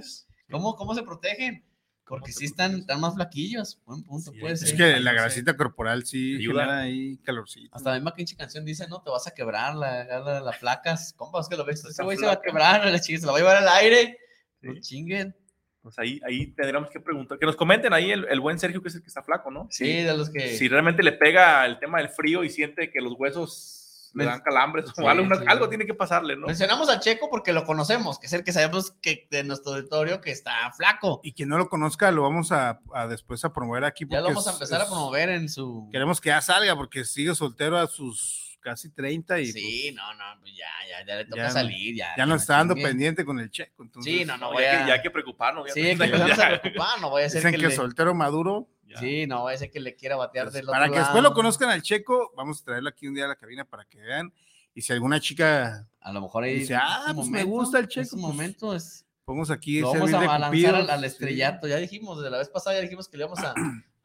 ¿Cómo, 0.49 0.75
¿Cómo 0.75 0.95
se 0.95 1.03
protegen? 1.03 1.63
Porque 2.05 2.31
sí 2.31 2.45
están, 2.45 2.79
están 2.79 3.01
más 3.01 3.15
flaquillos. 3.15 3.81
Buen 3.85 4.01
punto, 4.03 4.31
Sí, 4.31 4.39
puede 4.39 4.53
es 4.53 4.61
ser. 4.61 4.69
Es 4.69 4.75
que 4.75 4.99
la 5.01 5.11
grasita 5.11 5.57
corporal 5.57 6.05
sí 6.05 6.37
Ayuda. 6.37 6.79
ahí 6.79 7.17
calorcito. 7.17 7.75
Hasta 7.75 7.89
la 7.89 7.95
misma 7.97 8.13
pinche 8.13 8.35
canción 8.37 8.63
dice, 8.63 8.87
no, 8.87 9.01
te 9.01 9.09
vas 9.09 9.27
a 9.27 9.31
quebrar 9.33 9.75
la, 9.75 10.05
la, 10.05 10.39
la 10.39 10.51
placas. 10.57 11.13
Compa, 11.17 11.41
es 11.41 11.49
que 11.49 11.57
lo 11.57 11.65
ves, 11.65 11.83
ese 11.83 12.03
güey 12.03 12.17
se 12.17 12.25
va 12.25 12.33
a 12.33 12.41
quebrar, 12.41 12.85
la 12.89 12.99
chingue, 13.01 13.19
se 13.19 13.25
la 13.25 13.33
va 13.33 13.37
a 13.39 13.41
llevar 13.41 13.57
al 13.57 13.67
aire. 13.67 14.17
Sí. 14.61 14.67
No 14.67 14.79
chinguen. 14.79 15.35
Pues 15.81 15.97
ahí, 15.99 16.19
ahí 16.27 16.47
tendríamos 16.47 16.89
que 16.89 16.99
preguntar, 16.99 17.39
que 17.39 17.45
nos 17.45 17.55
comenten 17.55 17.93
ahí 17.93 18.11
el, 18.11 18.25
el 18.29 18.39
buen 18.41 18.59
Sergio, 18.59 18.81
que 18.81 18.89
es 18.89 18.95
el 18.95 19.01
que 19.01 19.07
está 19.07 19.23
flaco, 19.23 19.51
¿no? 19.51 19.67
Sí, 19.69 20.01
de 20.03 20.17
los 20.17 20.29
que... 20.29 20.55
Si 20.57 20.67
realmente 20.67 21.01
le 21.03 21.13
pega 21.13 21.65
el 21.65 21.79
tema 21.79 21.99
del 21.99 22.09
frío 22.09 22.43
y 22.43 22.49
siente 22.49 22.89
que 22.91 22.99
los 22.99 23.13
huesos 23.17 24.11
le 24.13 24.25
dan 24.25 24.39
calambres 24.41 24.85
Sí, 24.95 25.01
o 25.03 25.09
algo, 25.09 25.35
sí. 25.35 25.43
algo 25.47 25.69
tiene 25.69 25.85
que 25.85 25.93
pasarle, 25.93 26.35
¿no? 26.35 26.47
Mencionamos 26.47 26.89
a 26.89 26.99
Checo 26.99 27.29
porque 27.29 27.53
lo 27.53 27.63
conocemos, 27.65 28.17
que 28.19 28.25
es 28.25 28.33
el 28.33 28.43
que 28.43 28.51
sabemos 28.51 28.91
que 29.01 29.27
de 29.29 29.43
nuestro 29.43 29.73
auditorio 29.73 30.21
que 30.21 30.31
está 30.31 30.71
flaco. 30.75 31.19
Y 31.23 31.33
quien 31.33 31.49
no 31.49 31.57
lo 31.57 31.69
conozca, 31.69 32.09
lo 32.11 32.23
vamos 32.23 32.51
a, 32.51 32.79
a 32.93 33.07
después 33.07 33.45
a 33.45 33.53
promover 33.53 33.83
aquí. 33.85 34.05
Ya 34.09 34.21
lo 34.21 34.27
vamos 34.29 34.47
a 34.47 34.51
es- 34.51 34.55
empezar 34.55 34.81
a 34.81 34.85
promover 34.87 35.29
en 35.29 35.47
su... 35.49 35.87
Queremos 35.91 36.19
que 36.19 36.29
ya 36.29 36.41
salga 36.41 36.75
porque 36.75 37.05
sigue 37.05 37.35
soltero 37.35 37.77
a 37.77 37.85
sus 37.87 38.46
casi 38.71 38.89
30 38.89 39.39
y 39.39 39.45
Sí, 39.51 39.91
no, 39.95 40.13
no, 40.15 40.23
pues 40.41 40.53
ya, 40.55 40.65
ya, 40.89 41.05
ya 41.05 41.15
le 41.15 41.25
toca 41.25 41.43
Ya 41.43 41.49
salir, 41.51 41.95
ya. 41.95 42.13
ya 42.17 42.25
no 42.25 42.35
está 42.35 42.57
dando 42.57 42.75
pendiente 42.75 43.23
con 43.25 43.39
el 43.39 43.49
checo. 43.49 43.83
Entonces, 43.83 44.13
Sí, 44.13 44.25
no, 44.25 44.37
no, 44.37 44.51
voy 44.51 44.63
ya, 44.63 44.75
a... 44.75 44.81
que, 44.83 44.87
ya 44.89 44.93
hay 44.95 45.01
que 45.01 45.09
preocuparnos. 45.11 45.67
ya 45.67 45.73
Sí, 45.73 45.81
que 45.81 45.91
empezamos 45.91 46.37
ya- 46.37 46.47
a 46.47 46.61
preocupar, 46.61 47.01
no 47.01 47.09
voy 47.09 47.23
a 47.23 47.29
ser 47.29 47.39
Dicen 47.39 47.51
que, 47.53 47.57
que, 47.61 47.67
le... 47.69 47.75
soltero 47.75 48.13
maduro. 48.13 48.67
ya. 48.87 48.99
Sí, 48.99 49.25
no 49.27 49.41
voy 49.41 49.53
a 49.53 49.57
ser 49.57 49.71
que 49.71 49.79
le 49.79 49.95
quiera 49.95 50.15
batear 50.15 50.51
del 50.51 50.65
para 50.65 50.83
otro 50.85 50.93
que 50.93 50.99
después 50.99 51.23
lo 51.23 51.33
conozcan 51.33 51.69
al 51.69 51.81
checo, 51.81 52.33
vamos 52.35 52.61
a 52.61 52.65
traerlo 52.65 52.89
aquí 52.89 53.07
un 53.07 53.13
día 53.15 53.25
a 53.25 53.29
la 53.29 53.35
cabina 53.35 53.63
para 53.65 53.85
que 53.85 53.99
vean. 53.99 54.33
Y 54.73 54.81
si 54.81 54.93
alguna 54.93 55.19
chica, 55.19 55.87
A 55.99 56.11
lo 56.11 56.21
mejor 56.21 56.43
ahí... 56.43 56.59
Dice, 56.59 56.75
ah, 56.75 57.11
pues 57.15 57.27
me 57.29 57.43
gusta 57.43 57.79
el 57.79 57.85
es 57.85 57.89
Checo, 57.89 58.05
su 58.09 58.15
pues, 58.17 58.21
momento 58.21 58.75
es... 58.75 59.05
pongamos 59.25 59.49
aquí 59.49 59.79
Lo 59.79 59.91
vamos 59.91 60.13
a, 60.13 60.21
lanzar 60.37 60.75
al, 60.91 60.99
sí. 60.99 61.05
estrellato. 61.07 61.67
Ya 61.67 61.77
dijimos, 61.77 62.21
de 62.21 62.29
la 62.29 62.37
vez 62.37 62.49
pasada 62.49 62.75
ya 62.75 62.81
dijimos 62.83 63.07
que 63.09 63.17
le 63.17 63.23
íbamos 63.23 63.39
a, 63.39 63.55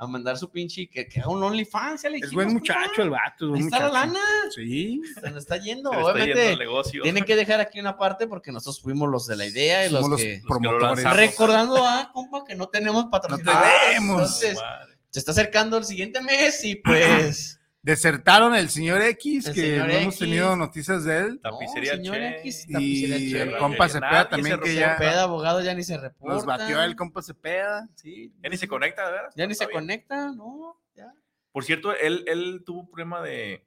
a 0.04 0.06
mandar 0.08 0.36
su 0.38 0.50
pinche, 0.50 0.88
que, 0.88 1.06
que 1.06 1.20
haga 1.20 1.30
un 1.30 1.42
OnlyFans, 1.42 2.04
Es 2.04 2.32
buen 2.32 2.52
muchacho 2.52 3.02
el 3.02 3.10
vato. 3.10 3.46
es 3.46 3.50
buen 3.50 3.64
está 3.64 3.78
la 3.80 3.88
lana, 3.88 4.20
Sí. 4.54 5.00
se 5.20 5.30
nos 5.30 5.38
está 5.42 5.56
yendo. 5.58 5.90
Se 5.90 5.96
le 5.96 6.02
está 6.02 6.18
yendo 6.24 6.32
el 6.32 6.36
Obviamente, 6.42 6.56
negocio. 6.56 7.02
tiene 7.02 7.22
que 7.22 7.36
dejar 7.36 7.60
aquí 7.60 7.80
una 7.80 7.96
parte 7.96 8.26
porque 8.26 8.52
nosotros 8.52 8.80
fuimos 8.80 9.08
los 9.10 9.26
de 9.26 9.36
la 9.36 9.46
idea 9.46 9.86
y 9.86 9.90
los, 9.90 10.08
que... 10.16 10.42
promotores. 10.46 11.04
Recordando 11.16 11.76
a, 11.86 12.10
compa, 12.12 12.44
que 12.44 12.54
no 12.54 12.68
tenemos 12.68 13.06
patrocinadores. 13.10 13.70
tenemos. 13.88 14.16
Entonces, 14.20 14.54
Madre. 14.56 14.94
se 15.10 15.18
está 15.18 15.32
acercando 15.32 15.78
el 15.78 15.84
siguiente 15.84 16.20
mes 16.20 16.64
y 16.64 16.76
pues... 16.76 17.58
Desertaron 17.84 18.54
el 18.54 18.68
señor 18.70 19.02
X, 19.02 19.46
El 19.48 19.54
que 19.54 19.60
señor 19.60 19.88
no 19.88 19.92
hemos 19.94 20.18
tenido 20.18 20.54
noticias 20.56 21.02
de 21.04 21.18
él. 21.18 21.40
Tapicería 21.42 21.96
señor 21.96 22.14
Che. 22.14 22.38
X, 22.38 22.66
tapicería 22.72 23.16
Y 23.18 23.30
Che. 23.32 23.42
el 23.42 23.56
compa 23.58 23.88
Cepeda 23.88 24.28
también, 24.28 24.60
que 24.60 24.74
ya 24.76 24.96
Peda, 24.96 25.22
abogado, 25.24 25.60
ya 25.62 25.74
ni 25.74 25.82
se 25.82 25.98
reporta. 25.98 26.34
nos 26.34 26.46
batió 26.46 26.80
el 26.82 26.94
compa 26.94 27.22
Cepeda. 27.22 27.88
Sí, 27.96 28.32
Ya 28.42 28.48
ni 28.50 28.56
se 28.56 28.68
conecta, 28.68 29.10
veras. 29.10 29.34
ya 29.34 29.46
ni 29.48 29.54
se 29.54 29.66
bien. 29.66 29.80
conecta, 29.80 30.30
¿no? 30.32 30.80
Ya. 30.94 31.12
Por 31.50 31.64
cierto, 31.64 31.92
él, 31.96 32.22
él 32.28 32.62
tuvo 32.64 32.80
un 32.82 32.88
problema 32.88 33.20
de. 33.20 33.66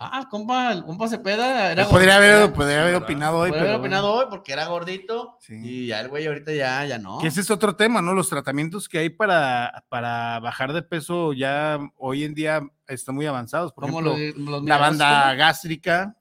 Ah, 0.00 0.26
compa, 0.30 0.72
el 0.72 0.84
compa 0.84 1.08
Cepeda 1.08 1.72
era 1.72 1.82
Él 1.82 1.88
podría 1.88 2.16
gordito, 2.16 2.34
haber, 2.36 2.52
podría 2.52 2.82
haber 2.82 2.94
opinado 2.96 3.38
hoy, 3.38 3.50
Podría 3.50 3.62
pero 3.64 3.74
haber 3.74 3.80
opinado 3.80 4.12
hoy 4.12 4.26
porque 4.30 4.52
era 4.52 4.66
gordito 4.66 5.36
Sí. 5.40 5.54
y 5.62 5.86
ya 5.88 6.00
el 6.00 6.08
güey 6.08 6.26
ahorita 6.26 6.52
ya, 6.52 6.84
ya 6.84 6.98
no. 6.98 7.18
Que 7.18 7.28
ese 7.28 7.40
es 7.40 7.50
otro 7.50 7.76
tema, 7.76 8.02
¿no? 8.02 8.12
Los 8.14 8.28
tratamientos 8.28 8.88
que 8.88 8.98
hay 8.98 9.10
para, 9.10 9.84
para 9.88 10.40
bajar 10.40 10.72
de 10.72 10.82
peso 10.82 11.32
ya 11.32 11.78
hoy 11.96 12.24
en 12.24 12.34
día 12.34 12.62
están 12.86 13.14
muy 13.14 13.26
avanzados. 13.26 13.72
Por 13.72 13.84
Como 13.84 14.00
ejemplo, 14.00 14.42
los, 14.44 14.50
los 14.60 14.64
la 14.64 14.78
banda 14.78 15.22
¿cómo? 15.28 15.38
gástrica, 15.38 16.16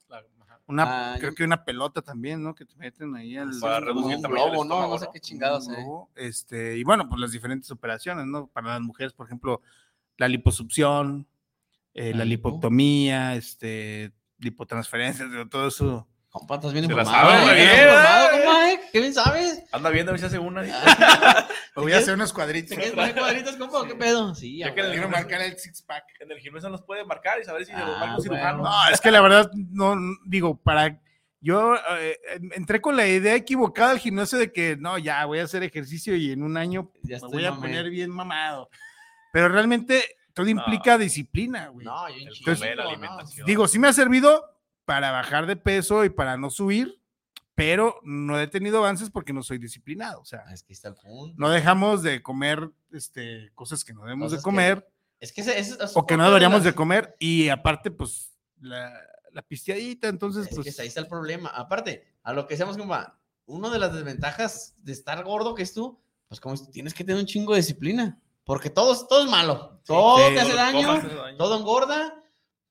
una, 0.68 1.14
Ah, 1.14 1.18
creo 1.20 1.36
que 1.36 1.44
una 1.44 1.64
pelota 1.64 2.02
también, 2.02 2.42
¿no? 2.42 2.56
Que 2.56 2.66
te 2.66 2.76
meten 2.76 3.16
ahí 3.16 3.38
al 3.38 3.52
Para 3.62 3.80
reducir 3.82 4.16
un 4.18 4.24
globo, 4.24 4.66
¿no? 4.66 4.88
No 4.88 4.98
sé 4.98 5.08
qué 5.14 5.20
chingados, 5.20 5.70
eh. 5.70 5.86
Este, 6.16 6.76
y 6.78 6.84
bueno, 6.84 7.08
pues 7.08 7.22
las 7.22 7.32
diferentes 7.32 7.70
operaciones, 7.70 8.26
¿no? 8.26 8.48
Para 8.48 8.70
las 8.70 8.82
mujeres, 8.82 9.14
por 9.14 9.28
ejemplo, 9.28 9.62
la 10.18 10.28
liposucción, 10.28 11.28
eh, 11.96 12.14
La 12.14 12.24
lipo. 12.26 12.50
lipotomía, 12.50 13.36
este, 13.36 14.12
lipotransferencias, 14.38 15.28
todo 15.50 15.68
eso. 15.68 16.08
Compa, 16.30 16.56
estás 16.56 16.74
bien 16.74 16.86
Se 16.86 16.94
la 16.94 17.02
informado. 17.04 17.30
sabe, 17.30 17.42
¿eh? 17.42 17.46
muy 17.46 17.50
¿Estás 17.62 17.76
bien, 17.78 17.88
informado, 17.88 18.30
compa? 18.32 18.90
¿Qué 18.92 19.00
bien 19.00 19.14
sabes? 19.14 19.64
Anda 19.72 19.90
viendo 19.90 20.12
a 20.12 20.14
ver 20.14 20.20
si 20.20 20.26
hace 20.26 20.40
una. 20.40 20.62
Me 20.62 20.72
voy 21.82 21.94
a 21.94 21.98
hacer 22.00 22.14
unos 22.14 22.34
cuadritos. 22.34 22.70
¿Te 22.72 22.76
quieres 22.76 22.94
poner 22.94 23.16
cuadritos, 23.16 23.56
compa? 23.56 23.88
¿Qué 23.88 23.96
pedo? 23.96 24.36
Sí, 24.36 24.58
Ya 24.58 24.74
que 24.76 24.84
le. 24.84 24.92
Quiero 24.92 25.08
marcar 25.10 25.42
el 25.42 25.58
six 25.58 25.82
pack. 25.82 26.04
En 26.20 26.32
el 26.32 26.40
gimnasio 26.40 26.70
nos 26.70 26.82
puede 26.84 27.06
marcar 27.06 27.40
y 27.42 27.46
saber 27.46 27.66
si 27.66 27.72
se 27.72 27.78
Ah, 27.78 27.86
lo 27.88 27.98
marca 27.98 28.16
un 28.18 28.22
cirujano. 28.22 28.58
bueno. 28.60 28.76
No, 28.86 28.92
es 28.94 29.00
que 29.02 29.12
la 29.12 29.22
verdad, 29.22 29.50
no, 29.54 29.96
digo, 30.26 30.58
para. 30.62 31.00
Yo 31.40 31.76
eh, 32.00 32.18
entré 32.56 32.82
con 32.82 32.98
la 32.98 33.08
idea 33.08 33.36
equivocada 33.36 33.92
al 33.92 34.00
gimnasio 34.00 34.38
de 34.40 34.52
que 34.52 34.76
no, 34.78 34.98
ya 34.98 35.24
voy 35.26 35.40
a 35.40 35.44
hacer 35.44 35.62
ejercicio 35.64 36.16
y 36.16 36.32
en 36.32 36.42
un 36.44 36.58
año 36.58 36.92
Ya 37.04 37.20
me 37.22 37.28
voy 37.28 37.46
a 37.46 37.52
mamé. 37.52 37.68
poner 37.68 37.90
bien 37.92 38.10
mamado. 38.10 38.70
Pero 39.32 39.50
realmente 39.50 40.04
todo 40.36 40.48
implica 40.50 40.98
disciplina, 41.00 41.70
güey. 41.70 41.86
No, 41.86 42.08
yo 42.10 42.30
comer, 42.44 42.78
la 42.78 42.84
no. 42.84 42.90
alimentación. 42.92 43.48
Digo, 43.48 43.68
sí 43.68 43.80
me 43.80 43.88
ha 43.88 43.94
servido 43.94 44.44
para 44.86 45.10
bajar 45.12 45.48
de 45.48 45.56
peso 45.56 46.06
y 46.06 46.10
para 46.10 46.38
no 46.38 46.50
subir, 46.52 47.00
pero 47.56 48.00
no 48.04 48.40
he 48.40 48.48
tenido 48.48 48.78
avances 48.80 49.10
porque 49.10 49.34
no 49.34 49.42
soy 49.42 49.58
disciplinado. 49.58 50.22
O 50.22 50.26
sea, 50.26 50.42
Es 50.54 50.62
que 50.64 50.74
está 50.74 50.90
el 50.90 50.96
punto. 50.96 51.34
no 51.38 51.50
dejamos 51.50 52.04
de 52.04 52.22
comer 52.22 52.70
este, 52.92 53.52
cosas 53.56 53.84
que 53.84 53.94
no 53.94 54.02
debemos 54.04 54.32
de 54.32 54.38
que- 54.38 54.44
comer 54.44 54.88
Es 55.20 55.32
que 55.32 55.42
ese, 55.42 55.58
ese 55.58 55.84
es 55.84 55.92
o 55.96 56.06
que 56.06 56.18
no 56.18 56.26
deberíamos 56.26 56.64
de 56.64 56.74
comer 56.76 57.16
y 57.18 57.50
aparte, 57.50 57.90
pues, 57.90 58.38
la, 58.60 58.94
la 59.32 59.42
pisteadita, 59.42 60.08
entonces, 60.10 60.48
Es 60.48 60.56
pues... 60.56 60.76
que 60.76 60.82
ahí 60.82 60.88
está 60.90 61.00
el 61.00 61.08
problema. 61.08 61.50
Aparte, 61.50 62.06
a 62.24 62.34
lo 62.34 62.46
que 62.46 62.54
decíamos, 62.56 62.78
compa, 62.78 63.18
una 63.46 63.70
de 63.70 63.80
las 63.80 63.94
desventajas 63.94 64.76
de 64.80 64.92
estar 64.92 65.24
gordo 65.24 65.56
que 65.56 65.64
es 65.64 65.74
tú, 65.74 66.00
pues 66.28 66.40
como 66.42 66.56
es- 66.56 66.70
tienes 66.72 66.94
que 66.94 67.04
tener 67.06 67.20
un 67.22 67.26
chingo 67.28 67.54
de 67.54 67.60
disciplina. 67.62 68.20
Porque 68.46 68.70
todo, 68.70 68.96
todo 69.08 69.24
es 69.26 69.30
malo. 69.30 69.82
Todo 69.86 70.28
sí. 70.30 70.34
te 70.36 70.40
hace 70.40 70.54
daño, 70.54 70.88
daño. 70.88 71.38
todo 71.38 71.60
engorda, 71.60 72.24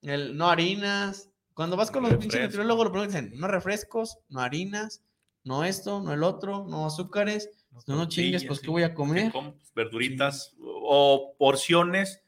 el, 0.02 0.36
no 0.36 0.48
harinas. 0.48 1.30
Cuando 1.52 1.76
vas 1.76 1.90
con 1.90 2.02
los 2.04 2.14
pinches 2.16 2.40
nutriólogos, 2.42 2.86
lo 2.86 2.92
primero 2.92 3.10
dicen, 3.12 3.32
no 3.38 3.46
refrescos, 3.46 4.18
no 4.28 4.40
harinas, 4.40 5.02
no 5.44 5.62
esto, 5.64 6.00
no 6.00 6.12
el 6.12 6.22
otro, 6.24 6.64
no 6.68 6.86
azúcares. 6.86 7.50
No, 7.86 7.96
no 7.96 8.08
chingues, 8.08 8.44
pues, 8.44 8.60
sí. 8.60 8.64
¿qué 8.64 8.70
voy 8.70 8.82
a 8.84 8.88
Que 8.90 8.94
comer? 8.94 9.32
comas 9.32 9.54
verduritas 9.74 10.54
o 10.60 11.34
porciones 11.38 12.22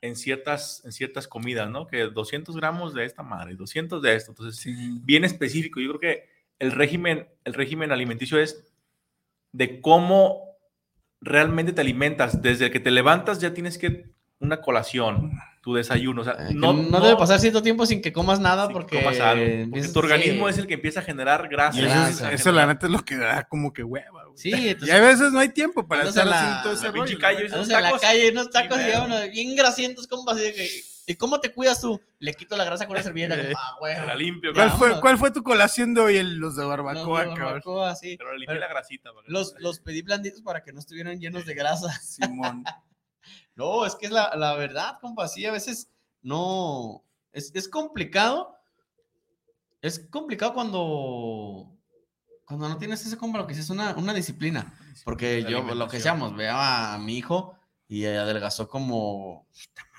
en 0.00 0.14
ciertas, 0.16 0.82
en 0.84 0.92
ciertas 0.92 1.26
comidas, 1.26 1.68
¿no? 1.70 1.86
Que 1.86 2.04
200 2.04 2.54
gramos 2.56 2.94
de 2.94 3.04
esta 3.04 3.22
madre, 3.22 3.54
200 3.56 4.00
de 4.02 4.14
esto. 4.14 4.30
Entonces, 4.32 4.60
Sí. 4.60 4.72
bien 5.02 5.24
específico. 5.24 5.80
Yo 5.80 5.88
creo 5.96 6.00
que 6.00 6.28
el 6.60 6.70
régimen, 6.72 7.28
el 7.44 7.54
régimen 7.54 7.90
alimenticio 7.90 8.38
es 8.38 8.72
de 9.52 9.80
cómo 9.80 10.53
realmente 11.24 11.72
te 11.72 11.80
alimentas. 11.80 12.40
Desde 12.42 12.70
que 12.70 12.80
te 12.80 12.90
levantas 12.90 13.40
ya 13.40 13.52
tienes 13.54 13.78
que 13.78 14.12
una 14.40 14.60
colación, 14.60 15.32
tu 15.62 15.74
desayuno. 15.74 16.20
O 16.20 16.24
sea, 16.24 16.34
Eh, 16.50 16.54
no, 16.54 16.72
no, 16.74 17.00
debe 17.00 17.16
pasar 17.16 17.40
cierto 17.40 17.62
tiempo 17.62 17.86
sin 17.86 18.02
que 18.02 18.12
comas 18.12 18.38
nada 18.40 18.68
porque, 18.68 18.98
comas 19.00 19.18
algo, 19.20 19.42
porque 19.42 19.62
empiezas- 19.62 19.92
tu 19.94 19.98
organismo 20.00 20.46
sí. 20.46 20.52
es 20.52 20.58
el 20.58 20.66
que 20.66 20.74
empieza 20.74 21.00
a 21.00 21.02
generar 21.02 21.48
grasa. 21.48 21.80
Y 21.80 22.34
eso, 22.34 22.52
la 22.52 22.66
neta 22.66 22.86
es 22.86 22.92
lo 22.92 23.02
que 23.04 23.16
da 23.16 23.44
como 23.44 23.72
que 23.72 23.82
hueva, 23.82 24.24
güey. 24.24 24.36
Sí, 24.36 24.50
Y 24.86 24.90
a 24.90 25.00
veces 25.00 25.32
no 25.32 25.38
hay 25.38 25.48
tiempo 25.48 25.86
para 25.86 26.06
en 26.06 26.14
la- 26.28 26.60
todo 26.62 26.74
ese 26.74 26.90
rollo, 26.90 27.18
calle, 27.18 27.48
¿no? 27.48 27.62
en 27.62 27.68
la 27.68 27.80
tacos, 27.82 28.00
calle, 28.02 28.30
unos 28.32 28.50
tacos 28.50 28.78
y 28.78 29.04
uno 29.04 29.16
bien 29.32 29.56
grasientos, 29.56 30.06
compa, 30.06 30.32
así 30.32 30.42
de 30.42 30.52
que, 30.52 30.68
¿y 31.06 31.14
cómo 31.16 31.40
te 31.40 31.52
cuidas 31.52 31.80
tú? 31.80 32.00
Le 32.18 32.34
quito 32.34 32.56
la 32.56 32.64
grasa 32.64 32.86
con 32.86 32.94
una 32.96 33.02
servilleta, 33.02 33.36
güey. 33.78 33.94
La 34.06 34.14
limpio, 34.14 34.52
¿Cuál 34.54 34.70
fue. 34.72 35.00
¿Cuál 35.00 35.18
fue 35.18 35.30
tu 35.30 35.42
colación 35.42 35.94
de 35.94 36.00
hoy? 36.00 36.16
El- 36.16 36.36
Los 36.36 36.56
de 36.56 36.62
Los 36.62 36.70
barbacoa, 36.70 37.20
de 37.20 37.26
cabrón. 37.28 37.44
barbacoa, 37.46 37.94
sí. 37.96 38.16
Pero 38.16 38.32
le 38.32 38.38
limpié 38.40 38.58
la 38.58 38.68
grasita. 38.68 39.10
Los, 39.26 39.54
no- 39.54 39.60
los 39.60 39.80
pedí 39.80 40.02
blanditos 40.02 40.42
para 40.42 40.62
que 40.62 40.72
no 40.72 40.80
estuvieran 40.80 41.18
llenos 41.20 41.44
de 41.46 41.54
grasa. 41.54 41.88
Simón. 42.02 42.64
No, 43.56 43.86
es 43.86 43.94
que 43.94 44.06
es 44.06 44.12
la, 44.12 44.34
la 44.36 44.54
verdad, 44.56 44.98
compa, 45.00 45.28
sí, 45.28 45.46
a 45.46 45.52
veces 45.52 45.88
no, 46.22 47.04
es, 47.32 47.52
es 47.54 47.68
complicado, 47.68 48.58
es 49.80 50.00
complicado 50.10 50.52
cuando, 50.54 51.70
cuando 52.44 52.68
no 52.68 52.76
tienes 52.78 53.06
ese, 53.06 53.16
compa, 53.16 53.38
lo 53.38 53.46
que 53.46 53.54
es 53.54 53.70
una, 53.70 53.94
una 53.96 54.12
disciplina, 54.12 54.76
porque 55.04 55.40
La 55.42 55.50
yo, 55.50 55.62
lo 55.74 55.86
que 55.88 55.98
decíamos, 55.98 56.34
veo 56.36 56.54
a 56.56 56.98
mi 56.98 57.16
hijo 57.16 57.56
y 57.86 58.04
adelgazó 58.06 58.68
como, 58.68 59.46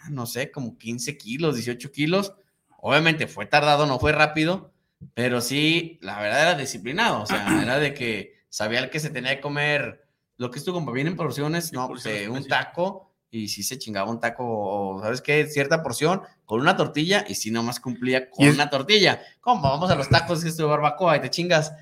no 0.09 0.25
sé, 0.25 0.51
como 0.51 0.77
15 0.77 1.17
kilos, 1.17 1.55
18 1.55 1.91
kilos, 1.91 2.33
obviamente 2.79 3.27
fue 3.27 3.45
tardado, 3.45 3.85
no 3.85 3.99
fue 3.99 4.11
rápido, 4.11 4.71
pero 5.13 5.41
sí, 5.41 5.99
la 6.01 6.19
verdad 6.19 6.41
era 6.41 6.55
disciplinado, 6.55 7.21
o 7.21 7.25
sea, 7.25 7.45
era 7.61 7.79
de 7.79 7.93
que 7.93 8.35
sabía 8.49 8.79
el 8.79 8.89
que 8.89 8.99
se 8.99 9.09
tenía 9.09 9.35
que 9.35 9.41
comer, 9.41 10.07
lo 10.37 10.51
que 10.51 10.59
es 10.59 10.65
tu 10.65 10.73
compa, 10.73 10.91
vienen 10.91 11.15
porciones, 11.15 11.67
Sí, 11.67 11.75
no, 11.75 11.87
pues 11.87 12.03
porciones 12.03 12.27
eh, 12.27 12.29
un 12.29 12.47
taco, 12.47 13.13
y 13.29 13.49
sí 13.49 13.63
se 13.63 13.77
chingaba 13.77 14.09
un 14.09 14.19
taco, 14.19 14.99
¿sabes 15.01 15.21
qué? 15.21 15.45
Cierta 15.47 15.83
porción 15.83 16.21
con 16.45 16.61
una 16.61 16.77
tortilla, 16.77 17.25
y 17.27 17.35
sí 17.35 17.51
nomás 17.51 17.79
cumplía 17.79 18.29
con 18.29 18.47
una 18.47 18.69
tortilla. 18.69 19.21
¿Cómo? 19.41 19.63
Vamos 19.63 19.91
a 19.91 19.95
los 19.95 20.09
tacos 20.09 20.41
que 20.41 20.49
es 20.49 20.57
de 20.57 20.63
barbacoa 20.63 21.17
y 21.17 21.21
te 21.21 21.29
chingas 21.29 21.73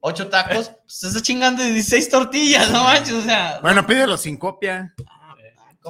ocho 0.00 0.28
tacos, 0.28 0.68
pues 0.68 1.00
te 1.00 1.06
estás 1.06 1.22
chingando 1.22 1.62
de 1.62 1.72
16 1.72 2.08
tortillas, 2.10 2.70
no 2.70 2.84
manches, 2.84 3.14
o 3.14 3.22
sea, 3.22 3.58
Bueno, 3.62 3.86
pídelo 3.86 4.16
sin 4.16 4.36
copia. 4.36 4.94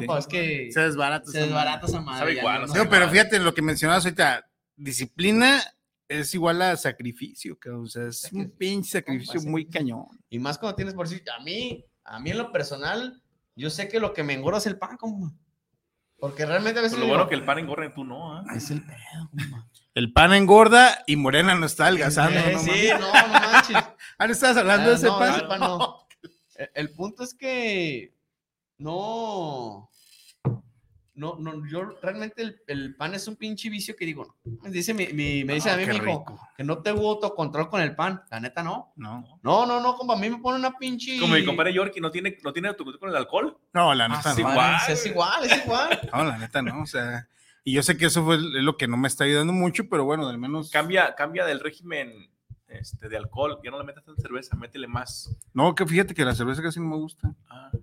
Compa, 0.06 0.18
es 0.18 0.26
que 0.26 0.68
Se 0.72 0.80
desbarata. 0.80 1.30
se 1.30 1.40
desbarata 1.40 1.87
esa 1.87 2.00
madre. 2.00 2.18
Sabe 2.20 2.34
ya 2.34 2.40
igual, 2.40 2.61
no- 2.62 2.66
no 2.68 2.74
no- 2.74 2.84
No, 2.84 2.90
pero 2.90 3.08
fíjate 3.08 3.38
lo 3.38 3.54
que 3.54 3.62
mencionabas 3.62 4.04
ahorita. 4.04 4.48
Disciplina 4.76 5.61
es 6.08 6.32
igual 6.34 6.62
a 6.62 6.76
sacrificio, 6.76 7.58
cabrón. 7.58 7.84
O 7.84 7.88
sea, 7.88 8.06
es 8.06 8.28
un 8.32 8.50
pinche 8.50 8.92
sacrificio 8.98 9.40
muy 9.42 9.66
cañón. 9.68 10.06
Y 10.30 10.38
más 10.38 10.56
cuando 10.58 10.76
tienes 10.76 10.94
por 10.94 11.08
decir, 11.08 11.22
a 11.38 11.42
mí, 11.42 11.84
a 12.04 12.18
mí 12.20 12.30
en 12.30 12.38
lo 12.38 12.50
personal, 12.52 13.22
yo 13.56 13.70
sé 13.70 13.88
que 13.88 14.00
lo 14.00 14.12
que 14.14 14.22
me 14.22 14.34
engorda 14.34 14.58
es 14.58 14.66
el 14.66 14.78
pan, 14.78 14.96
compa. 14.96 15.32
Porque 16.20 16.44
realmente 16.46 16.80
a 16.80 16.82
veces 16.82 16.96
Pero 16.96 17.00
lo 17.00 17.06
digo, 17.06 17.16
bueno 17.18 17.28
que 17.28 17.34
el 17.37 17.44
pan 17.44 17.58
engorda 17.61 17.87
y 17.87 17.94
tú 17.94 18.04
no, 18.04 18.34
¿ah? 18.37 18.44
es 18.56 18.70
el 18.72 18.82
pedo, 18.84 19.30
compa. 19.30 19.68
El 19.94 20.12
pan 20.12 20.32
engorda 20.32 21.04
y 21.06 21.16
Morena 21.16 21.54
no 21.54 21.66
está 21.66 21.84
adelgazando. 21.87 22.38
Eh, 22.40 22.52
no 22.54 22.58
sí, 22.61 22.88
no, 22.92 22.98
no 23.00 23.12
manches. 23.12 23.76
Ah, 24.20 24.26
¿no 24.26 24.32
estabas 24.32 24.56
hablando 24.56 24.87
Ah, 24.87 24.88
de 24.88 24.94
ese 24.96 25.06
no, 25.06 25.18
pan? 25.18 25.34
ese 25.34 25.44
pan 25.44 25.61
no. 25.61 26.06
El, 26.56 26.70
el 26.74 26.90
punto 26.90 27.22
es 27.22 27.34
que 27.34 28.12
no, 28.78 29.90
no, 31.14 31.36
no, 31.36 31.66
yo 31.66 31.84
realmente 32.00 32.42
el, 32.42 32.60
el 32.68 32.94
pan 32.94 33.12
es 33.14 33.26
un 33.26 33.34
pinche 33.36 33.68
vicio 33.68 33.96
que 33.96 34.04
digo, 34.06 34.36
no. 34.44 34.70
Dice 34.70 34.94
mi, 34.94 35.08
mi- 35.08 35.42
me 35.44 35.54
dice 35.54 35.68
a 35.70 35.76
mí 35.76 35.84
mi 35.84 35.96
hijo 35.96 36.24
que 36.56 36.62
no 36.62 36.78
tengo 36.80 37.10
autocontrol 37.10 37.68
con 37.68 37.80
el 37.80 37.96
pan. 37.96 38.22
La 38.30 38.38
neta, 38.38 38.62
no. 38.62 38.92
No, 38.96 39.40
No, 39.42 39.66
no, 39.66 39.80
no, 39.80 39.96
compa, 39.96 40.14
a 40.14 40.16
mí 40.16 40.30
me 40.30 40.38
pone 40.38 40.58
una 40.58 40.72
pinche. 40.78 41.18
Como 41.18 41.34
mi 41.34 41.44
compadre 41.44 41.72
Yorkie 41.74 42.00
no 42.00 42.10
tiene, 42.12 42.38
no 42.44 42.52
tiene 42.52 42.68
autocontrol 42.68 43.00
con 43.00 43.08
el 43.10 43.16
alcohol. 43.16 43.58
no, 43.72 43.92
la 43.94 44.04
Ah, 44.04 44.08
neta 44.08 44.32
sí, 44.34 44.42
no. 44.44 44.50
igual, 44.50 44.76
es 44.88 45.06
igual, 45.06 45.44
es 45.44 45.64
igual. 45.64 46.00
No, 46.14 46.24
la 46.24 46.38
neta 46.38 46.62
no. 46.62 46.82
O 46.82 46.86
sea, 46.86 47.28
y 47.64 47.72
yo 47.72 47.82
sé 47.82 47.96
que 47.96 48.06
eso 48.06 48.24
fue 48.24 48.38
lo 48.38 48.76
que 48.76 48.86
no 48.86 48.96
me 48.96 49.08
está 49.08 49.24
ayudando 49.24 49.52
mucho, 49.52 49.88
pero 49.88 50.04
bueno, 50.04 50.28
al 50.28 50.38
menos. 50.38 50.70
Cambia, 50.70 51.16
cambia 51.16 51.44
del 51.44 51.58
régimen 51.58 52.30
este, 52.68 53.08
de 53.08 53.16
alcohol. 53.16 53.58
Ya 53.64 53.72
no 53.72 53.78
le 53.78 53.84
metas 53.84 54.04
tanta 54.04 54.22
cerveza, 54.22 54.54
métele 54.56 54.86
más. 54.86 55.36
No, 55.52 55.74
que 55.74 55.84
fíjate 55.84 56.14
que 56.14 56.24
la 56.24 56.34
cerveza 56.36 56.62
casi 56.62 56.78
no 56.78 56.86
me 56.86 56.96
gusta. 56.96 57.34
Ah, 57.50 57.70
Ah, 57.72 57.78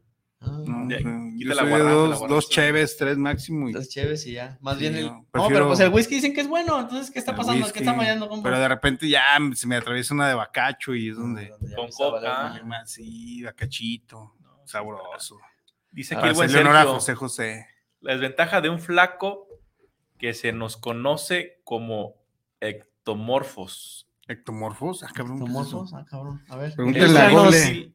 No, 0.46 0.90
Ya, 0.90 0.98
o 0.98 1.02
sea, 1.02 1.32
quita 1.38 1.54
yo 1.54 1.56
soy 1.56 1.80
dos, 1.82 2.28
dos 2.28 2.50
cheves, 2.50 2.98
tres 2.98 3.18
máximo. 3.18 3.70
Y, 3.70 3.74
Las 3.74 3.90
chéves 3.90 4.26
y 4.28 4.34
ya. 4.34 4.58
Más 4.62 4.76
Sí, 4.76 4.82
bien 4.82 4.96
el. 4.96 5.06
no, 5.08 5.26
No, 5.34 5.48
pero 5.48 5.68
pues 5.68 5.80
el 5.80 5.90
whisky 5.90 6.16
dicen 6.16 6.34
que 6.34 6.42
es 6.42 6.48
bueno. 6.48 6.80
Entonces, 6.80 7.12
¿qué 7.12 7.20
está 7.20 7.32
el 7.32 7.38
pasando? 7.38 7.72
¿Qué 7.72 7.80
está 7.80 7.94
fallando? 7.94 8.30
Pero 8.44 8.60
de 8.60 8.68
repente 8.68 9.08
ya 9.10 9.24
se 9.54 9.68
me 9.68 9.76
atraviesa 9.76 10.14
una 10.14 10.28
de 10.28 10.36
bacacho 10.36 10.94
y 10.96 11.10
es 11.10 11.16
donde. 11.18 11.52
Ya 11.62 11.76
Con 11.76 11.90
coca. 11.90 12.62
sí, 12.86 13.44
bacachito. 13.44 14.34
Sabroso. 14.66 15.38
dice 15.92 16.16
aquí 16.16 16.22
Para 16.22 16.32
el 16.32 16.36
buen 16.36 16.56
honor 16.56 16.76
a 16.76 16.80
Sergio. 16.80 16.94
José 16.96 17.16
José. 17.16 17.68
La 18.02 18.14
desventaja 18.14 18.62
de 18.62 18.70
un 18.70 18.80
flaco 18.80 19.48
que 20.18 20.34
se 20.34 20.52
nos 20.52 20.78
conoce 20.78 21.62
como 21.64 22.16
ectomorfos. 22.60 24.08
Ectomorfos. 24.28 25.04
Ah, 25.04 25.12
cabrón. 25.14 25.38
Ectomorfos, 25.38 25.94
ah, 25.94 26.06
cabrón. 26.10 26.44
A 26.50 26.56
ver. 26.56 26.74
Pregúntenle 26.74 27.08
Es 27.10 27.16
a 27.16 27.30
Google. 27.30 27.94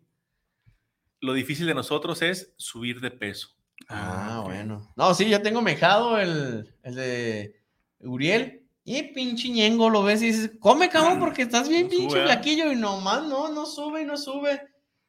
Lo 1.21 1.33
difícil 1.35 1.66
de 1.66 1.75
nosotros 1.75 2.23
es 2.23 2.53
subir 2.57 3.01
de 3.01 3.11
peso. 3.11 3.49
Ah, 3.89 4.39
ok. 4.41 4.47
bueno. 4.47 4.93
No, 4.97 5.14
sí, 5.14 5.29
yo 5.29 5.43
tengo 5.43 5.61
mejado 5.62 6.18
el, 6.18 6.75
el 6.83 6.95
de 6.95 7.61
Uriel. 8.01 8.57
Y 8.85 9.03
pinche 9.12 9.49
ñengo, 9.51 9.91
lo 9.91 10.03
ves 10.03 10.23
y 10.23 10.27
dices, 10.27 10.51
come, 10.59 10.89
cabrón, 10.89 11.18
porque 11.21 11.43
estás 11.43 11.68
bien 11.68 11.85
No 11.85 11.91
pinche 11.91 12.11
sube, 12.11 12.21
¿eh? 12.23 12.25
flaquillo. 12.27 12.73
Y 12.73 12.77
nomás 12.77 13.23
no, 13.25 13.49
no 13.53 13.66
sube 13.66 14.03
y 14.03 14.05
no 14.07 14.16
sube. 14.16 14.61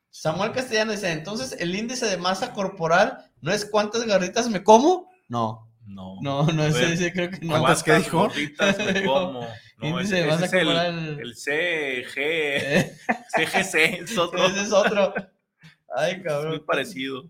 Samuel 0.09 0.51
Castellano 0.51 0.91
dice, 0.91 1.09
entonces 1.11 1.55
el 1.59 1.73
índice 1.73 2.05
de 2.05 2.17
masa 2.17 2.51
corporal 2.53 3.31
no 3.39 3.51
es 3.53 3.63
cuántas 3.65 4.05
garritas 4.05 4.49
me 4.49 4.61
como. 4.63 5.09
No, 5.29 5.69
No. 5.87 6.17
no, 6.21 6.43
no, 6.47 6.63
A 6.63 6.67
ese, 6.67 7.13
creo 7.13 7.29
que 7.31 7.39
no. 7.39 7.51
¿Cuántas 7.59 7.81
qué 7.83 7.93
dijo? 7.95 8.17
gorditas 8.17 8.77
me 8.77 9.03
como? 9.05 9.47
No, 9.77 9.87
Índice 9.87 10.03
ese- 10.19 10.23
de 10.25 10.27
masa 10.31 10.45
es 10.45 10.53
el, 10.53 10.65
corporal. 10.65 11.19
el 11.21 11.35
CG, 11.35 12.91
CGC, 13.35 13.75
es 14.03 14.17
otro. 14.17 14.45
ese 14.47 14.61
es 14.63 14.73
otro. 14.73 15.13
Ay, 15.95 16.11
Es 16.11 16.17
muy 16.17 16.25
cabrón. 16.25 16.63
parecido. 16.65 17.29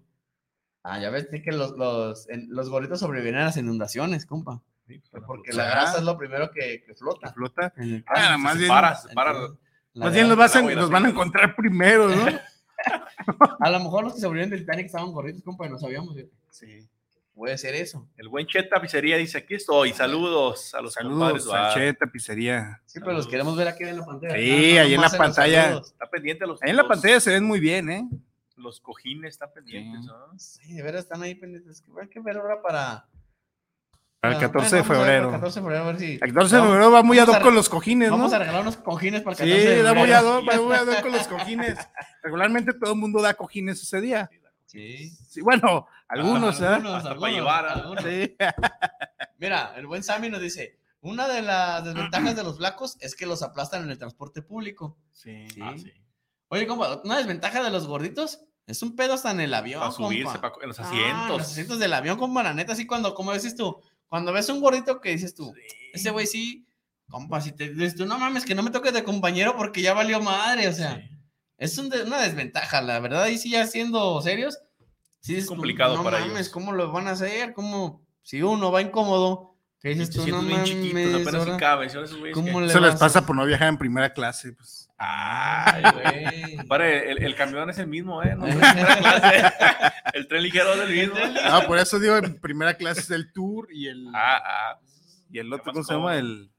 Ah, 0.84 1.00
ya 1.00 1.10
ves 1.10 1.28
sí 1.32 1.42
que 1.42 1.52
los, 1.52 1.72
los, 1.78 2.28
en- 2.30 2.48
los 2.50 2.70
gorritos 2.70 3.00
sobreviven 3.00 3.36
a 3.36 3.46
las 3.46 3.58
inundaciones, 3.58 4.26
compa. 4.26 4.62
Sí, 4.88 5.02
Porque 5.26 5.52
flotar. 5.52 5.56
la 5.56 5.72
grasa 5.72 5.98
es 6.00 6.04
lo 6.04 6.18
primero 6.18 6.52
que, 6.52 6.84
que 6.86 6.96
flota. 6.96 7.32
Flota. 7.34 7.74
El 7.78 8.04
Ah, 8.08 8.14
caso. 8.16 8.38
más 8.40 8.54
se 8.54 8.60
bien- 8.60 8.70
para, 8.70 8.96
se 8.96 9.14
para. 9.14 9.32
Entonces, 9.32 9.60
Más 9.96 10.14
bien 10.14 10.30
los, 10.30 10.38
vas 10.38 10.56
a- 10.56 10.62
van 10.62 11.06
a 11.06 11.10
encontrar 11.10 11.56
primero, 11.56 12.10
¿no? 12.10 12.26
A 13.60 13.70
lo 13.70 13.80
mejor 13.80 14.04
los 14.06 14.16
que 14.16 14.22
sobrevivieron 14.22 14.50
del 14.50 14.62
Titanic 14.62 14.88
estaban 14.88 15.12
gorritos, 15.12 15.44
compa, 15.44 15.68
y 15.68 15.70
no 15.70 15.78
sabíamos. 15.78 16.16
Sí. 16.50 16.88
Puede 17.36 17.58
ser 17.58 17.76
eso. 17.76 18.08
El 18.18 18.28
buen 18.28 18.46
Cheta 18.48 18.82
Pizzería 18.82 19.18
dice: 19.18 19.38
Aquí 19.38 19.54
estoy. 19.56 19.94
Saludos 19.94 20.74
a 20.74 20.82
los 20.82 20.96
compadres, 20.96 21.44
Saludos, 21.44 21.50
va. 21.54 21.72
Salcheta, 21.72 22.08
pizzería. 22.08 22.82
Sí, 22.86 23.00
pero 23.00 23.14
los 23.14 23.28
queremos 23.28 23.56
ver 23.56 23.68
aquí 23.68 23.84
en 23.84 23.98
la 24.00 24.06
pantalla. 24.06 24.36
Sí, 24.36 24.50
No, 24.74 24.76
no 24.76 24.82
ahí 24.82 24.94
en 24.96 25.02
la 25.02 25.10
pantalla. 25.12 25.78
Está 25.78 26.10
pendiente 26.10 26.46
los. 26.48 26.62
Ahí 26.64 26.72
en 26.72 26.76
la 26.78 26.88
pantalla 26.88 27.20
se 27.20 27.30
ven 27.32 27.44
muy 27.44 27.60
bien, 27.60 27.90
¿eh? 27.90 28.10
Los 28.62 28.80
cojines 28.80 29.30
están 29.36 29.52
pendientes. 29.54 30.02
Sí. 30.02 30.08
¿no? 30.08 30.40
Sí, 30.40 30.74
de 30.74 30.84
veras 30.84 31.02
están 31.04 31.22
ahí 31.24 31.36
pendientes. 31.36 31.84
Hay 32.02 32.08
que 32.10 32.20
ver 32.20 32.38
ahora 32.38 32.62
para. 32.62 33.08
Para 34.20 34.34
el 34.36 34.40
para- 34.40 34.52
14 34.52 34.76
de 34.78 34.84
febrero. 34.84 35.26
para 35.26 35.36
El 35.38 35.42
14 35.42 35.60
de 35.60 35.64
febrero, 35.64 35.84
a 35.84 35.88
ver 35.88 36.00
si. 36.00 36.12
El 36.14 36.20
14 36.34 36.56
de 36.58 36.62
febrero 36.62 36.92
va 36.92 37.04
muy 37.04 37.18
ad 37.20 37.28
hoc 37.28 37.42
con 37.42 37.56
los 37.56 37.70
cojines, 37.70 38.10
¿no? 38.10 38.18
Vamos 38.18 38.34
a 38.34 38.40
regalar 38.40 38.62
unos 38.62 38.78
cojines 38.78 39.22
para 39.24 39.32
el 39.34 39.38
14 39.40 39.62
Sí, 39.62 39.68
de 39.68 39.82
da 39.84 39.94
muy 39.94 40.02
febrero. 40.08 40.18
ad 40.20 40.38
hoc, 40.38 40.50
va 40.50 40.62
muy 40.62 40.76
ad 40.76 40.88
hoc 40.88 41.02
con 41.02 41.12
los 41.12 41.28
cojines. 41.28 41.78
Regularmente 42.22 42.74
todo 42.74 42.94
el 42.94 43.00
mundo 43.00 43.22
da 43.22 43.34
cojines 43.34 43.82
ese 43.82 44.00
día. 44.00 44.30
Sí. 44.66 45.10
Sí, 45.28 45.42
bueno, 45.42 45.88
algunos, 46.08 46.62
¿eh? 46.62 46.68
Algunos, 46.68 47.02
para 47.04 47.10
algunos, 47.14 47.32
llevar, 47.34 47.66
¿ah? 47.66 47.74
algunos. 47.74 48.04
Sí. 48.06 48.36
Mira, 49.40 49.74
el 49.76 49.88
buen 49.88 50.04
Sammy 50.04 50.30
nos 50.30 50.40
dice, 50.40 50.78
una 51.02 51.28
de 51.28 51.42
las 51.42 51.84
desventajas 51.84 52.36
de 52.36 52.44
los 52.44 52.58
flacos 52.58 52.98
es 53.02 53.16
que 53.16 53.26
los 53.26 53.42
aplastan 53.42 53.84
en 53.84 53.90
el 53.90 53.98
transporte 53.98 54.42
público. 54.44 54.98
Sí. 55.12 55.46
Ah, 55.62 55.74
sí. 55.76 55.92
Oye, 56.50 56.68
compa, 56.68 57.02
una 57.04 57.18
desventaja 57.18 57.64
de 57.64 57.70
los 57.72 57.88
gorditos 57.88 58.46
es 58.72 58.82
un 58.82 58.96
pedo 58.96 59.14
hasta 59.14 59.32
en 59.32 59.42
el 59.42 59.54
avión, 59.54 59.80
Para 59.82 59.92
subirse 59.92 60.40
pa- 60.40 60.54
en 60.62 60.68
los 60.70 60.80
Ah, 60.80 60.84
asientos. 60.84 61.30
en 61.32 61.38
los 61.38 61.42
asientos 61.52 61.80
del 61.80 61.94
avión, 61.94 62.18
compa, 62.18 62.44
la 62.44 62.54
neta, 62.54 62.74
así 62.74 62.86
cuando, 62.88 63.14
como 63.14 63.34
dices 63.34 63.56
tú, 63.56 63.78
cuando 64.08 64.34
ves 64.34 64.50
un 64.50 64.60
gordito 64.62 65.00
que 65.00 65.12
dices 65.12 65.36
tú, 65.36 65.54
ese 65.94 66.10
güey 66.12 66.26
sí, 66.28 66.66
compa, 67.10 67.40
si 67.42 67.52
te 67.52 67.70
dices 67.70 67.96
tú, 67.96 68.06
no 68.06 68.18
mames, 68.18 68.46
que 68.46 68.56
no 68.56 68.64
me 68.64 68.72
toques 68.72 68.94
de 68.94 69.04
compañero 69.04 69.56
porque 69.56 69.82
ya 69.82 69.94
valió 69.94 70.20
madre, 70.22 70.68
o 70.68 70.74
sea, 70.74 70.96
Sí. 70.96 71.10
es 71.58 71.78
un 71.78 71.88
una 72.06 72.22
desventaja, 72.22 72.82
la 72.82 73.00
verdad, 73.00 73.24
ahí 73.24 73.38
sí 73.38 73.52
ya 73.52 73.68
siendo 73.68 74.22
serios, 74.22 74.58
sí 75.20 75.36
es 75.36 75.46
complicado 75.46 76.02
para 76.04 76.26
ellos. 76.26 76.50
¿cómo 76.50 76.72
lo 76.72 76.92
van 76.92 77.08
a 77.08 77.12
hacer? 77.12 77.54
¿Cómo? 77.54 78.02
Si 78.24 78.42
uno 78.42 78.72
va 78.72 78.82
incómodo, 78.82 79.51
que 79.82 79.90
dices 79.90 80.08
Se 80.10 80.14
tú, 80.20 80.28
no 80.28 80.42
bien 80.44 80.64
chiquitos, 80.64 80.94
mames, 80.94 81.08
apenas 81.16 81.32
si 81.32 81.38
ahora, 81.50 81.58
caben. 81.58 81.90
Son 81.90 82.04
esos 82.04 82.18
güeyes 82.20 82.36
¿cómo 82.36 82.48
que- 82.60 82.66
le 82.66 82.68
Eso 82.68 82.80
les 82.80 82.96
pasa 82.96 83.26
por 83.26 83.36
no 83.36 83.46
viajar 83.46 83.68
en 83.70 83.78
primera 83.78 84.14
clase. 84.14 84.54
Pues. 84.54 84.90
Ay, 84.98 85.84
güey. 85.94 86.56
Compadre, 86.58 87.12
el, 87.12 87.24
el 87.24 87.36
camión 87.36 87.70
es 87.70 87.80
el 87.80 87.88
mismo, 87.88 88.22
¿eh? 88.24 88.36
No 88.36 88.46
es 88.46 88.56
primera 88.58 88.96
clase. 88.98 89.54
el 90.14 90.28
tren 90.28 90.44
ligero 90.44 90.74
es 90.76 90.82
el 90.90 90.96
mismo. 90.96 91.16
Ah, 91.46 91.64
por 91.66 91.80
eso 91.80 92.00
digo, 92.00 92.16
en 92.18 92.40
primera 92.40 92.76
clase 92.76 93.02
es 93.02 93.10
el 93.12 93.32
tour 93.34 93.68
y 93.72 93.88
el, 93.88 94.08
Ah, 94.14 94.42
ah. 94.46 94.80
y 95.32 95.40
el 95.40 95.52
otro, 95.52 95.72
¿cómo 95.74 95.84
se 95.84 95.94
llama? 95.96 96.16
El, 96.18 96.52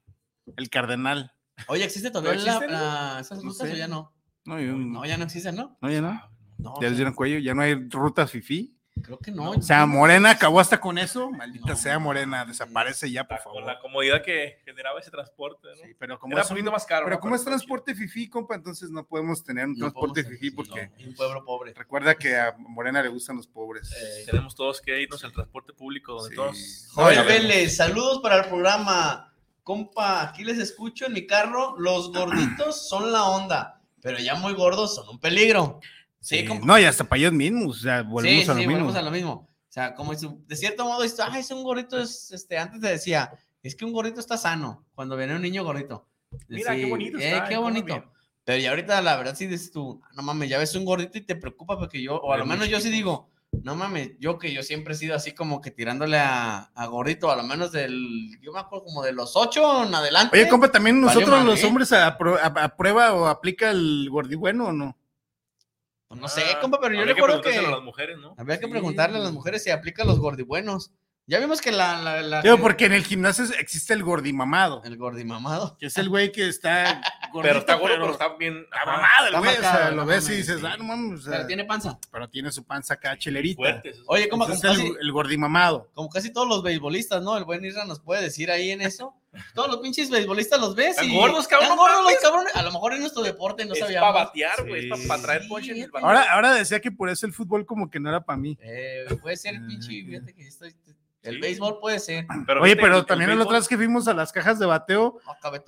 el 0.57 0.69
cardenal. 0.71 1.33
Oye, 1.69 1.85
¿existe 1.85 2.11
todavía 2.11 2.41
¿No 2.55 2.61
la- 2.61 2.67
la- 3.15 3.21
esas 3.21 3.39
No 3.39 3.51
rutas 3.51 3.69
sé. 3.69 3.75
o 3.75 3.77
ya 3.77 3.87
no? 3.87 4.13
No, 4.45 4.61
yo- 4.61 4.73
No, 4.77 5.05
ya 5.05 5.17
no 5.17 5.25
existen, 5.25 5.55
¿no? 5.55 5.79
no, 5.81 5.91
ya 5.91 6.01
no. 6.01 6.21
No, 6.59 6.75
Ya 6.81 6.89
les 6.89 6.97
dieron 6.97 7.15
cuello, 7.15 7.39
ya 7.39 7.55
no 7.55 7.63
hay 7.63 7.75
rutas 7.89 8.31
fifi. 8.31 8.77
Creo 9.01 9.19
que 9.19 9.31
no. 9.31 9.51
O 9.51 9.63
sea, 9.63 9.87
Morena 9.87 10.31
acabó 10.31 10.61
hasta 10.61 10.81
con 10.81 10.99
eso. 10.99 11.31
Maldita 11.31 11.69
No, 11.71 11.77
sea 11.77 11.99
Morena, 11.99 12.45
desaparece 12.45 13.11
ya, 13.11 13.25
por 13.25 13.39
La- 13.39 13.43
Con 13.45 13.53
favor. 13.55 13.67
la 13.67 13.79
comodidad 13.81 14.23
que 14.23 14.59
generaba 14.65 15.01
ese 15.01 15.11
transporte, 15.11 15.69
¿no? 15.69 15.83
Sí, 15.87 15.95
pero 15.99 16.19
como 16.19 16.35
Era 16.35 16.43
es 16.43 16.51
un 16.51 16.57
poquito 16.57 16.73
más 16.73 16.85
caro. 16.85 17.05
pero 17.07 17.17
¿no? 17.17 17.21
como 17.21 17.35
es 17.35 17.45
transporte 17.45 17.95
fifi, 17.95 18.29
compa, 18.29 18.55
entonces 18.55 18.91
no 18.91 19.07
podemos 19.07 19.43
tener 19.43 19.67
un 19.67 19.73
No 19.75 19.91
transporte 19.91 20.25
sí, 20.39 20.51
porque 20.51 20.91
no, 20.99 21.09
un 21.09 21.15
pueblo 21.15 21.45
pobre. 21.45 21.73
recuerda 21.75 22.15
que 22.15 22.37
a 22.37 22.55
Morena 22.59 23.03
le 23.03 23.09
gustan 23.09 23.37
los 23.37 23.47
pobres. 23.47 23.91
Eh, 23.93 24.25
Tenemos 24.27 24.55
todos 24.55 24.81
que 24.81 25.01
irnos 25.01 25.23
al 25.25 25.33
transporte 25.33 25.73
público 25.73 26.13
donde 26.15 26.31
Sí. 26.31 26.37
todos. 26.37 26.89
Joel. 26.93 27.25
Vélez, 27.27 27.77
saludos 27.77 28.21
para 28.21 28.37
el 28.39 28.45
programa. 28.49 29.29
Compa, 29.63 30.23
aquí 30.23 30.43
les 30.45 30.59
escucho 30.59 31.07
en 31.07 31.13
mi 31.13 31.27
carro. 31.27 31.77
Los 31.79 32.13
gorditos 32.13 32.89
son 32.89 33.13
la 33.13 33.25
onda, 33.25 33.81
pero 34.01 34.19
ya 34.19 34.35
muy 34.35 34.55
gordos 34.55 34.97
son 34.97 35.09
un 35.09 35.21
peligro. 35.21 35.79
Sí, 36.23 36.45
compa. 36.47 36.65
No, 36.65 36.79
y 36.79 36.85
hasta 36.85 37.05
para 37.05 37.19
ellos 37.19 37.33
mismos, 37.33 37.79
o 37.79 37.81
sea, 37.83 38.03
volvemos 38.03 38.45
sí, 38.45 38.51
a 38.51 38.55
lo 38.55 38.61
sí, 38.61 38.67
mismo. 38.67 38.73
volvemos 38.85 38.97
a 38.97 39.03
lo 39.03 39.11
mismo. 39.11 39.33
O 39.33 39.73
sea, 39.73 39.95
como 39.95 40.15
de 40.15 40.57
cierto 40.57 40.85
modo, 40.85 41.03
dices, 41.03 41.21
ay, 41.21 41.41
es 41.41 41.51
un 41.51 41.63
gordito, 41.65 41.99
es, 42.01 42.31
este, 42.31 42.59
antes 42.59 42.81
te 42.81 42.89
decía, 42.89 43.31
es 43.63 43.75
que 43.75 43.85
un 43.85 43.93
gordito 43.93 44.21
está 44.21 44.37
sano, 44.37 44.85
cuando 44.95 45.17
viene 45.17 45.35
un 45.35 45.43
niño 45.43 45.65
gordito. 45.65 46.07
Mira, 46.49 46.75
qué 46.77 46.87
bonito 46.87 47.19
eh, 47.19 47.33
está, 47.35 47.49
qué 47.49 47.57
bonito. 47.57 48.05
Pero 48.45 48.59
ya 48.59 48.71
ahorita, 48.71 49.01
la 49.03 49.17
verdad, 49.17 49.35
sí 49.37 49.47
dices 49.47 49.71
tú, 49.71 50.01
no 50.15 50.23
mames, 50.23 50.49
ya 50.49 50.59
ves 50.59 50.75
un 50.75 50.85
gordito 50.85 51.17
y 51.19 51.23
te 51.23 51.37
preocupa 51.37 51.79
porque 51.79 52.03
yo, 52.03 52.17
o 52.17 52.33
a 52.33 52.37
lo 52.39 52.47
menos 52.47 52.69
yo 52.69 52.81
sí 52.81 52.91
digo, 52.91 53.29
no 53.63 53.75
mames, 53.77 54.13
yo 54.19 54.39
que 54.39 54.53
yo 54.53 54.63
siempre 54.63 54.95
he 54.95 54.97
sido 54.97 55.15
así 55.15 55.33
como 55.33 55.61
que 55.61 55.71
tirándole 55.71 56.19
a, 56.19 56.71
a 56.75 56.87
gordito, 56.87 57.31
a 57.31 57.37
lo 57.37 57.43
menos 57.45 57.71
del, 57.73 58.39
yo 58.41 58.53
me 58.53 58.59
acuerdo 58.61 58.85
como 58.87 59.03
de 59.03 59.13
los 59.13 59.37
ocho 59.37 59.85
en 59.85 59.95
adelante. 59.95 60.39
Oye, 60.41 60.49
compa, 60.49 60.71
también 60.73 61.01
nosotros 61.01 61.45
los 61.45 61.63
¿eh? 61.63 61.67
hombres 61.67 61.93
a, 61.93 62.17
pro- 62.19 62.37
a- 62.39 62.47
a 62.47 62.77
prueba 62.77 63.13
o 63.15 63.27
aplica 63.27 63.71
el 63.71 64.09
gordibueno 64.11 64.67
o 64.69 64.73
no. 64.73 64.97
No 66.17 66.29
sé, 66.29 66.43
Ah, 66.55 66.61
compa, 66.61 66.79
pero 66.81 66.95
yo 66.95 67.05
recuerdo 67.05 67.41
que, 67.41 67.57
a 67.57 67.63
las 67.63 67.83
mujeres, 67.83 68.19
¿no? 68.19 68.35
habría 68.39 68.59
que 68.61 68.69
preguntarle 68.69 69.19
a 69.19 69.21
las 69.21 69.33
mujeres 69.33 69.63
si 69.65 69.71
aplica 69.71 70.05
los 70.05 70.19
gordibuenos. 70.19 70.93
Ya 71.27 71.39
vimos 71.39 71.61
que 71.61 71.71
la, 71.71 72.03
la, 72.03 72.21
la- 72.21 72.43
Digo, 72.43 72.59
porque 72.59 72.87
en 72.87 72.93
el 72.93 73.05
gimnasio 73.05 73.45
existe 73.59 73.95
el 73.95 74.03
gordimamado, 74.03 74.83
el 74.85 74.97
gordimamado. 74.97 75.77
que 75.79 75.87
es 75.87 75.97
el 75.97 76.09
güey 76.09 76.33
que 76.33 76.49
está 76.49 77.01
gordito, 77.33 77.43
Pero 77.43 77.59
está 77.61 77.77
bueno, 77.77 77.97
pero 78.01 78.13
está 78.13 78.37
bien. 78.37 78.59
está 78.65 78.77
ajá, 78.83 78.87
mamado 78.93 79.27
el 79.29 79.37
güey, 79.39 79.57
o 79.57 79.61
sea, 79.61 79.91
lo 79.93 80.05
ves 80.05 80.29
y 80.29 80.33
dices, 80.37 80.61
sí. 80.61 80.67
ah, 80.69 80.77
no 80.77 80.85
mames, 80.85 81.21
o 81.21 81.23
sea, 81.23 81.33
Pero 81.35 81.47
tiene 81.47 81.65
panza. 81.65 81.97
pero 82.11 82.29
tiene 82.29 82.51
su 82.51 82.65
panza 82.65 82.95
acá 82.95 83.17
chelerita. 83.17 83.57
fuertes. 83.57 84.01
Oye, 84.07 84.23
Ese 84.23 84.31
como 84.31 84.49
es 84.49 84.63
el, 84.65 84.71
casi, 84.71 84.93
el 85.01 85.13
gordimamado. 85.13 85.89
como 85.95 86.09
casi 86.11 86.33
todos 86.33 86.49
los 86.49 86.63
beisbolistas, 86.65 87.23
¿no? 87.23 87.39
El 87.39 87.45
buen 87.45 87.65
Isra 87.65 87.85
nos 87.85 88.01
puede 88.01 88.21
decir 88.23 88.51
ahí 88.51 88.71
en 88.73 88.81
eso. 88.83 89.15
Todos 89.55 89.69
los 89.71 89.79
pinches 89.79 90.11
beisbolistas 90.11 90.61
los 90.61 90.75
ves 90.75 91.01
y... 91.03 91.15
gordos, 91.15 91.47
cabrón, 91.49 91.77
gordos 91.79 92.03
los 92.03 92.21
cabrones. 92.21 92.55
A 92.55 92.63
lo 92.63 92.73
mejor 92.73 92.93
en 92.95 93.01
nuestro 93.01 93.23
deporte 93.23 93.65
no 93.65 93.73
es 93.75 93.79
sabíamos. 93.79 94.11
para 94.13 94.25
batear, 94.27 94.69
güey. 94.69 94.83
Sí. 94.83 94.91
Es 94.93 95.07
para 95.07 95.23
traer 95.23 95.49
ponche 95.49 95.71
en 95.71 95.83
el 95.83 95.91
bateo. 95.91 96.07
Ahora, 96.07 96.33
ahora 96.33 96.53
decía 96.53 96.81
que 96.81 96.91
por 96.91 97.09
eso 97.09 97.25
el 97.27 97.33
fútbol 97.33 97.65
como 97.65 97.89
que 97.89 97.99
no 98.01 98.11
era 98.11 98.21
para 98.23 98.37
mí. 98.37 98.59
Eh, 98.61 99.07
puede 99.23 99.37
ser 99.37 99.55
el 99.55 99.65
pinche, 99.67 99.89
fíjate 100.05 100.35
que 100.35 100.47
estoy... 100.49 100.75
El 101.23 101.37
Sí. 101.37 101.41
béisbol 101.41 101.79
puede 101.81 101.99
ser. 102.01 102.27
Oye, 102.61 102.75
pero 102.77 102.95
el- 102.95 103.01
el 103.01 103.07
también 103.07 103.37
la 103.39 103.45
otra 103.45 103.59
vez 103.59 103.69
que 103.69 103.77
fuimos 103.77 104.09
a 104.09 104.15
las 104.15 104.33
cajas 104.33 104.59
de 104.59 104.67
bateo, 104.67 105.19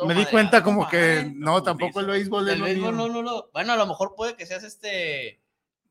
me 0.06 0.14
di 0.14 0.24
cuenta 0.26 0.62
como 0.62 0.88
que 0.88 1.30
no, 1.34 1.62
tampoco 1.62 2.00
el 2.00 2.06
béisbol 2.06 2.48
es 2.48 2.54
El 2.54 2.58
lo 2.60 2.64
béisbol 2.66 2.96
no, 2.96 3.08
no, 3.08 3.22
no. 3.22 3.48
Bueno, 3.52 3.72
a 3.72 3.76
lo 3.76 3.86
mejor 3.86 4.14
puede 4.16 4.34
que 4.36 4.46
seas 4.46 4.64
este... 4.64 5.40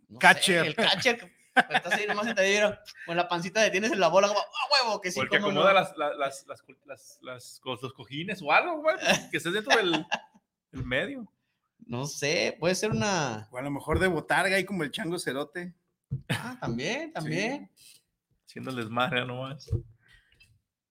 no 0.09 0.15
sé, 0.15 0.19
Catcher. 0.19 0.65
el 0.67 0.75
catcher. 0.75 1.17
que 1.17 1.43
Estás 1.69 1.93
ahí 1.93 2.07
nomás 2.07 2.25
sentadillo, 2.25 2.75
con 3.05 3.15
la 3.15 3.27
pancita 3.27 3.61
detienes 3.61 3.91
en 3.91 3.99
la 3.99 4.07
bola 4.07 4.27
como, 4.27 4.39
¡ah, 4.39 4.83
huevo! 4.85 4.99
Que 4.99 5.11
sí, 5.11 5.19
O 5.19 5.23
el 5.23 5.29
que 5.29 5.37
cómo 5.39 5.51
no. 5.51 5.59
acomoda 5.61 5.73
las, 5.81 5.95
las, 5.95 6.17
las, 6.17 6.45
las, 6.47 6.63
las- 6.85 7.19
las- 7.21 7.61
los 7.63 7.93
cojines 7.93 8.41
o 8.41 8.51
algo, 8.51 8.81
güey. 8.81 8.95
Que 9.29 9.37
estés 9.37 9.53
dentro 9.53 9.77
del, 9.77 9.91
del 10.71 10.83
medio. 10.83 11.31
No 11.85 12.05
sé, 12.07 12.57
puede 12.59 12.73
ser 12.73 12.89
una... 12.91 13.47
O 13.51 13.57
a 13.57 13.61
lo 13.61 13.69
mejor 13.69 13.99
de 13.99 14.07
botarga 14.07 14.55
ahí 14.55 14.65
como 14.65 14.83
el 14.83 14.89
chango 14.91 15.19
cerote. 15.19 15.73
Ah, 16.29 16.57
también, 16.59 17.13
también. 17.13 17.69
Siendo 18.53 18.69
el 18.69 18.77
desmadre 18.77 19.25
nomás. 19.25 19.67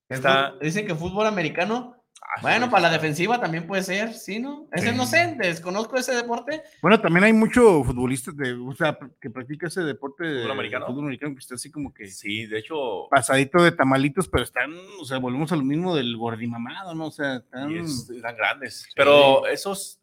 Está- 0.09 0.53
Dicen 0.61 0.85
que 0.85 0.93
fútbol 0.95 1.25
americano, 1.27 1.95
Ah, 2.25 2.39
bueno, 2.41 2.65
sí, 2.67 2.71
para 2.71 2.83
la 2.83 2.89
defensiva 2.91 3.37
también 3.41 3.67
puede 3.67 3.83
ser, 3.83 4.13
¿sí, 4.13 4.39
no? 4.39 4.67
Ese 4.71 4.91
Sí. 4.91 4.95
no 4.95 5.05
sé, 5.05 5.35
desconozco 5.37 5.97
ese 5.97 6.15
deporte. 6.15 6.63
Bueno, 6.81 7.01
también 7.01 7.25
hay 7.25 7.33
mucho 7.33 7.83
futbolista 7.83 8.31
de, 8.33 8.53
o 8.53 8.71
sea, 8.73 8.97
que 9.19 9.29
practica 9.29 9.67
ese 9.67 9.81
deporte 9.81 10.23
de 10.23 10.37
¿Fútbol 10.43 10.51
americano? 10.51 10.85
fútbol 10.87 11.03
americano 11.05 11.33
que 11.33 11.39
está 11.39 11.55
así 11.55 11.69
como 11.69 11.93
que 11.93 12.07
Sí, 12.07 12.45
de 12.45 12.59
hecho, 12.59 13.07
pasadito 13.09 13.61
de 13.61 13.73
tamalitos, 13.73 14.29
pero 14.29 14.43
están, 14.45 14.71
o 15.01 15.05
sea, 15.05 15.17
volvemos 15.17 15.51
a 15.51 15.57
lo 15.57 15.63
mismo 15.63 15.93
del 15.95 16.15
gordimamado, 16.15 16.95
¿no? 16.95 17.07
O 17.07 17.11
sea, 17.11 17.35
están... 17.37 17.75
es- 17.75 18.09
están 18.09 18.37
grandes. 18.37 18.87
Pero 18.95 19.45
esos 19.47 19.99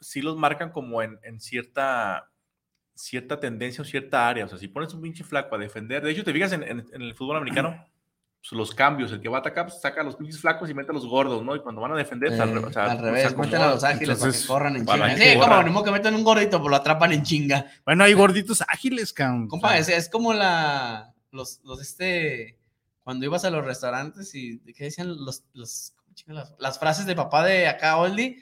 sí 0.00 0.22
los 0.22 0.36
marcan 0.36 0.70
como 0.70 1.02
en, 1.02 1.18
en 1.24 1.40
cierta 1.40 2.29
cierta 3.02 3.38
tendencia 3.40 3.82
o 3.82 3.84
cierta 3.84 4.28
área. 4.28 4.44
O 4.44 4.48
sea, 4.48 4.58
si 4.58 4.68
pones 4.68 4.92
un 4.94 5.02
pinche 5.02 5.24
flaco 5.24 5.54
a 5.54 5.58
defender, 5.58 6.02
de 6.02 6.10
hecho, 6.10 6.24
te 6.24 6.32
fijas 6.32 6.52
en, 6.52 6.62
en- 6.62 6.86
en 6.92 7.02
el 7.02 7.14
fútbol 7.14 7.36
americano, 7.38 7.86
pues, 8.40 8.52
los 8.52 8.74
cambios, 8.74 9.12
el 9.12 9.20
que 9.20 9.28
va 9.28 9.38
a 9.38 9.40
atacar, 9.40 9.66
pues, 9.66 9.80
saca 9.80 10.00
a 10.00 10.04
los 10.04 10.16
pinches 10.16 10.40
flacos 10.40 10.70
y 10.70 10.74
mete 10.74 10.90
a 10.90 10.94
los 10.94 11.06
gordos, 11.06 11.44
¿no? 11.44 11.54
Y 11.56 11.60
cuando 11.60 11.80
van 11.80 11.92
a 11.92 11.96
defender, 11.96 12.30
pues, 12.30 12.40
al, 12.40 12.50
Eh, 12.50 12.58
o 12.58 12.72
sea, 12.72 12.84
al 12.84 12.98
se 12.98 13.02
revés, 13.04 13.36
meten 13.36 13.60
a 13.60 13.70
los 13.70 13.84
ágiles 13.84 14.08
para 14.08 14.16
que 14.18 14.26
Entonces, 14.26 14.46
corran 14.46 14.76
en 14.76 14.84
para 14.86 15.14
chinga. 15.14 15.24
Sí, 15.24 15.32
como 15.34 15.46
corran. 15.46 15.72
modo 15.72 15.84
que 15.84 15.90
metan 15.90 16.14
un 16.14 16.24
gordito, 16.24 16.58
pues 16.60 16.70
lo 16.70 16.76
atrapan 16.76 17.12
en 17.12 17.22
chinga. 17.22 17.66
Bueno, 17.84 18.04
hay 18.04 18.12
gorditos 18.14 18.62
ágiles, 18.66 19.12
cabrón. 19.12 19.48
Compa, 19.48 19.68
O 19.68 19.70
sea, 19.70 19.78
es, 19.80 19.88
es 19.90 20.08
como 20.08 20.32
la. 20.32 21.12
Los, 21.32 21.60
los 21.64 21.80
este. 21.80 22.58
Cuando 23.02 23.24
ibas 23.26 23.44
a 23.44 23.50
los 23.50 23.64
restaurantes 23.64 24.34
y. 24.34 24.58
¿Qué 24.74 24.84
decían 24.84 25.08
los. 25.08 25.44
los 25.52 25.92
¿cómo 25.96 26.14
chinga 26.14 26.34
las, 26.34 26.54
las 26.58 26.78
frases 26.78 27.06
de 27.06 27.14
papá 27.14 27.44
de 27.44 27.66
acá, 27.68 27.96
Oldie? 27.98 28.38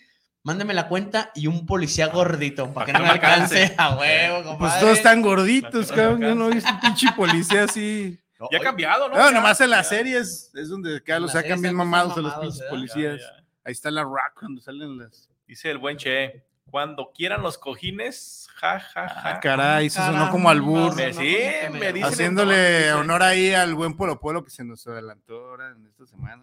Mándame 0.49 0.73
la 0.73 0.89
cuenta 0.89 1.31
y 1.35 1.47
un 1.47 1.67
policía 1.67 2.07
gordito 2.07 2.73
para 2.73 2.87
que 2.87 2.93
no 2.95 3.01
me 3.01 3.09
alcance. 3.11 3.65
alcance. 3.65 3.75
A 3.77 3.97
huevo, 3.99 4.37
compadre. 4.45 4.59
Pues 4.59 4.81
todos 4.81 4.97
están 4.97 5.21
gorditos, 5.21 5.93
cabrón. 5.93 6.23
Yo 6.23 6.35
no 6.35 6.49
he 6.51 6.55
visto 6.55 6.71
un 6.73 6.81
pinche 6.81 7.07
policía 7.15 7.65
así. 7.65 8.19
No, 8.41 8.49
Ya 8.51 8.57
ha 8.57 8.63
cambiado, 8.63 9.11
¿no? 9.11 9.15
No, 9.19 9.31
nomás 9.31 9.61
en 9.61 9.69
las 9.69 9.91
series 9.91 10.51
es 10.55 10.71
donde 10.71 10.97
acá 10.97 11.17
En 11.17 11.23
los 11.25 11.33
sacan 11.33 11.61
bien 11.61 11.75
mamados 11.75 12.17
a 12.17 12.21
los 12.23 12.63
policías. 12.71 13.21
ya, 13.21 13.27
ya. 13.27 13.45
Ahí 13.63 13.73
está 13.73 13.91
la 13.91 14.05
rock 14.05 14.41
cuando 14.41 14.63
salen 14.63 14.97
las. 14.97 15.29
Dice 15.47 15.71
el 15.71 15.77
buen 15.77 15.99
Che, 15.99 16.43
cuando 16.71 17.13
quieran 17.15 17.43
los 17.43 17.59
cojines, 17.59 18.49
ja, 18.55 18.81
ja, 18.81 19.07
ja. 19.07 19.23
Ah, 19.35 19.41
caray, 19.41 19.89
eso 19.89 20.03
sonó 20.03 20.31
como 20.31 20.49
albur. 20.49 20.97
Me- 20.97 21.13
sí, 21.13 21.37
me 21.73 21.93
dicen 21.93 22.11
Haciéndole 22.11 22.91
honor 22.95 23.23
ahí 23.23 23.53
al 23.53 23.75
buen 23.75 23.95
Polo 23.99 24.19
Polo 24.19 24.43
que 24.43 24.51
se 24.51 24.65
nos 24.65 24.87
adelantó 24.87 25.35
ahora 25.51 25.73
en 25.73 25.87
esta 25.87 26.07
semana. 26.07 26.43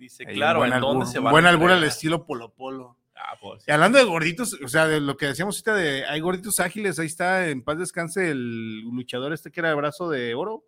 Dice, 0.00 0.24
Ahí 0.26 0.34
claro, 0.34 0.64
¿en 0.64 0.70
dónde 0.80 0.86
albur, 0.86 1.06
se 1.06 1.18
un 1.18 1.26
va 1.26 1.30
buen 1.30 1.44
a 1.44 1.50
albur 1.50 1.70
al 1.70 1.84
estilo 1.84 2.24
Polo 2.24 2.52
Polo. 2.54 2.96
Ah, 3.14 3.36
pues, 3.38 3.62
Y 3.68 3.70
hablando 3.70 3.98
de 3.98 4.04
gorditos, 4.04 4.56
o 4.64 4.68
sea, 4.68 4.86
de 4.86 4.98
lo 4.98 5.14
que 5.18 5.26
decíamos 5.26 5.56
ahorita 5.56 5.74
de 5.74 6.06
hay 6.06 6.20
gorditos 6.20 6.58
ágiles, 6.58 6.98
ahí 6.98 7.06
está 7.06 7.48
en 7.48 7.62
paz 7.62 7.78
descanse 7.78 8.30
el 8.30 8.80
luchador 8.80 9.34
este 9.34 9.50
que 9.50 9.60
era 9.60 9.68
el 9.70 9.76
brazo 9.76 10.08
de 10.08 10.34
oro 10.34 10.64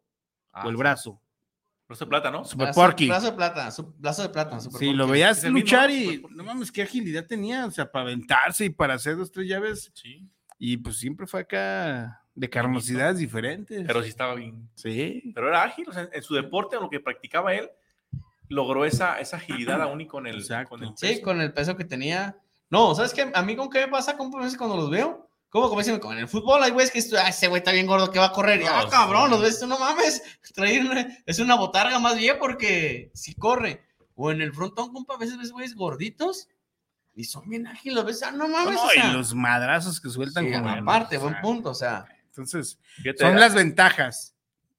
ah, 0.53 0.67
o 0.67 0.69
el 0.69 0.75
sí. 0.75 0.79
brazo. 0.79 1.21
Brazo 1.89 2.05
de 2.05 2.09
plata, 2.11 2.31
¿no? 2.31 2.45
Super 2.45 2.67
Brazo, 2.67 2.81
Porky. 2.81 3.09
brazo 3.09 3.27
de 3.31 3.33
plata, 3.33 3.71
su- 3.71 3.95
brazo 3.99 4.23
de 4.23 4.29
plata. 4.29 4.61
Super 4.61 4.79
Sí, 4.79 4.93
lo 4.93 5.07
veías 5.09 5.43
mismo, 5.45 5.59
luchar 5.59 5.91
y 5.91 6.17
Super 6.17 6.33
no 6.33 6.45
mames, 6.45 6.71
qué 6.71 6.83
agilidad 6.83 7.27
tenía, 7.27 7.65
o 7.65 7.71
sea, 7.71 7.91
para 7.91 8.05
aventarse 8.05 8.67
y 8.67 8.71
para 8.71 8.95
hacer 8.95 9.17
dos, 9.17 9.33
tres 9.33 9.49
llaves. 9.49 9.91
Sí. 9.95 10.29
Y 10.59 10.77
pues 10.77 10.99
siempre 10.99 11.27
fue 11.27 11.41
acá 11.41 12.23
de 12.35 12.51
carnosidades 12.51 13.17
diferentes. 13.19 13.83
Pero 13.87 14.03
sí 14.03 14.11
estaba 14.11 14.35
bien. 14.35 14.69
sí. 14.75 15.33
Pero 15.35 15.49
era 15.49 15.63
ágil, 15.63 15.89
o 15.89 15.93
sea, 15.93 16.09
en 16.13 16.23
su 16.23 16.35
deporte, 16.35 16.77
en 16.77 16.83
lo 16.83 16.91
que 16.91 17.01
practicaba 17.01 17.55
él, 17.55 17.71
logró 18.49 18.85
esa, 18.85 19.19
esa 19.21 19.37
agilidad 19.39 19.81
aún 19.83 20.01
y 20.01 20.07
con 20.07 20.27
el, 20.27 20.47
con 20.69 20.83
el 20.83 20.91
Sí, 20.97 21.07
peso. 21.09 21.23
con 21.23 21.41
el 21.41 21.53
peso 21.53 21.77
que 21.77 21.85
tenía. 21.85 22.37
No, 22.71 22.95
¿sabes 22.95 23.13
qué? 23.15 23.31
A 23.35 23.43
mí 23.43 23.57
con 23.57 23.69
qué 23.71 23.81
me 23.81 23.89
pasa 23.89 24.17
compa, 24.17 24.39
a 24.39 24.43
veces 24.45 24.59
cuando 24.59 24.77
los 24.77 24.91
veo. 24.91 25.29
¿Cómo? 25.51 25.69
Como 25.69 25.81
dicen, 25.81 25.99
como 25.99 26.15
en 26.15 26.21
el 26.21 26.29
fútbol 26.29 26.63
hay 26.63 26.71
güeyes 26.71 26.91
que 26.91 26.99
esto- 26.99 27.17
ah, 27.19 27.29
ese 27.29 27.47
güey 27.49 27.59
está 27.59 27.73
bien 27.73 27.87
gordo 27.87 28.11
que 28.11 28.19
va 28.19 28.27
a 28.27 28.33
correr. 28.33 28.63
Y, 28.63 28.65
ah, 28.65 28.83
sí. 28.85 28.91
cabrón, 28.91 29.29
los 29.31 29.43
ves, 29.43 29.61
tú 29.61 29.67
no 29.67 29.79
mames. 29.79 30.23
Trae 30.55 30.81
una- 30.81 31.07
es 31.27 31.39
una 31.41 31.57
botarga 31.57 31.99
más 31.99 32.17
bien 32.17 32.37
porque 32.39 33.11
si 33.15 33.35
corre. 33.35 33.83
O 34.15 34.31
en 34.31 34.41
el 34.41 34.53
frontón, 34.55 34.93
compa, 34.93 35.15
a 35.15 35.19
veces 35.19 35.37
ves 35.39 35.53
güeyes 35.53 35.75
gorditos 35.75 36.49
y 37.15 37.25
son 37.25 37.47
bien 37.51 37.67
ágiles. 37.67 37.99
A 37.99 38.05
veces, 38.05 38.23
ah, 38.23 38.31
no 38.31 38.49
mames. 38.49 38.75
No, 38.77 38.85
o 38.85 38.89
sea, 38.89 39.11
y 39.11 39.13
los 39.13 39.35
madrazos 39.35 40.01
que 40.01 40.09
sueltan 40.09 40.47
sí, 40.47 40.53
como 40.53 40.71
aparte, 40.71 41.19
buen 41.19 41.39
punto. 41.43 41.69
O 41.71 41.75
sea, 41.75 42.07
Entonces, 42.29 42.79
son 43.19 43.39
las 43.39 43.55
ventajas. 43.55 44.35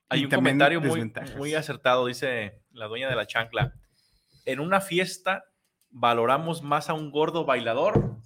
Hay 0.10 0.26
un 0.26 0.32
comentario 0.32 0.82
muy, 0.82 1.12
muy 1.38 1.54
acertado, 1.54 2.08
dice 2.08 2.60
la 2.74 2.88
dueña 2.88 3.10
de 3.10 3.16
la 3.16 3.26
chancla. 3.28 3.74
En 4.46 4.60
una 4.60 4.82
fiesta 4.82 5.46
valoramos 5.90 6.62
más 6.64 6.90
a 6.90 6.94
un 6.94 7.12
gordo 7.12 7.46
bailador 7.46 8.18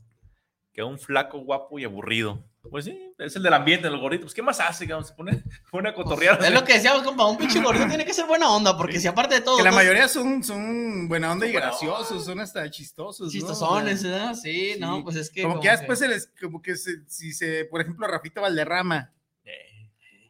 que 0.74 0.82
a 0.82 0.86
un 0.86 1.00
flaco 1.00 1.40
guapo 1.40 1.80
y 1.80 1.84
aburrido. 1.86 2.44
Pues 2.70 2.84
sí, 2.86 3.14
es 3.18 3.34
el 3.36 3.44
del 3.44 3.54
ambiente, 3.54 3.90
los 3.90 4.00
gorditos. 4.02 4.26
Pues, 4.26 4.34
¿qué 4.34 4.42
más 4.42 4.60
hace? 4.60 4.86
Se 4.86 5.14
pone, 5.14 5.42
pone 5.72 5.90
a 5.90 5.94
cotorrear. 5.94 6.44
es 6.44 6.52
lo 6.52 6.66
que 6.66 6.74
decíamos, 6.74 7.02
compa. 7.04 7.26
Un 7.26 7.38
pinche 7.38 7.62
gordito 7.62 7.88
tiene 7.90 8.04
que 8.06 8.14
ser 8.14 8.26
buena 8.26 8.50
onda 8.50 8.76
porque 8.76 9.00
si 9.00 9.08
aparte 9.08 9.36
de 9.36 9.42
todo. 9.42 9.58
Que 9.58 9.64
la 9.64 9.70
todos 9.70 9.82
mayoría 9.84 10.08
son, 10.10 10.44
son 10.44 11.08
buena 11.08 11.32
onda 11.32 11.48
y 11.48 11.54
graciosos, 11.54 12.26
son 12.26 12.40
hasta 12.42 12.70
chistosos. 12.70 13.28
¿no? 13.28 13.32
Chistosones, 13.32 14.00
O 14.00 14.02
sea, 14.02 14.12
¿verdad? 14.12 14.34
Sí, 14.34 14.74
sí. 14.74 14.80
no, 14.80 15.04
pues 15.04 15.16
es 15.16 15.30
que. 15.30 15.44
como 15.44 15.60
que 15.62 15.66
ya 15.68 15.78
después 15.78 15.98
se 16.00 16.08
les, 16.10 16.32
como 16.42 16.62
que 16.62 16.76
se- 16.76 17.06
si 17.08 17.32
se, 17.32 17.66
por 17.66 17.80
ejemplo, 17.82 18.06
Rafita 18.06 18.42
Valderrama, 18.42 19.14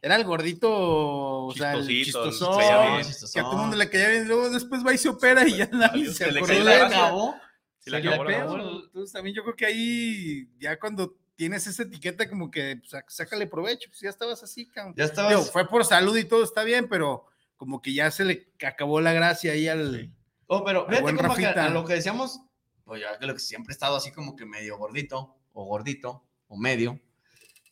era 0.00 0.16
el 0.16 0.24
gordito, 0.24 0.70
o 0.70 1.52
sea, 1.54 1.74
el 1.74 1.80
el 1.80 2.04
chistosón, 2.04 2.58
bien. 2.58 3.06
que 3.32 3.40
a 3.40 3.42
todo 3.42 3.52
el 3.52 3.58
mundo 3.58 3.76
le 3.76 3.90
caía 3.90 4.08
bien, 4.08 4.28
luego 4.28 4.50
después 4.50 4.86
va 4.86 4.94
y 4.94 4.98
se 4.98 5.08
opera 5.08 5.46
y 5.46 5.56
ya 5.56 5.68
nadie 5.72 6.06
se 6.06 6.14
se 6.14 6.32
le 6.32 6.40
acordó 6.40 6.64
de 6.64 6.74
acabó. 6.74 7.34
sí 7.78 7.84
Se 7.84 7.90
le 7.90 7.96
acabó 7.98 8.24
la. 8.24 8.80
Entonces 8.84 9.12
también 9.12 9.34
yo 9.34 9.42
creo 9.42 9.56
que 9.56 9.66
ahí, 9.66 10.48
ya 10.58 10.78
cuando 10.78 11.16
tienes 11.34 11.66
esa 11.66 11.84
etiqueta, 11.84 12.28
como 12.28 12.50
que 12.50 12.80
pues, 12.80 13.04
sácale 13.08 13.46
provecho, 13.46 13.88
pues 13.88 14.00
ya 14.00 14.10
estabas 14.10 14.42
así, 14.42 14.66
cabrón. 14.66 14.94
Ya 14.96 15.04
estabas. 15.04 15.30
Digo, 15.30 15.42
fue 15.42 15.68
por 15.68 15.84
salud 15.84 16.16
y 16.16 16.24
todo 16.24 16.42
está 16.42 16.64
bien, 16.64 16.88
pero 16.88 17.26
como 17.56 17.80
que 17.82 17.92
ya 17.92 18.10
se 18.10 18.24
le 18.24 18.52
acabó 18.66 19.00
la 19.00 19.12
gracia 19.12 19.52
ahí 19.52 19.68
al... 19.68 20.12
Oh, 20.46 20.64
pero 20.64 20.86
fíjate 20.86 21.02
buen 21.02 21.16
compa, 21.16 21.36
que 21.36 21.46
a 21.46 21.68
lo 21.68 21.84
que 21.84 21.94
decíamos, 21.94 22.40
pues 22.84 23.02
ya 23.02 23.18
que 23.18 23.26
lo 23.26 23.34
que 23.34 23.40
siempre 23.40 23.72
he 23.72 23.74
estado 23.74 23.96
así 23.96 24.12
como 24.12 24.34
que 24.34 24.46
medio 24.46 24.78
gordito, 24.78 25.36
o 25.52 25.64
gordito, 25.64 26.24
o 26.46 26.56
medio. 26.56 27.00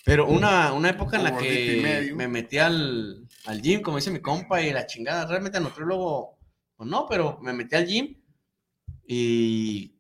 Pero 0.07 0.29
una, 0.29 0.73
una 0.73 0.91
época 0.91 1.17
en 1.17 1.25
la 1.25 1.37
que 1.37 2.13
me 2.15 2.29
metí 2.29 2.59
al, 2.59 3.27
al 3.45 3.61
gym, 3.61 3.83
como 3.83 3.97
dice 3.97 4.13
mi 4.13 4.21
compa, 4.21 4.63
y 4.63 4.73
la 4.73 4.87
chingada, 4.87 5.27
realmente 5.27 5.59
al 5.59 5.65
nutriólogo, 5.65 6.39
pues 6.77 6.89
no, 6.89 7.07
pero 7.09 7.41
me 7.43 7.53
metí 7.53 7.75
al 7.75 7.87
gym 7.87 8.15
y 9.05 9.97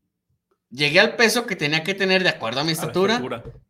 llegué 0.70 1.00
al 1.00 1.16
peso 1.16 1.44
que 1.44 1.56
tenía 1.56 1.82
que 1.82 1.94
tener 1.94 2.22
de 2.22 2.28
acuerdo 2.28 2.60
a 2.60 2.64
mi 2.64 2.70
estatura. 2.70 3.20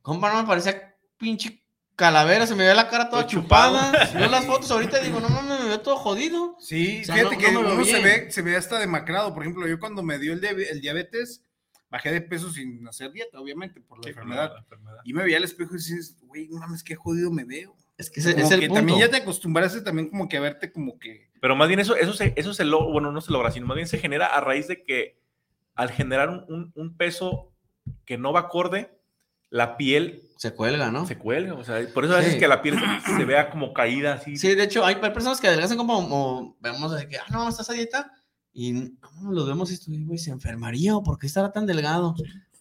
Compa, 0.02 0.30
no 0.30 0.42
me 0.42 0.46
parecía 0.46 0.94
pinche 1.16 1.62
calavera, 1.94 2.46
se 2.46 2.54
me 2.54 2.64
veía 2.64 2.74
la 2.74 2.88
cara 2.90 3.08
toda 3.08 3.22
Todo 3.22 3.30
chupado. 3.30 3.78
chupada. 3.78 4.10
Veo 4.18 4.28
las 4.28 4.44
fotos 4.44 4.70
ahorita 4.70 5.00
digo, 5.00 5.20
no 5.20 5.30
mames, 5.30 5.58
me 5.60 5.66
veo 5.68 5.80
todo 5.80 5.96
jodido. 5.96 6.56
Sí, 6.60 7.00
O 7.00 7.04
sea, 7.06 7.14
fíjate 7.14 7.36
no- 7.36 7.40
que 7.40 7.52
no 7.52 7.60
uno 7.60 7.84
se 7.86 8.00
ve, 8.02 8.30
se 8.30 8.42
ve 8.42 8.56
hasta 8.56 8.78
demacrado. 8.78 9.32
Por 9.32 9.42
ejemplo, 9.42 9.66
yo 9.66 9.78
cuando 9.80 10.02
me 10.02 10.18
dio 10.18 10.34
el 10.34 10.80
diabetes, 10.82 11.45
bajé 11.90 12.12
de 12.12 12.20
peso 12.20 12.50
sin 12.50 12.86
hacer 12.88 13.12
dieta, 13.12 13.40
obviamente, 13.40 13.80
por 13.80 13.98
la 13.98 14.04
Sí, 14.04 14.08
enfermedad. 14.10 14.52
la 14.54 14.58
enfermedad. 14.60 14.98
Y 15.04 15.12
me 15.12 15.22
veía 15.24 15.36
al 15.38 15.44
espejo 15.44 15.74
y 15.74 15.78
dices, 15.78 16.16
güey, 16.22 16.48
no 16.48 16.58
mames, 16.58 16.82
qué 16.82 16.94
jodido 16.96 17.30
me 17.30 17.44
veo. 17.44 17.76
Es 17.98 18.10
que 18.10 18.20
ese 18.20 18.32
es 18.38 18.50
el 18.50 18.60
que 18.60 18.66
punto. 18.66 18.80
también 18.80 18.98
ya 18.98 19.08
te 19.10 19.16
acostumbraste 19.16 19.80
también 19.80 20.10
como 20.10 20.28
que 20.28 20.36
a 20.36 20.40
verte 20.40 20.70
como 20.72 20.98
que... 20.98 21.30
Pero 21.40 21.56
más 21.56 21.68
bien 21.68 21.80
eso, 21.80 21.96
eso 21.96 22.12
se, 22.12 22.34
eso 22.36 22.52
se 22.52 22.64
logra, 22.64 22.92
bueno, 22.92 23.10
no 23.12 23.20
se 23.22 23.32
logra, 23.32 23.50
sino 23.50 23.66
más 23.66 23.76
bien 23.76 23.88
se 23.88 23.98
genera 23.98 24.26
a 24.26 24.40
raíz 24.40 24.68
de 24.68 24.82
que 24.84 25.18
al 25.74 25.90
generar 25.90 26.28
un, 26.28 26.44
un- 26.48 26.72
un 26.74 26.96
peso 26.96 27.52
que 28.04 28.18
no 28.18 28.32
va 28.32 28.40
acorde, 28.40 28.90
la 29.48 29.76
piel 29.76 30.22
Se 30.36 30.52
cuelga, 30.54 30.90
¿no? 30.90 31.06
se 31.06 31.16
cuelga. 31.16 31.54
O 31.54 31.64
sea, 31.64 31.80
por 31.94 32.04
eso 32.04 32.14
a 32.14 32.18
veces 32.18 32.34
Sí. 32.34 32.38
que 32.40 32.48
la 32.48 32.60
piel 32.62 32.78
se, 33.06 33.16
se 33.16 33.24
vea 33.24 33.48
como 33.48 33.72
caída 33.72 34.14
así. 34.14 34.36
Sí, 34.36 34.54
de 34.54 34.64
hecho, 34.64 34.84
hay 34.84 34.96
personas 34.96 35.40
que 35.40 35.46
adelgazan 35.48 35.76
como, 35.78 35.94
como 36.02 36.56
vemos 36.60 36.92
así 36.92 37.06
que, 37.08 37.16
ah, 37.18 37.24
no, 37.30 37.48
estás 37.48 37.70
a 37.70 37.74
dieta, 37.74 38.12
y 38.58 38.72
no, 38.72 39.32
los 39.32 39.46
vemos 39.46 39.70
y 39.70 39.74
esto, 39.74 39.92
güey, 39.94 40.16
se 40.16 40.30
enfermaría 40.30 40.96
o 40.96 41.02
por 41.02 41.18
qué 41.18 41.26
estará 41.26 41.52
tan 41.52 41.66
delgado. 41.66 42.14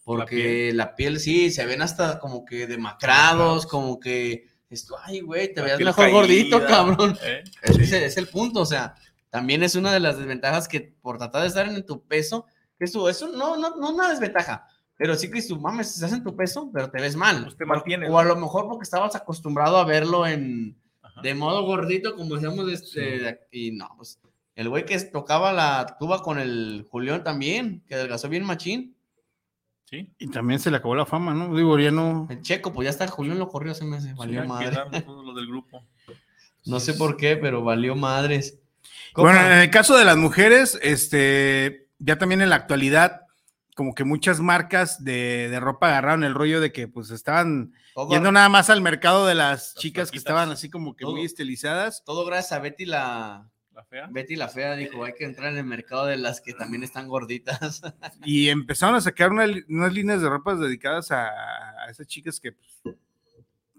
Porque 0.04 0.74
la 0.74 0.94
piel, 0.94 1.22
sí, 1.22 1.52
se 1.52 1.66
ven 1.66 1.82
hasta 1.82 2.20
como 2.20 2.44
que 2.44 2.68
demacrados, 2.68 3.66
como 3.66 3.98
que 3.98 4.46
esto, 4.70 4.98
ay, 5.02 5.22
güey, 5.22 5.54
te 5.54 5.62
La 5.62 5.68
veas 5.68 5.78
piel 5.78 5.88
mejor 5.88 6.12
gordito, 6.12 6.60
caída, 6.60 6.68
cabrón. 6.68 7.18
¿eh? 7.24 7.46
Es, 7.62 7.78
ese 7.78 8.06
es 8.06 8.18
el 8.18 8.28
punto, 8.28 8.60
o 8.60 8.66
sea, 8.66 8.96
también 9.30 9.64
es 9.64 9.76
una 9.76 9.94
de 9.94 10.02
las 10.02 10.18
desventajas 10.18 10.68
que 10.68 10.82
por 11.02 11.18
tratar 11.18 11.44
de 11.44 11.48
estar 11.48 11.66
en 11.66 11.86
tu 11.86 12.04
peso, 12.04 12.46
que 12.78 12.84
eso, 12.84 13.08
eso 13.08 13.30
no, 13.30 13.56
no, 13.56 13.78
no 13.78 13.96
una 13.96 14.10
desventaja, 14.10 14.68
pero 14.98 15.16
sí 15.16 15.32
que 15.32 15.42
tú 15.44 15.62
mames, 15.62 15.96
estás 15.96 16.12
en 16.12 16.26
tu 16.26 16.36
peso, 16.36 16.70
pero 16.74 16.92
te 16.92 17.00
ves 17.00 17.16
mal. 17.16 17.42
Pues 17.44 17.56
te 17.56 17.66
mantienes, 17.66 18.10
O 18.12 18.20
a 18.20 18.26
lo 18.26 18.36
mejor 18.36 18.68
porque 18.68 18.84
estabas 18.84 19.16
acostumbrado 19.16 19.78
a 19.78 19.86
verlo 19.86 20.28
en, 20.28 20.78
Ajá. 21.02 21.22
de 21.22 21.34
modo 21.36 21.64
gordito, 21.64 22.18
como 22.18 22.36
decíamos, 22.36 22.70
este, 22.70 23.48
y 23.50 23.72
no, 23.72 23.94
pues 23.96 24.20
el 24.56 24.70
güey 24.70 24.86
que 24.86 24.98
tocaba 25.02 25.52
la 25.52 25.98
tuba 26.00 26.24
con 26.24 26.40
el 26.40 26.86
Julián 26.90 27.24
también, 27.24 27.84
que 27.88 27.96
adelgazó 27.96 28.30
bien 28.30 28.46
machín. 28.46 28.96
Sí. 29.90 30.12
Y 30.18 30.28
también 30.28 30.60
se 30.60 30.72
le 30.72 30.78
acabó 30.78 30.96
la 30.96 31.06
fama, 31.06 31.34
¿no? 31.34 31.56
Digo, 31.56 31.78
ya 31.78 31.92
no... 31.92 32.28
El 32.30 32.42
checo, 32.42 32.74
pues 32.74 32.86
ya 32.86 32.90
está, 32.90 33.08
Julián 33.08 33.38
lo 33.38 33.50
corrió, 33.50 33.74
hace, 33.74 33.86
valió 34.16 34.42
Sí, 34.42 34.48
madre. 34.48 34.70
quedamos 34.72 35.06
todos 35.06 35.26
los 35.26 35.36
del 35.36 35.48
grupo. 35.48 35.84
No 36.68 36.80
sé 36.80 36.96
por 36.96 37.16
qué, 37.16 37.38
pero 37.38 37.64
valió 37.64 37.96
madres. 37.96 38.58
Bueno, 39.16 39.40
en 39.40 39.60
el 39.60 39.70
caso 39.70 39.96
de 39.96 40.04
las 40.04 40.18
mujeres, 40.18 40.80
este, 40.82 41.90
ya 42.00 42.18
también 42.18 42.42
en 42.42 42.50
la 42.50 42.56
actualidad, 42.56 43.22
como 43.76 43.94
que 43.94 44.04
muchas 44.04 44.40
marcas 44.40 45.04
de, 45.04 45.48
de 45.50 45.60
ropa 45.60 45.90
agarraron 45.90 46.24
el 46.24 46.34
rollo 46.34 46.60
de 46.62 46.72
que 46.72 46.88
pues 46.88 47.12
estaban 47.12 47.74
todo, 47.94 48.10
yendo 48.10 48.32
nada 48.32 48.50
más 48.50 48.72
al 48.72 48.82
mercado 48.82 49.28
de 49.28 49.36
las 49.36 49.74
Las 49.74 49.76
chicas 49.76 50.10
que 50.10 50.18
estaban 50.18 50.50
así 50.50 50.72
como 50.72 50.96
que 50.96 51.04
Todo. 51.04 51.12
muy 51.14 51.24
estilizadas. 51.26 52.04
todo 52.04 52.26
gracias 52.26 52.54
a 52.54 52.60
Betty 52.60 52.86
la, 52.86 53.48
La 53.76 53.84
fea. 53.84 54.08
Betty 54.10 54.36
la 54.38 54.48
fea, 54.48 54.76
dijo, 54.76 55.04
hay 55.04 55.14
que 55.14 55.26
entrar 55.26 55.52
en 55.52 55.58
el 55.60 55.66
mercado 55.66 56.06
de 56.06 56.16
las 56.18 56.40
que 56.42 56.54
también 56.54 56.82
están 56.84 57.08
gorditas. 57.08 57.82
Y 58.26 58.48
empezaron 58.50 58.96
a 58.96 59.02
sacar 59.02 59.32
una 59.32 59.46
unas 59.68 59.94
líneas 59.94 60.22
de 60.22 60.30
ropas 60.30 60.60
dedicadas 60.60 61.12
a, 61.12 61.28
a 61.30 61.90
esas 61.92 62.08
chicas 62.08 62.40
que 62.40 62.54
pues, 62.54 62.96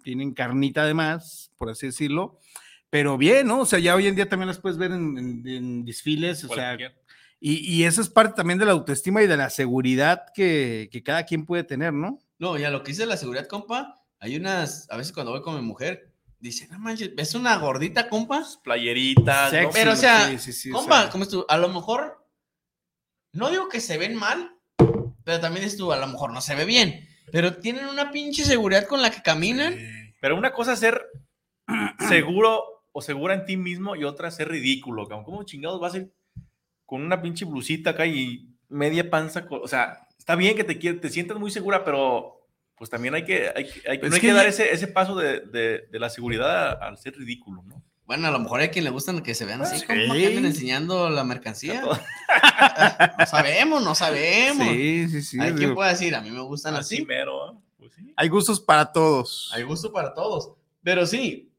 tienen 0.03 0.34
carnita 0.34 0.82
además, 0.82 1.51
por 1.57 1.70
así 1.70 1.86
decirlo. 1.86 2.38
Pero 2.90 3.18
bien, 3.18 3.47
¿no? 3.47 3.61
O 3.61 3.66
sea, 3.66 3.78
ya 3.78 3.94
hoy 3.97 4.07
en 4.07 4.14
día 4.14 4.28
también 4.28 4.49
las 4.49 4.61
puedes 4.61 4.78
ver 4.78 4.92
en, 4.92 5.18
en- 5.18 5.49
en 5.49 5.84
desfiles, 5.84 6.44
o 6.44 6.55
sea, 6.55 6.76
y, 7.40 7.57
y 7.74 7.84
eso 7.84 8.01
es 8.01 8.09
parte 8.09 8.34
también 8.36 8.59
de 8.59 8.64
la 8.64 8.72
autoestima 8.72 9.22
y 9.22 9.26
de 9.26 9.36
la 9.36 9.51
seguridad 9.51 10.24
que, 10.34 10.88
que 10.92 11.03
cada 11.03 11.24
quien 11.24 11.44
puede 11.44 11.64
tener, 11.64 11.92
¿no? 11.92 12.18
No, 12.38 12.57
ya 12.57 12.70
lo 12.70 12.82
que 12.82 12.92
dice 12.92 13.05
la 13.07 13.16
seguridad, 13.16 13.47
compa, 13.49 14.03
hay 14.20 14.36
unas, 14.36 14.88
a 14.90 14.97
veces 14.97 15.12
cuando 15.12 15.32
voy 15.32 15.42
con 15.42 15.55
mi 15.57 15.62
mujer, 15.62 16.12
dice, 16.47 16.68
no 16.68 16.78
manches, 16.78 17.14
¿ves 17.14 17.34
una 17.34 17.57
gordita, 17.57 18.09
compa? 18.09 18.44
Playeritas, 18.62 19.53
¿no? 19.53 19.59
Sexy, 19.59 19.72
Pero, 19.72 19.92
o 19.92 19.97
sea, 19.97 20.28
sí, 20.28 20.38
sí, 20.38 20.53
sí, 20.53 20.70
o 20.70 20.74
compa, 20.74 21.03
sea, 21.03 21.11
¿cómo 21.11 21.24
es 21.24 21.30
tú? 21.30 21.44
A 21.49 21.57
lo 21.57 21.68
mejor, 21.68 22.26
no 23.32 23.51
digo 23.51 23.68
que 23.68 23.80
se 23.80 23.99
ven 23.99 24.14
mal, 24.14 24.57
pero 25.24 25.40
también 25.40 25.64
dices 25.64 25.78
tú, 25.78 25.92
a 25.92 25.97
lo 25.99 26.07
mejor 26.07 26.32
no 26.32 26.40
se 26.40 26.55
ve 26.55 26.64
bien, 26.64 27.09
pero 27.32 27.57
tienen 27.57 27.86
una 27.86 28.11
pinche 28.11 28.44
seguridad 28.44 28.86
con 28.86 29.03
la 29.03 29.11
que 29.11 29.22
caminan. 29.22 29.76
Pero 30.20 30.36
una 30.36 30.53
cosa 30.53 30.72
es 30.72 30.78
ser 30.78 31.05
seguro 32.09 32.84
o 32.92 33.03
segura 33.03 33.34
en 33.34 33.44
ti 33.44 33.57
mismo 33.57 33.97
y 33.97 34.05
otra 34.05 34.28
es 34.28 34.36
ser 34.36 34.49
ridículo, 34.49 35.07
cabrón. 35.07 35.24
¿Cómo 35.24 35.42
chingados 35.42 35.80
vas 35.80 35.94
a 35.94 35.99
ir 35.99 36.12
con 36.84 37.03
una 37.03 37.20
pinche 37.20 37.44
blusita 37.44 37.90
acá 37.90 38.07
y 38.07 38.49
media 38.68 39.11
panza? 39.11 39.47
O 39.51 39.68
sea, 39.68 40.07
está 40.18 40.34
bien 40.36 40.57
que 40.57 40.64
te, 40.64 40.74
te 40.74 41.09
sientas 41.11 41.38
muy 41.38 41.51
segura, 41.51 41.84
pero 41.84 42.36
pues 42.77 42.91
también 42.91 43.14
hay 43.14 43.24
que, 43.24 43.49
hay, 43.55 43.66
hay 43.89 43.99
Pues 43.99 44.11
no 44.11 44.14
hay 44.16 44.20
que 44.20 44.27
que 44.29 44.33
dar 44.33 44.45
ya- 44.45 44.49
ese, 44.51 44.72
ese 44.72 44.87
paso 44.89 45.16
de, 45.16 45.41
de- 45.41 45.89
de 45.91 45.99
la 45.99 46.11
seguridad 46.11 46.83
al 46.83 46.99
ser 46.99 47.16
ridículo, 47.16 47.62
¿no? 47.62 47.83
Bueno, 48.07 48.29
a 48.29 48.31
lo 48.31 48.39
mejor 48.39 48.61
hay 48.61 48.68
quien 48.68 48.85
le 48.85 48.91
gustan 48.91 49.20
que 49.20 49.35
se 49.35 49.45
vean 49.45 49.62
así, 49.62 49.81
Sí. 49.81 49.87
compa, 49.87 50.14
que 50.14 50.27
anden 50.29 50.47
enseñando 50.47 51.11
la 51.11 51.24
mercancía. 51.24 51.83
No 53.18 53.27
sabemos, 53.27 53.83
no 53.83 53.95
sabemos. 53.95 54.68
Sí, 54.68 55.09
sí, 55.09 55.22
sí. 55.22 55.39
hay 55.41 55.53
quien 55.55 55.74
pueda 55.74 55.91
decir, 55.91 56.14
a 56.14 56.20
mí 56.20 56.31
me 56.31 56.41
gustan 56.41 56.74
Así 56.77 56.97
así. 56.97 57.07
mero, 57.07 57.51
¿eh? 57.53 57.59
Pues 57.79 57.93
sí. 57.95 58.12
Hay 58.16 58.29
gustos 58.29 58.61
para 58.61 58.93
todos. 58.93 59.51
Hay 59.55 59.62
gusto 59.62 59.93
para 59.93 60.14
todos. 60.14 60.53
Pero 60.83 61.05
sí, 61.07 61.51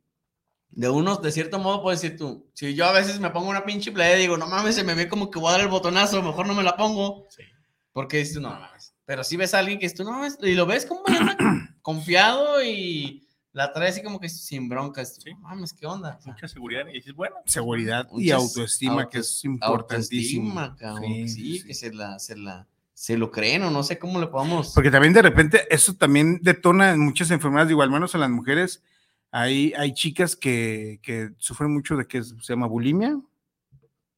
de 0.71 0.89
unos, 0.89 1.21
de 1.21 1.31
cierto 1.31 1.59
modo, 1.59 1.81
puedes 1.81 2.01
decir 2.01 2.17
tú, 2.17 2.47
si 2.53 2.73
yo 2.75 2.85
a 2.85 2.91
veces 2.91 3.19
me 3.19 3.29
pongo 3.29 3.49
una 3.49 3.65
pinche 3.65 3.91
playa 3.91 4.15
y 4.17 4.21
digo, 4.21 4.37
no 4.37 4.47
mames, 4.47 4.75
se 4.75 4.83
me 4.83 4.93
ve 4.95 5.07
como 5.07 5.29
que 5.29 5.39
voy 5.39 5.49
a 5.49 5.51
dar 5.53 5.61
el 5.61 5.67
botonazo, 5.67 6.21
mejor 6.23 6.47
no 6.47 6.53
me 6.53 6.63
la 6.63 6.75
pongo. 6.77 7.25
Sí. 7.29 7.43
Porque 7.91 8.17
dices 8.17 8.35
tú, 8.35 8.41
no 8.41 8.49
mames. 8.51 8.93
Pero 9.07 9.23
si 9.23 9.37
ves 9.37 9.55
a 9.55 9.59
alguien 9.59 9.79
que 9.79 9.87
es 9.87 9.95
tú, 9.95 10.03
no 10.03 10.11
mames, 10.11 10.37
y 10.43 10.53
lo 10.53 10.67
ves 10.67 10.85
como 10.85 11.01
confiado 11.81 12.61
y 12.63 13.25
la 13.53 13.71
trae 13.73 13.89
así 13.89 14.03
como 14.03 14.19
que 14.19 14.29
sin 14.29 14.69
broncas. 14.69 15.15
Sí. 15.23 15.33
Mames, 15.39 15.73
¿qué 15.73 15.85
onda? 15.87 16.19
Mucha 16.25 16.47
seguridad. 16.47 16.85
Y 16.87 16.93
dices, 16.93 17.13
bueno, 17.15 17.37
Seguridad 17.45 18.07
y 18.17 18.31
autoestima, 18.31 19.03
auto- 19.03 19.09
que 19.09 19.19
es 19.19 19.43
importantísimo. 19.45 20.59
autoestima, 20.59 20.75
cabrón. 20.77 21.03
Sí, 21.05 21.29
Sí, 21.29 21.35
sí, 21.53 21.59
sí. 21.59 21.67
que 21.67 21.73
se 21.73 21.93
la, 21.93 22.19
se 22.19 22.37
la, 22.37 22.67
se 22.93 23.17
lo 23.17 23.31
creen 23.31 23.63
o 23.63 23.71
no 23.71 23.81
sé 23.81 23.97
cómo 23.97 24.19
le 24.19 24.27
podamos. 24.27 24.73
Porque 24.75 24.91
también 24.91 25.13
de 25.13 25.21
repente 25.21 25.65
eso 25.73 25.95
también 25.95 26.39
detona 26.43 26.91
en 26.91 26.99
muchas 26.99 27.31
enfermedades, 27.31 27.69
digo, 27.69 27.81
al 27.81 27.89
menos 27.91 28.13
en 28.13 28.21
las 28.21 28.29
mujeres, 28.29 28.83
hay, 29.31 29.73
hay 29.77 29.93
chicas 29.93 30.35
que, 30.35 30.99
que 31.01 31.31
sufren 31.37 31.71
mucho 31.73 31.95
de 31.95 32.05
que 32.07 32.23
se 32.23 32.35
llama 32.49 32.67
bulimia, 32.67 33.17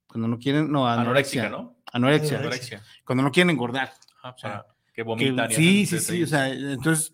cuando 0.07 0.27
no 0.27 0.39
quieren, 0.39 0.71
no, 0.71 0.87
anorexia, 0.87 1.49
¿no? 1.49 1.75
anorexia, 1.93 2.39
Anorexia. 2.39 2.83
cuando 3.05 3.23
no 3.23 3.31
quieren 3.31 3.51
engordar. 3.51 3.93
Ajá, 4.21 4.35
sea, 4.37 4.49
para 4.63 4.68
que 5.03 5.15
Que- 5.17 5.31
vomitan. 5.31 5.51
y 5.51 5.55
sí, 5.55 5.85
sí, 5.85 5.99
sí, 5.99 6.23
o 6.23 6.27
sea, 6.27 6.49
entonces, 6.49 7.13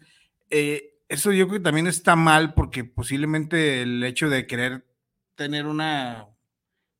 eh, 0.50 1.00
eso 1.10 1.32
yo 1.32 1.48
creo 1.48 1.60
que 1.60 1.64
también 1.64 1.88
está 1.88 2.16
mal 2.16 2.54
porque 2.54 2.84
posiblemente 2.84 3.82
el 3.82 4.04
hecho 4.04 4.30
de 4.30 4.48
querer 4.48 4.86
tener 5.36 5.66
una 5.68 6.28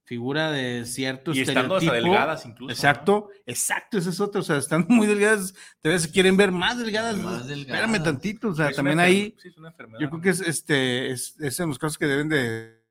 figura 0.04 0.52
de 0.52 0.86
cierto 0.86 1.34
Y 1.34 1.42
estando 1.42 1.76
hasta 1.78 1.86
estereotipo, 1.88 2.12
delgadas 2.14 2.46
incluso. 2.46 2.72
Exacto, 2.72 3.30
exacto, 3.48 3.98
ese 3.98 4.12
es 4.12 4.20
otro, 4.20 4.42
o 4.42 4.44
sea, 4.44 4.58
están 4.58 4.86
muy 4.90 5.08
delgadas, 5.08 5.56
te 5.82 5.90
ves, 5.90 6.08
quieren 6.08 6.38
ver 6.38 6.52
más 6.52 6.78
delgadas, 6.78 7.18
Más 7.18 7.50
espérame 7.50 7.66
delgadas. 7.94 8.04
tantito, 8.04 8.50
o 8.50 8.54
sea, 8.54 8.70
Es 8.70 8.76
también 8.76 9.00
ahí, 9.00 9.36
sí, 9.42 9.48
es 9.48 9.58
una 9.58 9.70
enfermedad. 9.70 10.00
yo 10.02 10.10
creo 10.12 10.22
que 10.22 10.30
es, 10.30 10.42
este, 10.42 11.10
es, 11.10 11.40
es 11.40 11.60
en 11.60 11.70
los 11.70 11.80
casos 11.80 11.98
que 11.98 12.06
deben 12.06 12.30
de, 12.30 12.84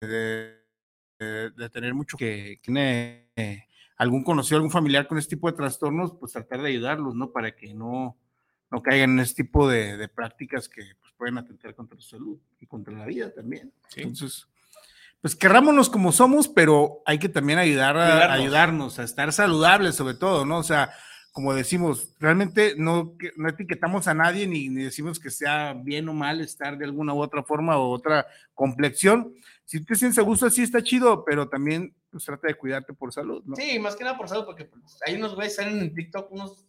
de, 0.00 0.54
de- 1.20 1.50
de 1.50 1.70
tener 1.70 1.94
mucho 1.94 2.16
que 2.16 2.60
eh, 3.36 3.64
algún 3.96 4.24
conocido, 4.24 4.56
algún 4.56 4.70
familiar 4.70 5.06
con 5.06 5.18
este 5.18 5.36
tipo 5.36 5.50
de 5.50 5.56
trastornos, 5.56 6.14
pues 6.18 6.32
tratar 6.32 6.62
de 6.62 6.68
ayudarlos, 6.68 7.14
¿no? 7.14 7.30
Para 7.30 7.54
que 7.54 7.74
no, 7.74 8.16
no 8.70 8.82
caigan 8.82 9.12
en 9.12 9.20
este 9.20 9.44
tipo 9.44 9.68
de, 9.68 9.96
de 9.96 10.08
prácticas 10.08 10.68
que 10.68 10.82
pues, 11.00 11.12
pueden 11.16 11.38
atentar 11.38 11.74
contra 11.74 11.98
su 12.00 12.08
salud 12.08 12.38
y 12.60 12.66
contra 12.66 12.94
la 12.94 13.06
vida 13.06 13.32
también. 13.32 13.72
Sí. 13.88 14.02
Entonces, 14.02 14.48
pues 15.20 15.34
querrámonos 15.34 15.88
como 15.88 16.12
somos, 16.12 16.48
pero 16.48 17.02
hay 17.06 17.18
que 17.18 17.30
también 17.30 17.58
ayudar 17.58 17.96
a 17.96 18.32
ayudarnos, 18.32 18.98
a 18.98 19.04
estar 19.04 19.32
saludables 19.32 19.94
sobre 19.94 20.14
todo, 20.14 20.44
¿no? 20.44 20.58
O 20.58 20.62
sea, 20.62 20.90
como 21.32 21.54
decimos, 21.54 22.14
realmente 22.20 22.74
no, 22.76 23.16
no 23.36 23.48
etiquetamos 23.48 24.06
a 24.06 24.14
nadie 24.14 24.46
ni, 24.46 24.68
ni 24.68 24.82
decimos 24.84 25.18
que 25.18 25.30
sea 25.30 25.72
bien 25.72 26.08
o 26.08 26.14
mal 26.14 26.40
estar 26.40 26.76
de 26.76 26.84
alguna 26.84 27.14
u 27.14 27.22
otra 27.22 27.42
forma 27.42 27.78
o 27.78 27.90
otra 27.90 28.26
complexión. 28.52 29.32
Si 29.64 29.84
te 29.84 29.94
sientes 29.94 30.18
a 30.18 30.22
gusto 30.22 30.46
así 30.46 30.62
está 30.62 30.82
chido, 30.82 31.24
pero 31.24 31.48
también 31.48 31.94
pues 32.14 32.24
trata 32.24 32.46
de 32.48 32.54
cuidarte 32.54 32.92
por 32.94 33.12
salud, 33.12 33.42
¿no? 33.44 33.56
Sí, 33.56 33.78
más 33.78 33.96
que 33.96 34.04
nada 34.04 34.16
por 34.16 34.28
salud, 34.28 34.44
porque 34.44 34.64
pues, 34.66 34.98
hay 35.06 35.16
unos 35.16 35.34
güeyes 35.34 35.54
salen 35.56 35.78
en 35.80 35.94
TikTok, 35.94 36.30
unos. 36.32 36.64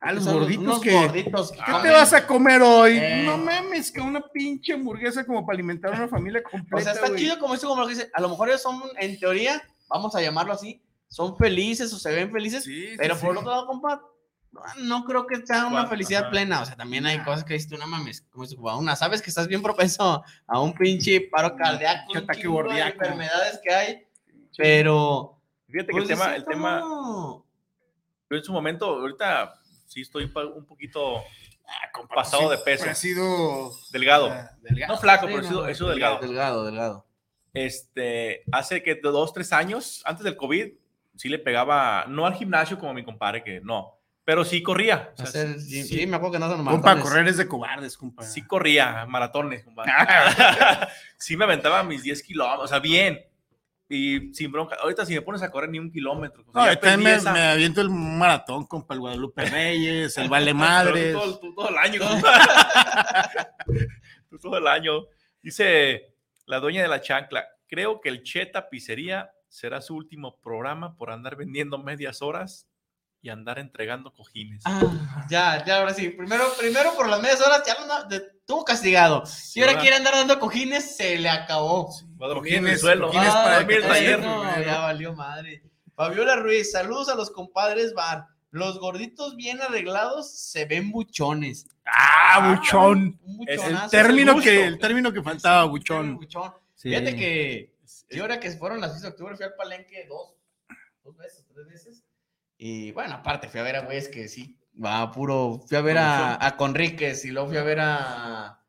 Ah, 0.00 0.12
los 0.12 0.26
gorditos 0.26 0.64
unos 0.64 0.80
que- 0.80 0.92
gorditos 0.92 1.52
que 1.52 1.58
¿Qué 1.58 1.64
te 1.64 1.70
comen. 1.72 1.92
vas 1.92 2.12
a 2.12 2.26
comer 2.26 2.60
hoy? 2.62 2.98
Eh. 3.00 3.22
No 3.24 3.38
mames, 3.38 3.92
que 3.92 4.00
una 4.00 4.20
pinche 4.32 4.72
hamburguesa 4.72 5.24
como 5.24 5.46
para 5.46 5.54
alimentar 5.54 5.92
a 5.94 5.96
una 5.96 6.08
familia 6.08 6.42
completa. 6.42 6.76
O 6.76 6.80
sea, 6.80 6.92
está 6.94 7.08
güey. 7.08 7.20
chido 7.20 7.38
como 7.38 7.54
esto, 7.54 7.68
como 7.68 7.82
lo 7.82 7.86
que 7.86 7.94
dice. 7.94 8.10
A 8.12 8.20
lo 8.20 8.28
mejor 8.28 8.48
ellos 8.48 8.62
son, 8.62 8.82
en 8.98 9.16
teoría, 9.20 9.62
vamos 9.88 10.16
a 10.16 10.20
llamarlo 10.20 10.54
así, 10.54 10.82
son 11.06 11.36
felices 11.36 11.92
o 11.92 11.98
se 11.98 12.10
ven 12.10 12.32
felices, 12.32 12.64
Sí, 12.64 12.88
sí, 12.88 12.94
pero 12.98 13.14
sí. 13.14 13.24
por 13.24 13.36
otro 13.36 13.50
lado, 13.50 13.66
compa, 13.66 14.02
no 14.78 15.04
creo 15.04 15.26
que 15.26 15.46
sea 15.46 15.66
una 15.66 15.80
Ajá. 15.82 15.90
felicidad 15.90 16.30
plena. 16.30 16.62
O 16.62 16.66
sea, 16.66 16.74
también 16.76 17.06
hay 17.06 17.20
cosas 17.20 17.44
que 17.44 17.54
dices 17.54 17.68
tú, 17.70 17.76
no 17.78 17.86
mames, 17.86 18.22
como 18.22 18.42
dices, 18.44 18.56
como 18.58 18.76
una, 18.76 18.96
sabes 18.96 19.22
que 19.22 19.30
estás 19.30 19.46
bien 19.46 19.62
propenso 19.62 20.24
a 20.48 20.60
un 20.60 20.74
pinche 20.74 21.20
paro 21.30 21.54
cardíaco, 21.56 22.10
un 22.10 22.16
ataque 22.18 22.40
chingo 22.42 22.62
de 22.64 22.80
enfermedades 22.80 23.60
que 23.62 23.72
hay, 23.72 24.06
pero. 24.56 25.38
Fíjate 25.68 25.86
que 25.86 25.92
pues, 25.92 26.02
el 26.02 26.08
tema, 26.16 26.36
el 26.36 26.44
tema, 26.44 26.80
yo 26.80 27.44
en 28.30 28.44
su 28.44 28.52
momento, 28.52 28.86
ahorita 28.86 29.58
sí 29.86 30.02
estoy 30.02 30.24
un 30.24 30.66
poquito 30.66 31.22
Ah, 31.64 31.90
pasado 32.14 32.48
pues, 32.48 32.58
de 32.58 32.64
peso. 32.64 32.90
Ha 32.90 32.94
sido 32.94 33.70
delgado. 33.92 34.28
ah, 34.30 34.50
delgado. 34.60 34.92
No 34.94 34.98
flaco, 35.00 35.26
sí, 35.26 35.32
pero 35.34 35.42
no, 35.42 35.46
he 35.46 35.50
sido- 35.50 35.68
he 35.68 35.74
sido 35.74 35.88
delgado. 35.90 36.18
Delgado, 36.20 36.64
delgado. 36.66 37.06
Este, 37.54 38.42
hace 38.52 38.82
que 38.82 38.96
dos, 38.96 39.32
tres 39.32 39.52
años, 39.52 40.02
antes 40.04 40.24
del 40.24 40.36
COVID, 40.36 40.72
sí 41.16 41.28
le 41.28 41.38
pegaba, 41.38 42.04
no 42.08 42.26
al 42.26 42.34
gimnasio 42.34 42.78
como 42.78 42.92
mi 42.92 43.04
compadre, 43.04 43.42
que 43.44 43.60
no, 43.60 43.98
pero 44.24 44.44
sí 44.44 44.62
corría. 44.62 45.12
O 45.14 45.16
sea, 45.16 45.26
Hacer- 45.26 45.60
sí, 45.60 45.82
sí, 45.84 45.98
sí, 46.00 46.06
me 46.06 46.16
acuerdo 46.16 46.32
que 46.34 46.38
no 46.40 46.48
son 46.50 46.64
Compa, 46.64 46.98
correr 47.00 47.28
es 47.28 47.36
de 47.38 47.46
cobardes, 47.48 47.96
compa. 47.96 48.22
sí 48.22 48.42
corría 48.46 49.06
maratones, 49.06 49.64
compadre. 49.64 49.92
sí 51.16 51.36
me 51.36 51.44
aventaba 51.44 51.82
mis 51.84 52.02
10 52.02 52.22
kilómetros, 52.22 52.64
o 52.64 52.68
sea, 52.68 52.80
bien. 52.80 53.24
Y 53.88 54.32
sin 54.32 54.50
bronca. 54.50 54.76
Ahorita 54.80 55.04
si 55.04 55.14
me 55.14 55.20
pones 55.20 55.42
a 55.42 55.50
correr 55.50 55.68
ni 55.68 55.78
un 55.78 55.90
kilómetro. 55.92 56.44
o 56.46 56.52
sea, 56.52 56.72
No, 56.74 56.80
perdí 56.80 57.02
me, 57.04 57.14
esa- 57.14 57.32
me 57.32 57.42
aviento 57.42 57.80
el 57.82 57.90
maratón, 57.90 58.66
compa, 58.66 58.94
el 58.94 59.00
Guadalupe 59.00 59.44
Reyes, 59.44 60.16
el 60.16 60.28
Vale 60.30 60.54
Madres. 60.54 61.12
tú 61.12 61.18
Todo, 61.20 61.54
todo 61.54 61.68
el 61.68 61.76
año. 61.78 62.00
Tú 64.30 64.38
todo 64.40 64.56
el 64.58 64.66
año. 64.66 64.92
Dice 65.42 66.14
la 66.46 66.60
dueña 66.60 66.82
de 66.82 66.88
la 66.88 67.00
chancla, 67.00 67.46
creo 67.66 68.00
que 68.00 68.08
el 68.08 68.22
Che 68.22 68.46
Tapicería 68.46 69.30
será 69.48 69.80
su 69.82 69.94
último 69.94 70.38
programa 70.40 70.96
por 70.96 71.10
andar 71.10 71.36
vendiendo 71.36 71.78
medias 71.78 72.22
horas 72.22 72.66
y 73.20 73.28
andar 73.28 73.58
entregando 73.58 74.12
cojines. 74.12 74.62
Ah, 74.64 75.26
ya, 75.28 75.64
ya, 75.64 75.78
ahora 75.78 75.94
sí. 75.94 76.08
Primero, 76.08 76.44
primero 76.58 76.94
por 76.96 77.08
las 77.08 77.20
medias 77.20 77.40
horas 77.46 77.62
ya 77.66 77.74
lo 77.86 78.08
de- 78.08 78.22
estuvo 78.52 78.64
castigado. 78.64 79.24
Sí, 79.26 79.58
Y 79.58 79.62
ahora 79.62 79.72
¿verdad? 79.72 79.82
quiere 79.82 79.96
andar 79.96 80.14
dando 80.14 80.38
cojines, 80.38 80.96
se 80.96 81.18
le 81.18 81.28
acabó. 81.28 81.90
En 82.20 82.22
el 82.28 82.34
Cojines, 82.34 82.80
suelo. 82.80 83.06
cojines 83.08 83.28
Ah, 83.30 83.42
para 83.44 83.56
dormir 83.60 84.20
no, 84.20 84.62
ya 84.62 84.78
valió 84.80 85.14
madre. 85.14 85.62
Fabiola 85.94 86.36
Ruiz, 86.36 86.70
saludos 86.72 87.08
a 87.08 87.14
los 87.14 87.30
compadres 87.30 87.94
Bar. 87.94 88.26
Los 88.50 88.78
gorditos 88.78 89.36
bien 89.36 89.62
arreglados 89.62 90.30
se 90.30 90.66
ven 90.66 90.90
buchones. 90.90 91.66
Ah, 91.86 92.50
buchón. 92.54 93.18
Un 93.24 93.48
Es 93.48 93.64
el 93.64 93.78
término, 93.90 94.38
que, 94.40 94.66
el 94.66 94.78
término 94.78 95.10
que 95.12 95.22
faltaba, 95.22 95.64
buchón. 95.64 96.16
buchón. 96.16 96.52
Sí. 96.74 96.90
Fíjate 96.90 97.16
que 97.16 97.72
yo 98.10 98.22
ahora 98.22 98.38
que 98.38 98.50
fueron 98.50 98.80
las 98.80 98.90
6 98.92 99.02
de 99.02 99.08
octubre 99.08 99.36
fui 99.36 99.46
al 99.46 99.54
palenque 99.54 100.06
dos, 100.06 100.34
dos 101.02 101.16
veces, 101.16 101.46
tres 101.52 101.66
veces. 101.66 102.04
Y 102.58 102.92
bueno, 102.92 103.14
aparte 103.14 103.48
fui 103.48 103.60
a 103.60 103.62
ver 103.62 103.76
a 103.76 103.80
güeyes 103.80 104.08
que 104.08 104.28
sí, 104.28 104.58
va 104.82 105.10
puro. 105.10 105.60
Fui 105.66 105.76
a 105.76 105.80
ver 105.80 105.98
a, 105.98 106.44
a 106.46 106.56
Conríquez 106.56 107.24
y 107.24 107.30
luego 107.30 107.48
fui 107.48 107.56
a 107.56 107.62
ver 107.62 107.80
a, 107.80 108.60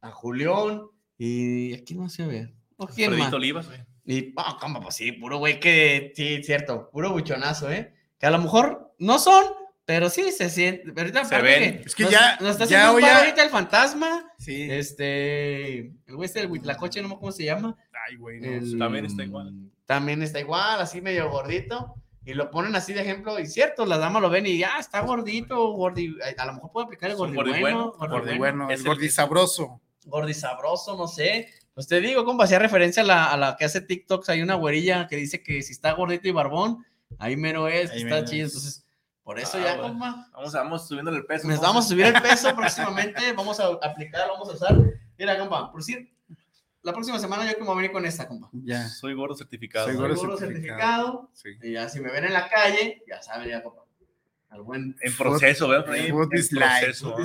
a 0.00 0.10
Julián. 0.10 0.82
Y 1.18 1.74
aquí 1.74 1.94
no 1.94 2.08
sé 2.08 2.22
a 2.24 2.26
ver. 2.26 2.54
¿O 2.76 2.86
quién 2.86 3.10
más? 3.10 3.18
Fredito 3.18 3.36
Olivas, 3.36 3.66
güey. 3.68 3.80
Y, 4.04 4.32
oh, 4.36 4.56
compa, 4.60 4.80
pues 4.80 4.96
sí, 4.96 5.12
puro 5.12 5.38
güey 5.38 5.60
que, 5.60 6.12
sí, 6.16 6.42
cierto, 6.42 6.90
puro 6.90 7.12
buchonazo, 7.12 7.70
¿eh? 7.70 7.94
Que 8.18 8.26
a 8.26 8.30
lo 8.32 8.38
mejor 8.40 8.94
no 8.98 9.20
son, 9.20 9.44
pero 9.84 10.10
sí 10.10 10.32
se 10.32 10.50
siente. 10.50 10.82
pero 10.92 11.02
ahorita 11.02 11.24
Se 11.24 11.40
ven. 11.40 11.82
Es 11.86 11.94
que 11.94 12.02
nos- 12.04 12.12
ya- 12.12 12.36
Nos 12.40 12.50
está 12.60 12.64
ya 12.64 12.88
ahorita 12.88 13.44
el 13.44 13.50
fantasma. 13.50 14.32
Sí. 14.38 14.66
Este. 14.70 15.78
El 16.06 16.16
güey 16.16 16.26
este 16.26 16.40
del 16.40 16.50
Huitlacoche, 16.50 17.00
no 17.00 17.06
acuerdo 17.06 17.20
cómo 17.20 17.32
se 17.32 17.44
llama. 17.44 17.76
Ay, 18.08 18.16
güey, 18.16 18.40
no. 18.40 18.48
El- 18.48 18.78
también 18.78 19.04
está 19.06 19.22
igual. 19.22 19.54
También 19.86 20.22
está 20.22 20.40
igual, 20.40 20.80
así 20.80 21.00
medio 21.00 21.30
gordito. 21.30 21.94
Y 22.24 22.34
lo 22.34 22.50
ponen 22.50 22.76
así 22.76 22.92
de 22.92 23.00
ejemplo, 23.02 23.38
y 23.40 23.46
cierto, 23.46 23.84
las 23.84 23.98
damas 23.98 24.22
lo 24.22 24.30
ven 24.30 24.46
y 24.46 24.56
ya 24.58 24.78
está 24.78 25.00
gordito, 25.00 25.72
gordi. 25.72 26.16
A 26.38 26.46
lo 26.46 26.52
mejor 26.54 26.70
puede 26.70 26.84
aplicar 26.86 27.10
el 27.10 27.16
gordi 27.16 27.34
bueno, 27.34 27.48
gordibueno, 27.50 27.92
Gordi 27.98 28.38
bueno, 28.38 28.70
Es 28.70 28.80
el 28.80 28.86
gordi 28.86 29.08
sabroso. 29.10 29.80
gordi 30.04 30.32
sabroso, 30.34 30.96
no 30.96 31.08
sé. 31.08 31.48
Pues 31.74 31.88
te 31.88 32.00
digo, 32.00 32.24
compa, 32.24 32.44
hacía 32.44 32.58
referencia 32.60 33.02
a 33.02 33.06
la, 33.06 33.26
a 33.32 33.36
la 33.36 33.56
que 33.56 33.64
hace 33.64 33.80
TikToks. 33.80 34.28
Hay 34.28 34.40
una 34.42 34.54
güerilla 34.54 35.08
que 35.08 35.16
dice 35.16 35.42
que 35.42 35.62
si 35.62 35.72
está 35.72 35.92
gordito 35.92 36.28
y 36.28 36.30
barbón, 36.32 36.84
ahí 37.18 37.36
mero 37.36 37.66
es, 37.66 37.90
Ahí 37.90 38.02
está 38.02 38.16
mero 38.16 38.26
chido. 38.26 38.46
es. 38.46 38.52
Entonces, 38.54 38.86
Por 39.24 39.38
eso 39.40 39.58
Ah, 39.58 39.64
ya, 39.64 39.74
bueno. 39.76 39.88
compa. 39.88 40.28
Vamos, 40.32 40.52
vamos 40.52 40.86
subiéndole 40.88 41.16
el 41.18 41.26
peso. 41.26 41.48
Nos 41.48 41.56
¿no? 41.56 41.62
vamos 41.62 41.86
a 41.86 41.88
subir 41.88 42.06
el 42.06 42.20
peso 42.22 42.54
próximamente. 42.56 43.32
Vamos 43.32 43.58
a 43.58 43.66
aplicar, 43.82 44.28
vamos 44.28 44.48
a 44.48 44.52
usar. 44.52 44.76
Mira, 45.18 45.38
compa, 45.38 45.72
por 45.72 45.80
decir, 45.80 46.12
la 46.82 46.92
próxima 46.92 47.18
semana 47.18 47.44
yo 47.44 47.70
a 47.70 47.74
venir 47.76 47.92
con 47.92 48.04
esta, 48.04 48.26
compa. 48.26 48.48
Ya. 48.52 48.88
Soy 48.88 49.14
gordo 49.14 49.34
certificado. 49.34 49.86
Soy 49.86 49.96
Soy 49.96 50.02
gordo 50.16 50.36
certificado. 50.36 50.38
certificado. 50.38 51.30
Sí. 51.32 51.68
Y 51.68 51.72
ya 51.72 51.88
si 51.88 52.00
me 52.00 52.10
ven 52.10 52.24
en 52.24 52.32
la 52.32 52.48
calle, 52.48 53.02
ya 53.06 53.22
saben, 53.22 53.48
ya, 53.48 53.62
compa. 53.62 53.82
Al 54.50 54.62
buen 54.62 54.96
En 55.00 55.16
proceso, 55.16 55.68
¿verdad? 55.68 55.96
En 55.96 56.14
proceso. 56.14 57.16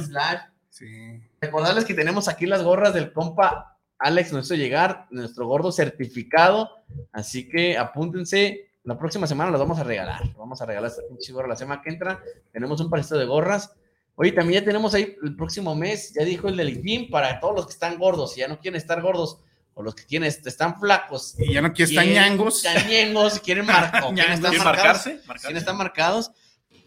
Sí. 0.70 1.22
Recordarles 1.41 1.86
que 1.86 1.93
tenemos 1.93 2.28
aquí 2.28 2.45
las 2.45 2.64
gorras 2.64 2.93
del 2.93 3.12
compa 3.12 3.78
Alex 3.99 4.32
nos 4.32 4.45
hizo 4.45 4.55
llegar, 4.55 5.08
nuestro 5.10 5.47
gordo 5.47 5.72
certificado. 5.72 6.70
Así 7.12 7.49
que 7.49 7.78
apúntense. 7.78 8.66
La 8.84 8.97
próxima 8.97 9.28
semana 9.28 9.51
las 9.51 9.60
vamos 9.60 9.80
a 9.80 9.84
regalar. 9.84 10.34
Vamos 10.38 10.62
a 10.62 10.66
regalar 10.66 10.89
esta 10.89 11.01
pinche 11.10 11.34
gorra 11.34 11.49
la 11.49 11.58
semana 11.58 11.82
que 11.82 11.89
entra. 11.89 12.22
Tenemos 12.53 12.80
un 12.80 12.89
parecito 12.89 13.18
de 13.18 13.26
gorras. 13.26 13.76
Oye, 14.16 14.32
también 14.32 14.62
ya 14.62 14.66
tenemos 14.66 14.93
ahí 14.93 15.16
el 15.22 15.36
próximo 15.36 15.76
mes, 15.76 16.14
ya 16.14 16.24
dijo 16.24 16.47
el 16.47 16.58
del 16.58 16.82
gym, 16.82 17.12
para 17.12 17.39
todos 17.39 17.55
los 17.55 17.66
que 17.68 17.74
están 17.74 17.99
gordos 17.99 18.36
y 18.36 18.39
ya 18.39 18.47
no 18.47 18.60
quieren 18.60 18.76
estar 18.76 18.99
gordos, 18.99 19.41
o 19.80 19.84
los 19.84 19.93
que 19.93 20.05
quieren, 20.05 20.28
est- 20.28 20.45
están 20.47 20.80
flacos. 20.80 21.36
Y 21.38 21.53
ya 21.53 21.61
no 21.61 21.71
quieren 21.73 21.91
estar 21.91 22.03
quieren- 22.03 22.30
ñangos. 22.32 22.65
Están 22.65 22.88
ñengos, 22.89 23.39
quieren 23.41 23.65
marcar. 23.67 24.01
Ñangos. 24.11 24.19
están 24.36 24.39
¿Quieren 24.51 24.63
marcados. 24.63 24.88
marcarse? 25.05 25.13
¿Marcarse? 25.28 25.47
¿Quiénes 25.47 25.61
están 25.61 25.78
marcados? 25.78 26.32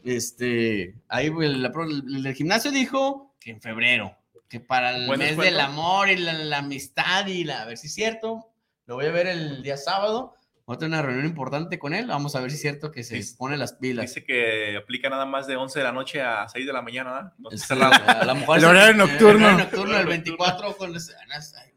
Este, 0.05 0.95
ahí 1.09 1.27
el, 1.27 1.65
el 1.67 2.23
del 2.23 2.35
gimnasio 2.35 2.71
dijo 2.71 3.35
que 3.39 3.51
en 3.53 3.61
febrero, 3.61 4.17
que 4.49 4.59
para 4.61 4.97
el 4.97 5.07
Buen 5.07 5.19
mes 5.19 5.29
descuento. 5.29 5.53
del 5.55 5.61
amor 5.61 6.09
y 6.11 6.17
la, 6.17 6.33
la 6.33 6.59
amistad 6.59 7.27
y 7.27 7.45
la, 7.45 7.63
a 7.63 7.65
ver 7.67 7.77
si 7.79 7.87
es 7.87 7.95
cierto, 7.95 8.51
lo 8.87 8.97
voy 8.97 9.07
a 9.07 9.11
ver 9.13 9.27
el 9.29 9.63
día 9.63 9.77
sábado, 9.77 10.35
voy 10.71 10.77
a 10.77 10.79
tener 10.79 10.99
una 11.01 11.03
reunión 11.03 11.27
importante 11.27 11.79
con 11.81 11.95
él, 11.95 12.07
vamos 12.07 12.37
a 12.37 12.41
ver 12.41 12.51
si 12.51 12.55
es 12.57 12.63
cierto 12.63 12.93
que 12.93 13.03
se 13.03 13.17
Dice- 13.17 13.35
pone 13.37 13.57
las 13.57 13.73
pilas. 13.73 14.07
Dice 14.07 14.23
que 14.25 14.77
aplica 14.77 15.11
nada 15.11 15.27
más 15.27 15.49
de 15.49 15.57
11 15.57 15.81
de 15.81 15.85
la 15.85 15.91
noche 15.91 16.23
a 16.23 16.49
6 16.49 16.65
de 16.65 16.73
la 16.73 16.81
mañana, 16.81 17.13
¿verdad? 17.13 17.33
No 17.39 17.51
está 17.51 17.67
cerrado. 17.75 17.93
a 18.21 18.25
lo 18.25 18.35
mejor 18.37 18.59
El 18.59 18.65
es- 18.65 18.71
horario 18.71 18.95
nocturno. 18.97 19.31
El 19.31 19.37
horario 19.55 19.59
nocturno, 19.65 19.97
el 19.99 20.07
24 20.07 20.77
con 20.77 20.93
los- 20.93 21.11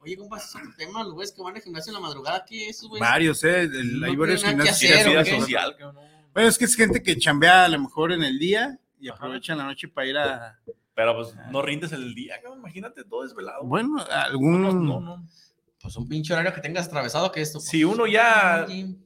Oye, 0.01 0.17
compa, 0.17 0.37
es 0.37 0.55
otro 0.55 0.69
tema, 0.77 1.03
los 1.03 1.13
güeyes 1.13 1.31
que 1.33 1.41
van 1.41 1.55
al 1.55 1.61
gimnasio 1.61 1.89
en 1.91 1.93
la 1.95 1.99
madrugada, 2.01 2.45
¿qué 2.47 2.69
es 2.69 2.77
eso, 2.77 2.89
güey? 2.89 2.99
Varios, 3.01 3.43
¿eh? 3.43 3.61
El- 3.61 3.99
No 3.99 4.05
hay 4.05 4.15
varios 4.15 4.43
gimnasios. 4.43 5.27
social. 5.27 5.75
Bueno, 6.33 6.49
es 6.49 6.57
que 6.57 6.65
es 6.65 6.75
gente 6.75 7.01
que 7.01 7.17
chambea 7.17 7.65
a 7.65 7.69
lo 7.69 7.79
mejor 7.79 8.11
en 8.11 8.23
el 8.23 8.37
día 8.37 8.77
y 8.99 9.07
Ajá. 9.09 9.17
aprovechan 9.17 9.57
la 9.57 9.63
noche 9.65 9.87
para 9.87 10.07
ir 10.07 10.17
a. 10.17 10.59
Pero 10.95 11.15
pues 11.15 11.35
no 11.49 11.61
rindes 11.63 11.91
el 11.93 12.13
día, 12.13 12.35
imagínate 12.55 13.03
todo 13.05 13.23
desvelado. 13.23 13.63
Bueno, 13.63 13.89
no, 13.97 14.03
algún. 14.11 14.61
no, 14.61 14.99
no. 14.99 15.27
Pues 15.83 15.95
un 15.97 16.07
pinche 16.07 16.33
horario 16.33 16.53
que 16.53 16.61
tengas 16.61 16.87
atravesado 16.87 17.31
que 17.31 17.41
esto. 17.41 17.59
Si 17.59 17.83
uno 17.83 18.07
ya 18.07 18.65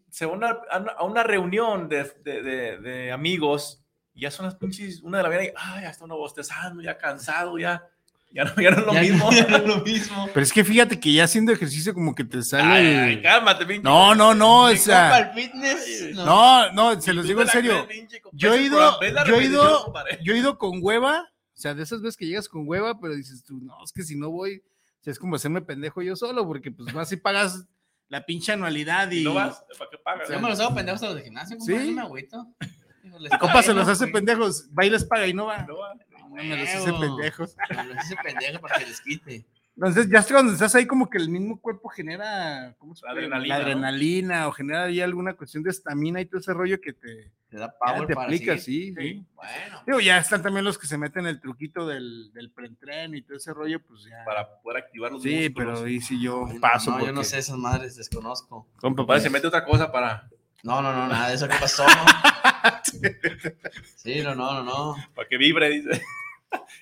se 0.10 0.26
va 0.26 0.34
a 0.34 0.36
una, 0.36 1.20
a 1.20 1.24
reunión 1.24 1.90
de, 1.90 2.04
de- 2.24 2.42
de- 2.44 2.78
de 2.78 3.12
amigos, 3.12 3.84
y 4.14 4.22
ya 4.22 4.32
son 4.32 4.46
las 4.46 4.56
pinches 4.56 5.02
una 5.02 5.18
de 5.18 5.24
la 5.24 5.30
mañana 5.30 5.48
y 5.48 5.54
ay, 5.58 5.82
ya 5.84 5.90
está 5.90 6.06
uno 6.06 6.16
bostezando, 6.18 6.82
ya 6.84 6.98
cansado, 6.98 7.58
ya, 7.58 7.84
ya, 8.32 8.44
no, 8.46 8.56
ya 8.62 8.70
no 8.72 8.78
es 8.80 8.86
lo 8.86 8.94
Ya- 8.94 9.02
mismo. 9.02 9.32
ya 9.32 9.48
no 9.48 9.58
es 9.58 9.64
lo 9.66 9.78
mismo. 9.82 10.30
Pero 10.34 10.44
es 10.44 10.54
que 10.54 10.64
fíjate 10.64 11.00
que 11.00 11.12
ya 11.14 11.24
haciendo 11.24 11.52
ejercicio, 11.52 11.94
como 11.96 12.14
que 12.14 12.24
te 12.24 12.44
sale. 12.44 12.64
Ay, 12.64 12.86
ay, 13.16 13.22
cálmate, 13.24 13.66
pinche. 13.66 13.84
No, 13.84 14.14
no, 14.16 14.34
no, 14.36 14.64
o 14.66 14.76
sea. 14.76 15.10
compa, 15.10 15.20
el 15.20 15.34
fitness. 15.34 16.16
no. 16.16 16.26
No, 16.26 16.72
no, 16.94 17.02
se 17.02 17.14
los 17.14 17.26
digo 17.28 17.42
en 17.42 17.48
serio. 17.48 17.88
pinche, 17.88 18.22
Yo 18.34 18.54
he 18.54 18.62
ido, 18.62 18.78
programa, 18.78 18.98
ves 19.00 19.14
la 19.14 19.26
yo 19.26 19.40
he 19.40 19.46
ido, 19.46 19.94
yo 20.22 20.34
he 20.34 20.38
ido 20.38 20.58
con 20.60 20.80
hueva, 20.82 21.22
o 21.56 21.60
sea, 21.60 21.74
de 21.74 21.82
esas 21.84 22.02
veces 22.02 22.18
que 22.18 22.28
llegas 22.28 22.48
con 22.48 22.68
hueva, 22.68 23.00
pero 23.00 23.16
dices 23.16 23.44
tú, 23.44 23.60
no, 23.62 23.76
es 23.84 23.92
que 23.92 24.04
si 24.04 24.16
no 24.16 24.30
voy, 24.30 24.62
sea, 25.04 25.12
es 25.12 25.20
como 25.20 25.36
hacerme 25.36 25.62
pendejo 25.62 26.02
yo 26.02 26.16
solo, 26.16 26.46
porque 26.46 26.72
pues 26.72 26.94
vas 26.94 27.12
y 27.12 27.18
pagas 27.18 27.66
la 28.10 28.26
pinche 28.26 28.52
anualidad 28.54 29.12
y, 29.12 29.20
Y 29.22 29.24
no 29.24 29.34
vas, 29.34 29.64
¿para 29.78 29.90
qué 29.92 29.98
pagas? 29.98 30.30
Yo 30.30 30.40
me 30.40 30.50
los 30.50 30.60
hago 30.60 30.74
pendejos 30.76 31.04
a 31.04 31.08
los 31.08 31.16
de 31.16 31.24
gimnasio, 31.24 31.58
compa, 31.58 31.80
Sí. 31.82 31.92
me 31.94 32.02
agüito. 32.02 32.48
Y 33.04 33.38
compa 33.38 33.64
se 33.64 33.74
los 33.74 33.86
¿no? 33.86 33.92
hace 33.94 34.08
pendejos, 34.08 34.70
va 34.78 34.86
y 34.86 34.90
les 34.90 35.04
paga 35.06 35.28
y 35.28 35.34
no 35.34 35.46
va. 35.46 35.64
No 35.64 35.78
va. 35.78 35.94
No, 36.20 36.30
me 36.36 36.58
los 36.58 36.70
hace 36.70 36.92
Huevo. 36.92 37.00
pendejos. 37.00 37.56
Me 37.70 37.84
los 37.86 37.98
hace 37.98 38.16
pendejos 38.24 38.60
para 38.62 38.78
que 38.80 38.86
les 38.86 39.02
quite. 39.02 39.46
Entonces, 39.78 40.10
ya 40.10 40.24
cuando 40.26 40.54
estás 40.54 40.74
ahí, 40.74 40.88
como 40.88 41.08
que 41.08 41.20
el 41.20 41.30
mismo 41.30 41.62
cuerpo 41.62 41.88
genera, 41.90 42.74
¿cómo 42.80 42.96
se 42.96 43.06
La 43.06 43.12
puede? 43.12 43.26
adrenalina, 43.28 43.58
La 43.58 43.64
¿no? 43.64 43.66
adrenalina, 43.70 44.48
o 44.48 44.52
genera 44.52 44.84
ahí 44.86 45.02
alguna 45.02 45.36
cuestión 45.36 45.62
de 45.62 45.70
estamina 45.70 46.20
y 46.20 46.26
todo 46.26 46.40
ese 46.40 46.52
rollo 46.52 46.82
que 46.82 46.94
te, 46.94 47.32
Te 47.48 47.58
da 47.58 47.72
power 47.78 48.08
te 48.08 48.16
para 48.16 48.26
aplica, 48.26 48.58
sí, 48.58 48.92
sí. 48.98 49.24
Bueno. 49.36 49.84
Digo, 49.86 50.00
ya 50.00 50.18
están 50.18 50.42
también 50.42 50.66
los 50.66 50.80
que 50.80 50.88
se 50.88 50.98
meten 50.98 51.28
el 51.28 51.40
truquito 51.40 51.86
del, 51.86 52.32
del 52.34 52.50
preentreno 52.50 53.16
y 53.16 53.22
todo 53.22 53.38
ese 53.38 53.54
rollo, 53.54 53.80
pues 53.84 54.04
ya. 54.10 54.26
Para 54.26 54.50
poder 54.64 54.84
activar 54.84 55.12
los 55.12 55.22
Sí, 55.22 55.48
músculos. 55.50 55.54
pero 55.80 55.86
ahí 55.88 56.02
sí 56.02 56.20
yo 56.20 56.48
paso. 56.60 56.98
No, 56.98 57.06
yo 57.06 57.12
no 57.14 57.24
sé 57.24 57.38
esas 57.38 57.58
madres, 57.58 57.96
desconozco. 57.98 58.68
Compadre, 58.82 59.06
pues, 59.06 59.24
se 59.24 59.30
mete 59.30 59.46
otra 59.46 59.64
cosa 59.64 59.92
para, 59.92 60.28
No, 60.64 60.82
no, 60.82 60.92
no, 60.92 61.08
nada 61.08 61.30
de 61.30 61.36
eso 61.36 61.48
que 61.48 61.56
pasó. 61.60 61.86
Sí, 63.96 64.22
no, 64.24 64.34
no, 64.34 64.54
no, 64.56 64.64
no. 64.64 64.96
para 65.14 65.28
que 65.28 65.38
vibre, 65.38 65.70
dice. 65.70 66.02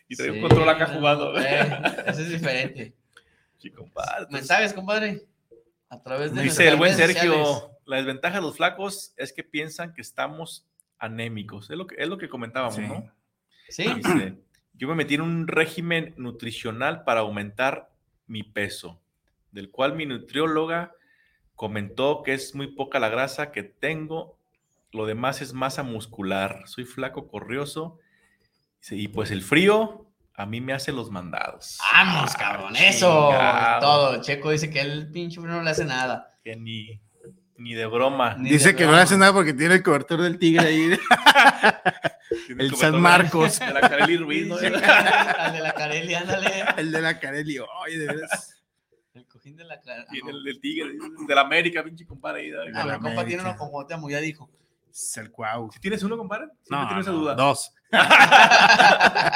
Y 0.08 0.16
trae 0.16 0.30
Sí, 0.32 0.36
un 0.36 0.42
control 0.42 0.70
acá 0.70 0.88
no, 0.88 0.94
jugando. 1.00 1.40
eh, 1.40 1.82
eso 2.08 2.22
es 2.22 2.30
diferente. 2.30 2.94
Sí, 3.58 3.72
compadre. 3.72 4.28
Mensajes, 4.30 4.74
compadre. 4.74 5.24
A 5.90 6.00
través 6.04 6.36
de 6.36 6.44
Dice 6.44 6.68
el 6.68 6.76
buen 6.76 6.94
Sergio, 6.94 7.34
sociales. 7.34 7.78
la 7.86 7.98
desventaja 7.98 8.36
de 8.36 8.42
los 8.42 8.58
flacos 8.58 9.14
es 9.18 9.34
que 9.34 9.44
piensan 9.44 9.94
que 9.94 10.02
estamos 10.02 10.68
anémicos. 11.00 11.70
Es 11.72 11.78
lo 11.78 11.88
que, 11.88 11.96
es 11.98 12.08
lo 12.08 12.18
que 12.20 12.30
comentábamos, 12.30 12.76
Sí. 12.76 12.82
¿no? 12.82 13.12
Sí, 13.70 13.92
Dice, 13.96 14.38
yo 14.74 14.88
me 14.88 14.94
metí 14.96 15.16
en 15.16 15.22
un 15.22 15.48
régimen 15.48 16.14
nutricional 16.18 17.04
para 17.06 17.22
aumentar 17.22 17.90
mi 18.28 18.44
peso, 18.44 19.02
del 19.52 19.72
cual 19.72 19.96
mi 19.96 20.06
nutrióloga 20.06 20.92
comentó 21.56 22.22
que 22.22 22.34
es 22.34 22.54
muy 22.54 22.68
poca 22.68 23.00
la 23.00 23.10
grasa 23.10 23.52
que 23.52 23.64
tengo, 23.64 24.38
lo 24.92 25.06
demás 25.08 25.42
es 25.42 25.54
masa 25.54 25.82
muscular, 25.82 26.64
soy 26.68 26.84
flaco, 26.84 27.28
corrioso, 27.28 27.98
Y 28.92 29.08
pues 29.08 29.32
el 29.32 29.42
frío 29.42 30.08
a 30.36 30.46
mí 30.46 30.62
me 30.62 30.74
hace 30.74 30.92
los 30.92 31.10
mandados. 31.12 31.78
Vamos, 31.94 32.32
Ah, 32.36 32.38
cabrón, 32.38 32.76
eso. 32.76 33.30
chingado, 33.32 33.80
Todo. 33.82 34.22
Checo 34.22 34.52
dice 34.52 34.70
que 34.70 34.82
el 34.82 35.10
pinche 35.12 35.40
no 35.42 35.62
le 35.62 35.70
hace 35.70 35.86
nada. 35.86 36.38
Que 36.44 36.56
ni, 36.56 37.02
ni 37.58 37.74
de 37.74 37.86
broma. 37.86 38.36
Ni 38.38 38.50
Dice 38.50 38.70
de 38.70 38.76
que 38.76 38.86
no 38.86 38.92
le 38.92 39.00
hace 39.02 39.18
nada 39.18 39.34
porque 39.34 39.54
tiene 39.54 39.76
el 39.76 39.84
cobertor 39.84 40.22
del 40.22 40.38
tigre 40.38 40.68
ahí. 40.68 41.00
El 42.50 42.76
San 42.76 42.94
de- 42.94 42.98
Marcos. 43.00 43.60
De 43.60 43.72
la 43.74 43.82
Kareli 43.82 44.18
Ruiz, 44.18 44.48
¿no? 44.48 44.56
Al 44.58 45.54
de 45.54 45.60
la 45.62 45.74
Carelli, 45.74 46.14
ándale. 46.16 46.66
el 46.78 46.92
de 46.92 47.02
la 47.02 47.20
Carelli. 47.20 47.58
Oye, 47.60 47.98
de 47.98 48.08
veras. 48.08 48.62
El 49.14 49.26
cojín 49.28 49.56
de 49.56 49.64
la 49.64 49.80
Carelli. 49.80 50.08
Tiene 50.10 50.32
el 50.32 50.44
del 50.44 50.60
Tigre, 50.60 50.90
de 51.28 51.36
la 51.36 51.42
América, 51.42 51.84
pinche 51.84 52.06
compadre. 52.06 52.42
ahí, 52.42 52.48
ahí. 52.52 52.74
A 52.76 52.86
ver, 52.86 52.86
la 52.86 53.00
compa 53.00 53.26
tiene 53.26 53.42
uno 53.44 53.56
con 53.56 53.70
Cuauhtémoc, 53.70 54.10
ya 54.12 54.20
dijo. 54.20 54.50
Es 54.96 55.18
el 55.18 55.30
cuau. 55.30 55.70
¿Sí 55.74 55.80
¿Tienes 55.82 56.02
uno, 56.04 56.18
compadre? 56.18 56.46
Siempre 56.64 56.96
No, 56.96 57.02
esa 57.02 57.12
no, 57.12 57.18
duda. 57.18 57.36
dos. 57.36 57.74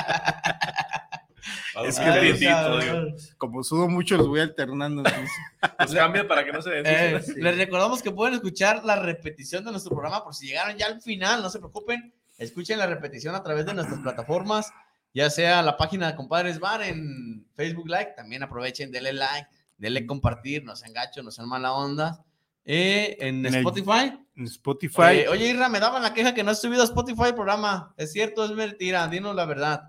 Es 1.86 1.97
que 1.97 2.03
que 2.05 2.10
Ay, 2.12 2.32
bendito, 2.34 2.80
digo. 2.80 3.16
Como 3.38 3.64
sudo 3.64 3.88
mucho, 3.88 4.18
los 4.18 4.28
voy 4.28 4.41
alternando. 4.41 5.01
entonces. 5.05 5.32
Pues 5.78 5.93
cambia 5.93 6.28
para 6.28 6.43
que 6.43 6.51
no 6.51 6.62
se 6.62 6.82
Eh. 6.84 7.22
Les 7.38 7.57
recordamos 7.57 8.01
que 8.01 8.12
pueden 8.12 8.34
escuchar 8.36 8.84
la 8.84 8.97
repetición 8.97 9.64
de 9.64 9.72
nuestro 9.72 9.91
programa 9.91 10.24
por 10.24 10.36
si 10.36 10.47
llegaron 10.47 10.76
ya 10.78 10.88
al 10.88 11.01
final, 11.01 11.41
no 11.41 11.49
se 11.49 11.60
preocupen. 11.60 12.14
Escuchen 12.38 12.80
la 12.80 12.88
repetición 12.88 13.34
a 13.36 13.43
través 13.43 13.66
de 13.66 13.74
nuestras 13.74 13.99
plataformas, 14.01 14.72
ya 15.14 15.30
sea 15.30 15.62
la 15.62 15.78
página 15.78 16.07
de 16.07 16.16
Compadres 16.18 16.60
Bar 16.60 16.82
en 16.84 17.45
Facebook 17.55 17.88
Like, 17.88 18.14
también 18.16 18.43
aprovechen, 18.43 18.91
denle 18.91 19.14
like, 19.14 19.47
denle 19.78 20.05
compartir, 20.05 20.64
no 20.66 20.76
sean 20.76 20.91
gachos, 20.93 21.24
no 21.24 21.32
sean 21.32 21.47
mala 21.47 21.72
onda. 21.74 22.26
Eh, 22.72 23.17
en 23.20 23.43
En 23.47 23.53
el- 23.55 23.55
Spotify. 23.65 24.13
En 24.36 24.45
Spotify. 24.45 25.01
Eh, 25.13 25.28
oye, 25.28 25.47
Irra, 25.49 25.70
me 25.70 25.80
daban 25.80 26.03
la 26.03 26.13
queja 26.13 26.36
que 26.36 26.43
no 26.43 26.51
has 26.51 26.61
subido 26.61 26.84
a 26.84 26.86
Spotify 26.86 27.30
el 27.30 27.34
programa. 27.36 27.95
¿Es 27.97 28.11
cierto? 28.11 28.45
¿Es 28.45 28.51
mentira? 28.51 29.07
Dinos 29.07 29.36
la 29.36 29.45
verdad. 29.45 29.82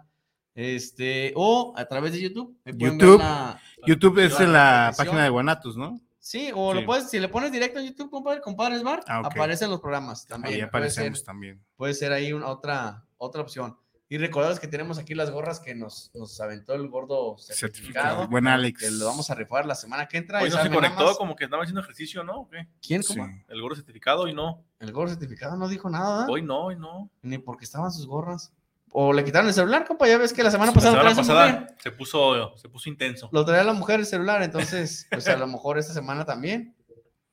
Este, 0.55 1.33
o 1.37 1.75
a 1.77 1.85
través 1.85 2.13
de 2.13 2.21
YouTube. 2.23 2.57
YouTube. 2.65 3.19
la- 3.19 3.61
YouTube 3.87 4.19
es 4.19 4.33
la 4.39 4.45
en 4.45 4.53
la 4.53 4.81
repetición. 4.87 5.07
página 5.07 5.25
de 5.25 5.29
Guanatos, 5.31 5.77
¿no? 5.77 6.01
Sí, 6.19 6.51
o 6.55 6.73
Sí. 6.73 6.81
lo 6.81 6.87
puedes, 6.87 7.11
si 7.11 7.19
le 7.21 7.29
pones 7.29 7.53
directo 7.53 7.81
en 7.81 7.87
YouTube, 7.87 8.11
compadre, 8.11 8.41
compadres 8.41 8.83
bar, 8.83 9.03
Ah, 9.07 9.19
aparecen 9.25 9.71
los 9.71 9.81
programas 9.81 10.27
también. 10.27 10.55
Ahí 10.55 10.61
puede, 10.61 10.69
aparecemos 10.69 11.19
ser, 11.19 11.27
también. 11.27 11.63
puede 11.77 11.95
ser 11.95 12.13
ahí 12.13 12.33
una, 12.33 12.47
otra, 12.49 13.05
otra 13.19 13.43
opción. 13.43 13.77
Y 14.13 14.19
recordaros 14.19 14.59
que 14.59 14.67
tenemos 14.67 14.99
aquí 14.99 15.15
las 15.15 15.31
gorras 15.31 15.61
que 15.61 15.73
nos, 15.75 16.11
nos 16.15 16.39
aventó 16.41 16.75
el 16.75 16.89
gordo 16.89 17.39
certificado. 17.39 17.73
Certificado. 17.73 18.29
Buen 18.29 18.49
Alex. 18.49 18.81
Que 18.81 18.91
lo 18.91 19.07
vamos 19.07 19.31
a 19.31 19.37
rifar 19.37 19.67
la 19.67 19.77
semana 19.77 20.09
que 20.09 20.19
entra. 20.19 20.41
Hoy 20.43 20.49
y 20.49 20.51
no 20.51 20.61
se 20.63 20.69
conectó, 20.69 21.07
más- 21.07 21.17
como 21.17 21.37
que 21.37 21.45
estaba 21.45 21.63
haciendo 21.63 21.81
ejercicio, 21.81 22.25
¿no? 22.25 22.41
¿O 22.41 22.49
qué? 22.49 22.67
¿Quién, 22.85 23.05
Sí. 23.05 23.17
compa? 23.17 23.33
El 23.49 23.63
gorro 23.63 23.77
certificado 23.77 24.27
y 24.27 24.35
no. 24.35 24.65
El 24.81 24.91
gordo 24.93 25.11
certificado 25.13 25.57
no 25.57 25.69
dijo 25.69 25.89
nada. 25.89 26.27
Hoy 26.29 26.43
no, 26.43 26.65
hoy 26.67 26.77
no. 26.77 27.09
ni 27.23 27.39
porque 27.39 27.65
estaban 27.65 27.93
sus 27.93 28.07
gorras. 28.09 28.53
O 28.91 29.13
le 29.13 29.23
quitaron 29.25 29.47
el 29.47 29.55
celular, 29.55 29.87
compa. 29.87 30.09
Ya 30.09 30.19
ves 30.19 30.33
que 30.33 30.43
la 30.43 30.51
semana 30.51 30.73
La 30.73 30.75
pasada, 30.75 30.93
semana 30.95 31.11
su 31.15 31.21
mujer. 31.21 31.37
pasada 31.37 31.77
se 31.81 31.93
puso, 31.93 32.57
se 32.57 32.69
puso 32.69 32.89
intenso. 32.91 33.29
lo 33.31 33.45
traía 33.45 33.63
la 33.63 33.73
mujer 33.75 34.01
el 34.01 34.07
celular, 34.07 34.43
entonces, 34.43 35.07
pues 35.09 35.29
a 35.29 35.37
lo 35.37 35.47
mejor 35.47 35.79
esta 35.79 35.93
semana 35.95 36.25
también. 36.25 36.75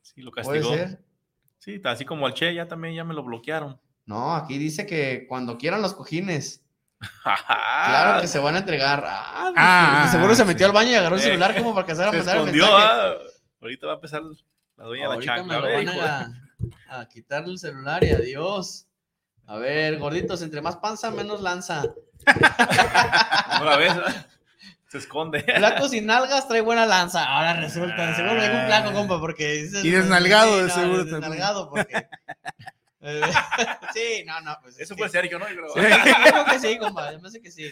Sí, 0.04 0.22
lo 0.22 0.30
Puede 0.32 0.60
castigó. 0.62 0.76
ser. 0.76 1.04
Sí, 1.58 1.82
así 1.84 2.06
como 2.06 2.28
al 2.28 2.36
Che, 2.36 2.54
ya 2.54 2.68
también 2.68 2.94
ya 2.94 3.04
me 3.04 3.16
lo 3.16 3.24
bloquearon. 3.24 3.82
No, 4.06 4.36
aquí 4.36 4.60
dice 4.60 4.86
que 4.86 5.26
cuando 5.28 5.58
quieran 5.58 5.82
los 5.82 5.96
cojines. 5.96 6.64
Claro 7.24 8.22
que 8.22 8.28
se 8.28 8.39
van 8.39 8.56
a 8.56 8.60
entregar. 8.60 9.04
Ah, 9.06 9.52
Ah, 9.56 10.02
de 10.06 10.12
seguro 10.12 10.36
se 10.36 10.45
metió 10.45 10.60
sí. 10.60 10.70
al 10.70 10.72
baño 10.74 10.91
y 10.91 10.95
agarró 10.95 11.16
el 11.16 11.22
celular 11.22 11.56
como 11.56 11.74
para 11.76 11.86
que 11.88 11.95
se 11.95 12.04
a 12.04 12.12
Se 12.12 12.18
mandar 12.18 12.36
el 12.38 12.41
escondió, 12.41 12.64
mensaje. 12.66 12.88
ah. 12.91 13.14
Ahorita 13.62 13.88
va 13.88 13.93
a 13.93 13.95
empezar 13.95 14.22
la 14.78 14.86
dueña 14.86 15.10
de 15.10 15.16
la 15.18 15.22
chancla. 15.24 15.43
me 15.43 15.62
lo 15.62 15.62
ve, 15.68 15.74
van 15.76 15.84
hijo. 15.95 16.02
a, 16.89 17.00
a 17.02 17.08
quitar 17.08 17.43
el 17.45 17.58
celular 17.60 18.04
y 18.04 18.12
adiós. 18.12 18.86
A 19.48 19.58
ver, 19.58 19.98
gorditos, 19.98 20.41
entre 20.41 20.62
más 20.62 20.76
panza, 20.78 21.10
menos 21.12 21.41
lanza. 21.41 21.84
¿No 23.60 23.66
la 23.66 23.78
ves? 23.78 23.93
Se 24.89 24.98
esconde. 25.00 25.41
Flaco 25.41 25.88
sin 25.89 26.06
nalgas 26.06 26.48
trae 26.48 26.62
buena 26.62 26.86
lanza. 26.86 27.26
Ahora 27.26 27.54
resulta, 27.54 28.16
seguro 28.16 28.36
me 28.36 28.50
un 28.60 28.66
flaco, 28.68 28.93
compa, 28.93 29.20
porque. 29.20 29.68
Y 29.84 29.89
desnalgado, 29.91 30.54
Sí, 30.56 30.62
de 30.62 30.68
no, 30.68 30.74
seguro 30.74 30.98
también. 31.00 31.22
Desnalgado, 31.22 31.70
porque. 31.70 32.08
Sí, 33.93 34.24
no, 34.26 34.41
no, 34.41 34.58
pues. 34.62 34.76
es 34.76 34.82
Eso 34.82 34.95
que- 34.95 34.99
puede 34.99 35.12
ser 35.12 35.30
yo, 35.30 35.39
¿no? 35.39 35.47
Yo 35.49 35.55
creo. 35.55 35.70
Sí, 35.74 35.80
yo 35.82 36.32
creo 36.32 36.45
que 36.45 36.60
sí, 36.60 36.78
compa, 36.78 37.12
me 37.12 37.20
parece 37.20 37.41
que 37.41 37.51
sí. 37.51 37.70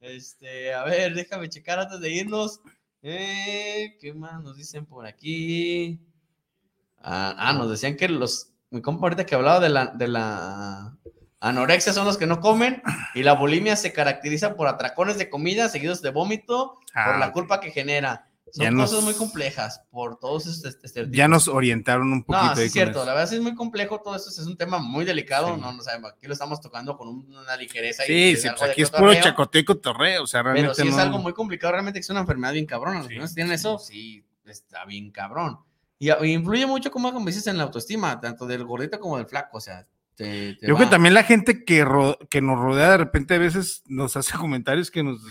Este, 0.00 0.72
a 0.74 0.84
ver, 0.84 1.14
déjame 1.14 1.48
checar 1.48 1.78
antes 1.78 2.00
de 2.00 2.10
irnos. 2.10 2.60
Eh, 3.02 3.96
¿Qué 4.00 4.14
más 4.14 4.40
nos 4.42 4.56
dicen 4.56 4.86
por 4.86 5.06
aquí? 5.06 5.98
Ah, 6.98 7.34
ah, 7.36 7.52
nos 7.52 7.68
decían 7.70 7.96
que 7.96 8.08
los. 8.08 8.48
Mi 8.70 8.80
compa 8.80 9.06
ahorita 9.06 9.26
que 9.26 9.34
hablaba 9.34 9.60
de 9.60 9.68
la, 9.68 9.86
de 9.86 10.08
la 10.08 10.96
anorexia 11.40 11.92
son 11.92 12.06
los 12.06 12.16
que 12.16 12.26
no 12.26 12.40
comen 12.40 12.80
y 13.14 13.22
la 13.22 13.32
bulimia 13.34 13.74
se 13.76 13.92
caracteriza 13.92 14.54
por 14.56 14.68
atracones 14.68 15.18
de 15.18 15.28
comida 15.28 15.68
seguidos 15.68 16.00
de 16.00 16.10
vómito 16.10 16.78
por 16.94 17.14
Ah, 17.14 17.18
la 17.18 17.26
ok. 17.28 17.32
culpa 17.32 17.60
que 17.60 17.70
genera. 17.72 18.28
Son 18.54 18.64
Ya 18.64 18.70
nos- 18.70 18.90
cosas 18.90 19.04
muy 19.04 19.14
complejas 19.14 19.80
por 19.90 20.18
todos 20.18 20.46
estos 20.46 20.76
estereotipos. 20.84 21.16
Ya 21.16 21.26
nos 21.26 21.48
orientaron 21.48 22.12
un 22.12 22.22
poquito. 22.22 22.44
No, 22.44 22.56
sí 22.56 22.62
es 22.64 22.72
cierto, 22.72 22.98
eso. 22.98 23.06
la 23.06 23.14
verdad 23.14 23.28
sí 23.30 23.36
es 23.36 23.40
muy 23.40 23.54
complejo, 23.54 24.00
todo 24.02 24.14
esto 24.14 24.28
es 24.28 24.38
un 24.40 24.58
tema 24.58 24.78
muy 24.78 25.06
delicado, 25.06 25.54
Sí. 25.54 25.60
no, 25.60 25.72
no 25.72 25.82
sabemos, 25.82 26.12
aquí 26.12 26.26
lo 26.26 26.34
estamos 26.34 26.60
tocando 26.60 26.96
con 26.98 27.08
una 27.08 27.56
ligereza. 27.56 28.04
y 28.04 28.06
Sí, 28.08 28.30
es 28.32 28.42
sí, 28.42 28.48
pues 28.58 28.70
aquí 28.70 28.82
es 28.82 28.90
puro 28.90 29.14
chacoteo 29.14 29.60
y 29.62 29.64
cotorreo, 29.64 30.22
o 30.24 30.26
sea, 30.26 30.42
realmente 30.42 30.74
Pero 30.76 30.86
sí 30.88 30.94
es 30.94 30.98
algo 31.02 31.18
muy 31.18 31.32
complicado, 31.32 31.72
realmente 31.72 31.98
es 32.00 32.10
una 32.10 32.20
enfermedad 32.20 32.52
bien 32.52 32.66
cabrona, 32.66 32.98
los 32.98 33.06
Sí. 33.08 33.14
que 33.18 33.26
tienen 33.34 33.54
eso, 33.54 33.78
sí, 33.78 34.22
está 34.44 34.84
bien 34.84 35.10
cabrón. 35.10 35.58
Y, 35.98 36.10
y 36.10 36.32
influye 36.32 36.66
mucho, 36.66 36.90
como 36.90 37.10
como 37.10 37.24
dices, 37.26 37.46
en 37.46 37.56
la 37.56 37.62
autoestima, 37.62 38.20
tanto 38.20 38.46
del 38.46 38.64
gordito 38.64 39.00
como 39.00 39.16
del 39.16 39.26
flaco, 39.26 39.56
o 39.56 39.60
sea, 39.60 39.86
te, 40.14 40.56
te 40.56 40.66
Yo 40.66 40.74
creo 40.74 40.86
que 40.88 40.90
también 40.90 41.14
la 41.14 41.22
gente 41.24 41.64
que, 41.64 41.86
que 42.28 42.42
nos 42.42 42.58
rodea 42.58 42.90
de 42.90 42.98
repente 42.98 43.34
a 43.34 43.38
veces 43.38 43.82
nos 43.86 44.14
hace 44.16 44.32
comentarios 44.36 44.90
que 44.90 45.02
nos... 45.02 45.22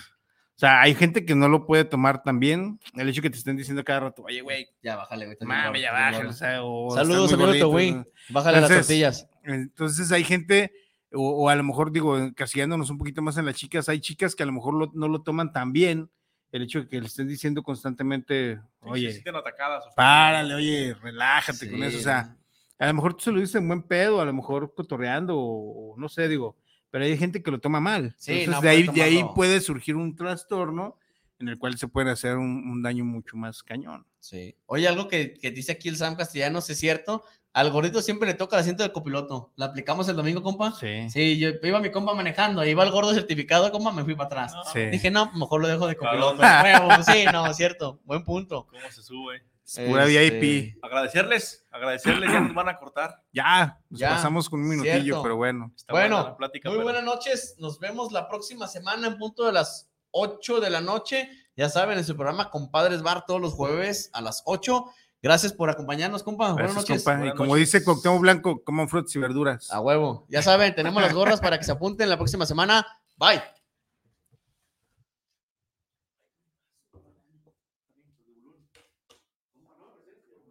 O 0.61 0.63
sea, 0.63 0.79
hay 0.81 0.93
gente 0.93 1.25
que 1.25 1.33
no 1.33 1.47
lo 1.49 1.65
puede 1.65 1.85
tomar 1.85 2.21
tan 2.21 2.39
bien. 2.39 2.79
El 2.93 3.09
hecho 3.09 3.23
que 3.23 3.31
te 3.31 3.37
estén 3.37 3.57
diciendo 3.57 3.83
cada 3.83 4.01
rato, 4.01 4.21
oye, 4.21 4.41
güey, 4.41 4.67
Ya, 4.83 4.95
bájale, 4.95 5.25
güey. 5.25 5.37
gordo, 5.39 5.75
ya 5.75 6.11
gordo. 6.13 6.29
O 6.29 6.33
sea, 6.33 6.63
o 6.63 6.91
Saludos, 6.93 7.33
amigo 7.33 7.51
Towin. 7.57 8.05
Bájale 8.29 8.61
las 8.61 8.69
tortillas. 8.69 9.27
Entonces 9.43 10.11
hay 10.11 10.23
gente, 10.23 10.71
o, 11.13 11.45
o 11.45 11.49
a 11.49 11.55
lo 11.55 11.63
mejor 11.63 11.91
digo, 11.91 12.15
encasillándonos 12.15 12.91
un 12.91 12.99
poquito 12.99 13.23
más 13.23 13.37
en 13.37 13.47
las 13.47 13.55
chicas, 13.55 13.89
hay 13.89 14.01
chicas 14.01 14.35
que 14.35 14.43
a 14.43 14.45
lo 14.45 14.51
mejor 14.51 14.75
lo- 14.75 14.91
no 14.93 15.07
lo 15.07 15.23
toman 15.23 15.51
tan 15.51 15.73
bien. 15.73 16.11
El 16.51 16.61
hecho 16.61 16.81
de 16.81 16.87
que 16.87 17.01
le 17.01 17.07
estén 17.07 17.27
diciendo 17.27 17.63
constantemente, 17.63 18.59
oye, 18.81 19.23
atacadas. 19.35 19.85
párale, 19.95 20.53
oye, 20.53 20.93
relájate 21.01 21.71
con 21.71 21.81
eso. 21.81 21.97
O 21.97 22.01
sea, 22.01 22.37
a 22.77 22.85
lo 22.85 22.93
mejor 22.93 23.15
tú 23.15 23.21
se 23.23 23.31
lo 23.31 23.39
dices 23.39 23.55
en 23.55 23.67
buen 23.67 23.81
pedo, 23.81 24.21
a 24.21 24.25
lo 24.25 24.33
mejor 24.33 24.75
cotorreando, 24.75 25.35
o, 25.39 25.93
o 25.93 25.97
no 25.97 26.07
sé, 26.07 26.27
digo, 26.27 26.55
pero 26.91 27.05
hay 27.05 27.17
gente 27.17 27.41
que 27.41 27.49
lo 27.51 27.59
toma 27.59 27.79
mal. 27.79 28.13
Sí, 28.17 28.31
Entonces, 28.41 28.55
no 28.55 28.61
de, 28.61 28.69
ahí, 28.69 28.83
puede 28.83 28.97
de 28.97 29.03
ahí 29.03 29.25
puede 29.35 29.61
surgir 29.61 29.95
un 29.95 30.15
trastorno 30.15 30.97
en 31.39 31.47
el 31.49 31.57
cual 31.57 31.75
se 31.77 31.87
puede 31.87 32.11
hacer 32.11 32.37
un, 32.37 32.69
un 32.69 32.83
daño 32.83 33.03
mucho 33.03 33.35
más 33.35 33.63
cañón. 33.63 34.05
Sí. 34.19 34.55
Oye, 34.67 34.87
algo 34.87 35.07
que, 35.07 35.33
que 35.33 35.49
dice 35.49 35.71
aquí 35.71 35.89
el 35.89 35.97
Sam 35.97 36.15
Castellanos 36.15 36.69
es 36.69 36.77
cierto. 36.77 37.23
Al 37.53 37.69
gordito 37.71 38.01
siempre 38.01 38.27
le 38.29 38.33
toca 38.35 38.55
el 38.55 38.61
asiento 38.61 38.83
del 38.83 38.91
copiloto. 38.93 39.51
¿La 39.57 39.65
aplicamos 39.65 40.07
el 40.07 40.15
domingo, 40.15 40.41
compa? 40.41 40.71
Sí. 40.79 41.09
Sí, 41.09 41.37
yo 41.37 41.49
iba 41.63 41.81
mi 41.81 41.91
compa 41.91 42.13
manejando, 42.13 42.63
iba 42.63 42.83
el 42.83 42.91
gordo 42.91 43.13
certificado, 43.13 43.69
compa, 43.71 43.91
me 43.91 44.05
fui 44.05 44.15
para 44.15 44.27
atrás. 44.27 44.53
No, 44.53 44.63
Sí. 44.71 44.85
Dije, 44.85 45.11
no, 45.11 45.31
mejor 45.33 45.59
lo 45.61 45.67
dejo 45.67 45.85
de 45.87 45.97
Claro. 45.97 46.35
copiloto. 46.37 46.41
Sí, 47.11 47.25
no, 47.33 47.53
cierto. 47.53 47.99
Buen 48.05 48.23
punto. 48.23 48.67
¿Cómo 48.69 48.89
se 48.91 49.01
sube? 49.01 49.43
Pura 49.75 50.05
Este, 50.05 50.39
VIP. 50.39 50.77
Agradecerles, 50.83 51.65
agradecerles, 51.71 52.31
ya 52.31 52.39
nos 52.41 52.53
van 52.53 52.69
a 52.69 52.77
cortar. 52.77 53.23
Ya, 53.31 53.79
nos 53.89 53.99
Ya, 53.99 54.09
pasamos 54.09 54.49
con 54.49 54.59
un 54.61 54.69
minutillo, 54.69 55.01
cierto. 55.01 55.23
pero 55.23 55.35
bueno. 55.37 55.71
Está 55.75 55.93
Bueno, 55.93 56.15
buena 56.17 56.29
la 56.31 56.37
plática, 56.37 56.69
Muy 56.69 56.77
pero- 56.79 56.83
buenas 56.83 57.03
noches. 57.03 57.55
Nos 57.57 57.79
vemos 57.79 58.11
la 58.11 58.27
próxima 58.27 58.67
semana 58.67 59.07
en 59.07 59.17
punto 59.17 59.45
de 59.45 59.53
las 59.53 59.89
8 60.11 60.59
de 60.59 60.69
la 60.69 60.81
noche. 60.81 61.29
Ya 61.55 61.69
saben, 61.69 61.97
en 61.97 62.03
su 62.05 62.15
programa 62.15 62.49
Compadres 62.49 63.01
Bar 63.01 63.25
todos 63.25 63.39
los 63.39 63.53
jueves 63.53 64.09
a 64.13 64.21
las 64.21 64.41
8. 64.45 64.85
Gracias 65.21 65.53
por 65.53 65.69
acompañarnos, 65.69 66.23
compa. 66.23 66.53
buenas 66.53 66.73
Gracias, 66.73 66.89
noches. 66.89 67.03
compa. 67.03 67.13
Y 67.13 67.17
Buenas 67.19 67.35
como 67.37 67.53
noches. 67.55 67.71
dice 67.71 67.83
Cuauhtémoc 67.85 68.21
Blanco, 68.21 68.63
coman 68.63 68.89
frutas 68.89 69.15
y 69.15 69.19
verduras. 69.19 69.71
A 69.71 69.79
huevo. 69.79 70.25
Ya 70.29 70.41
saben, 70.41 70.73
tenemos 70.75 71.01
las 71.01 71.13
gorras 71.13 71.39
para 71.39 71.57
que 71.57 71.63
se 71.63 71.71
apunten 71.71 72.09
la 72.09 72.17
próxima 72.17 72.45
semana. 72.45 72.85
Bye. 73.17 73.41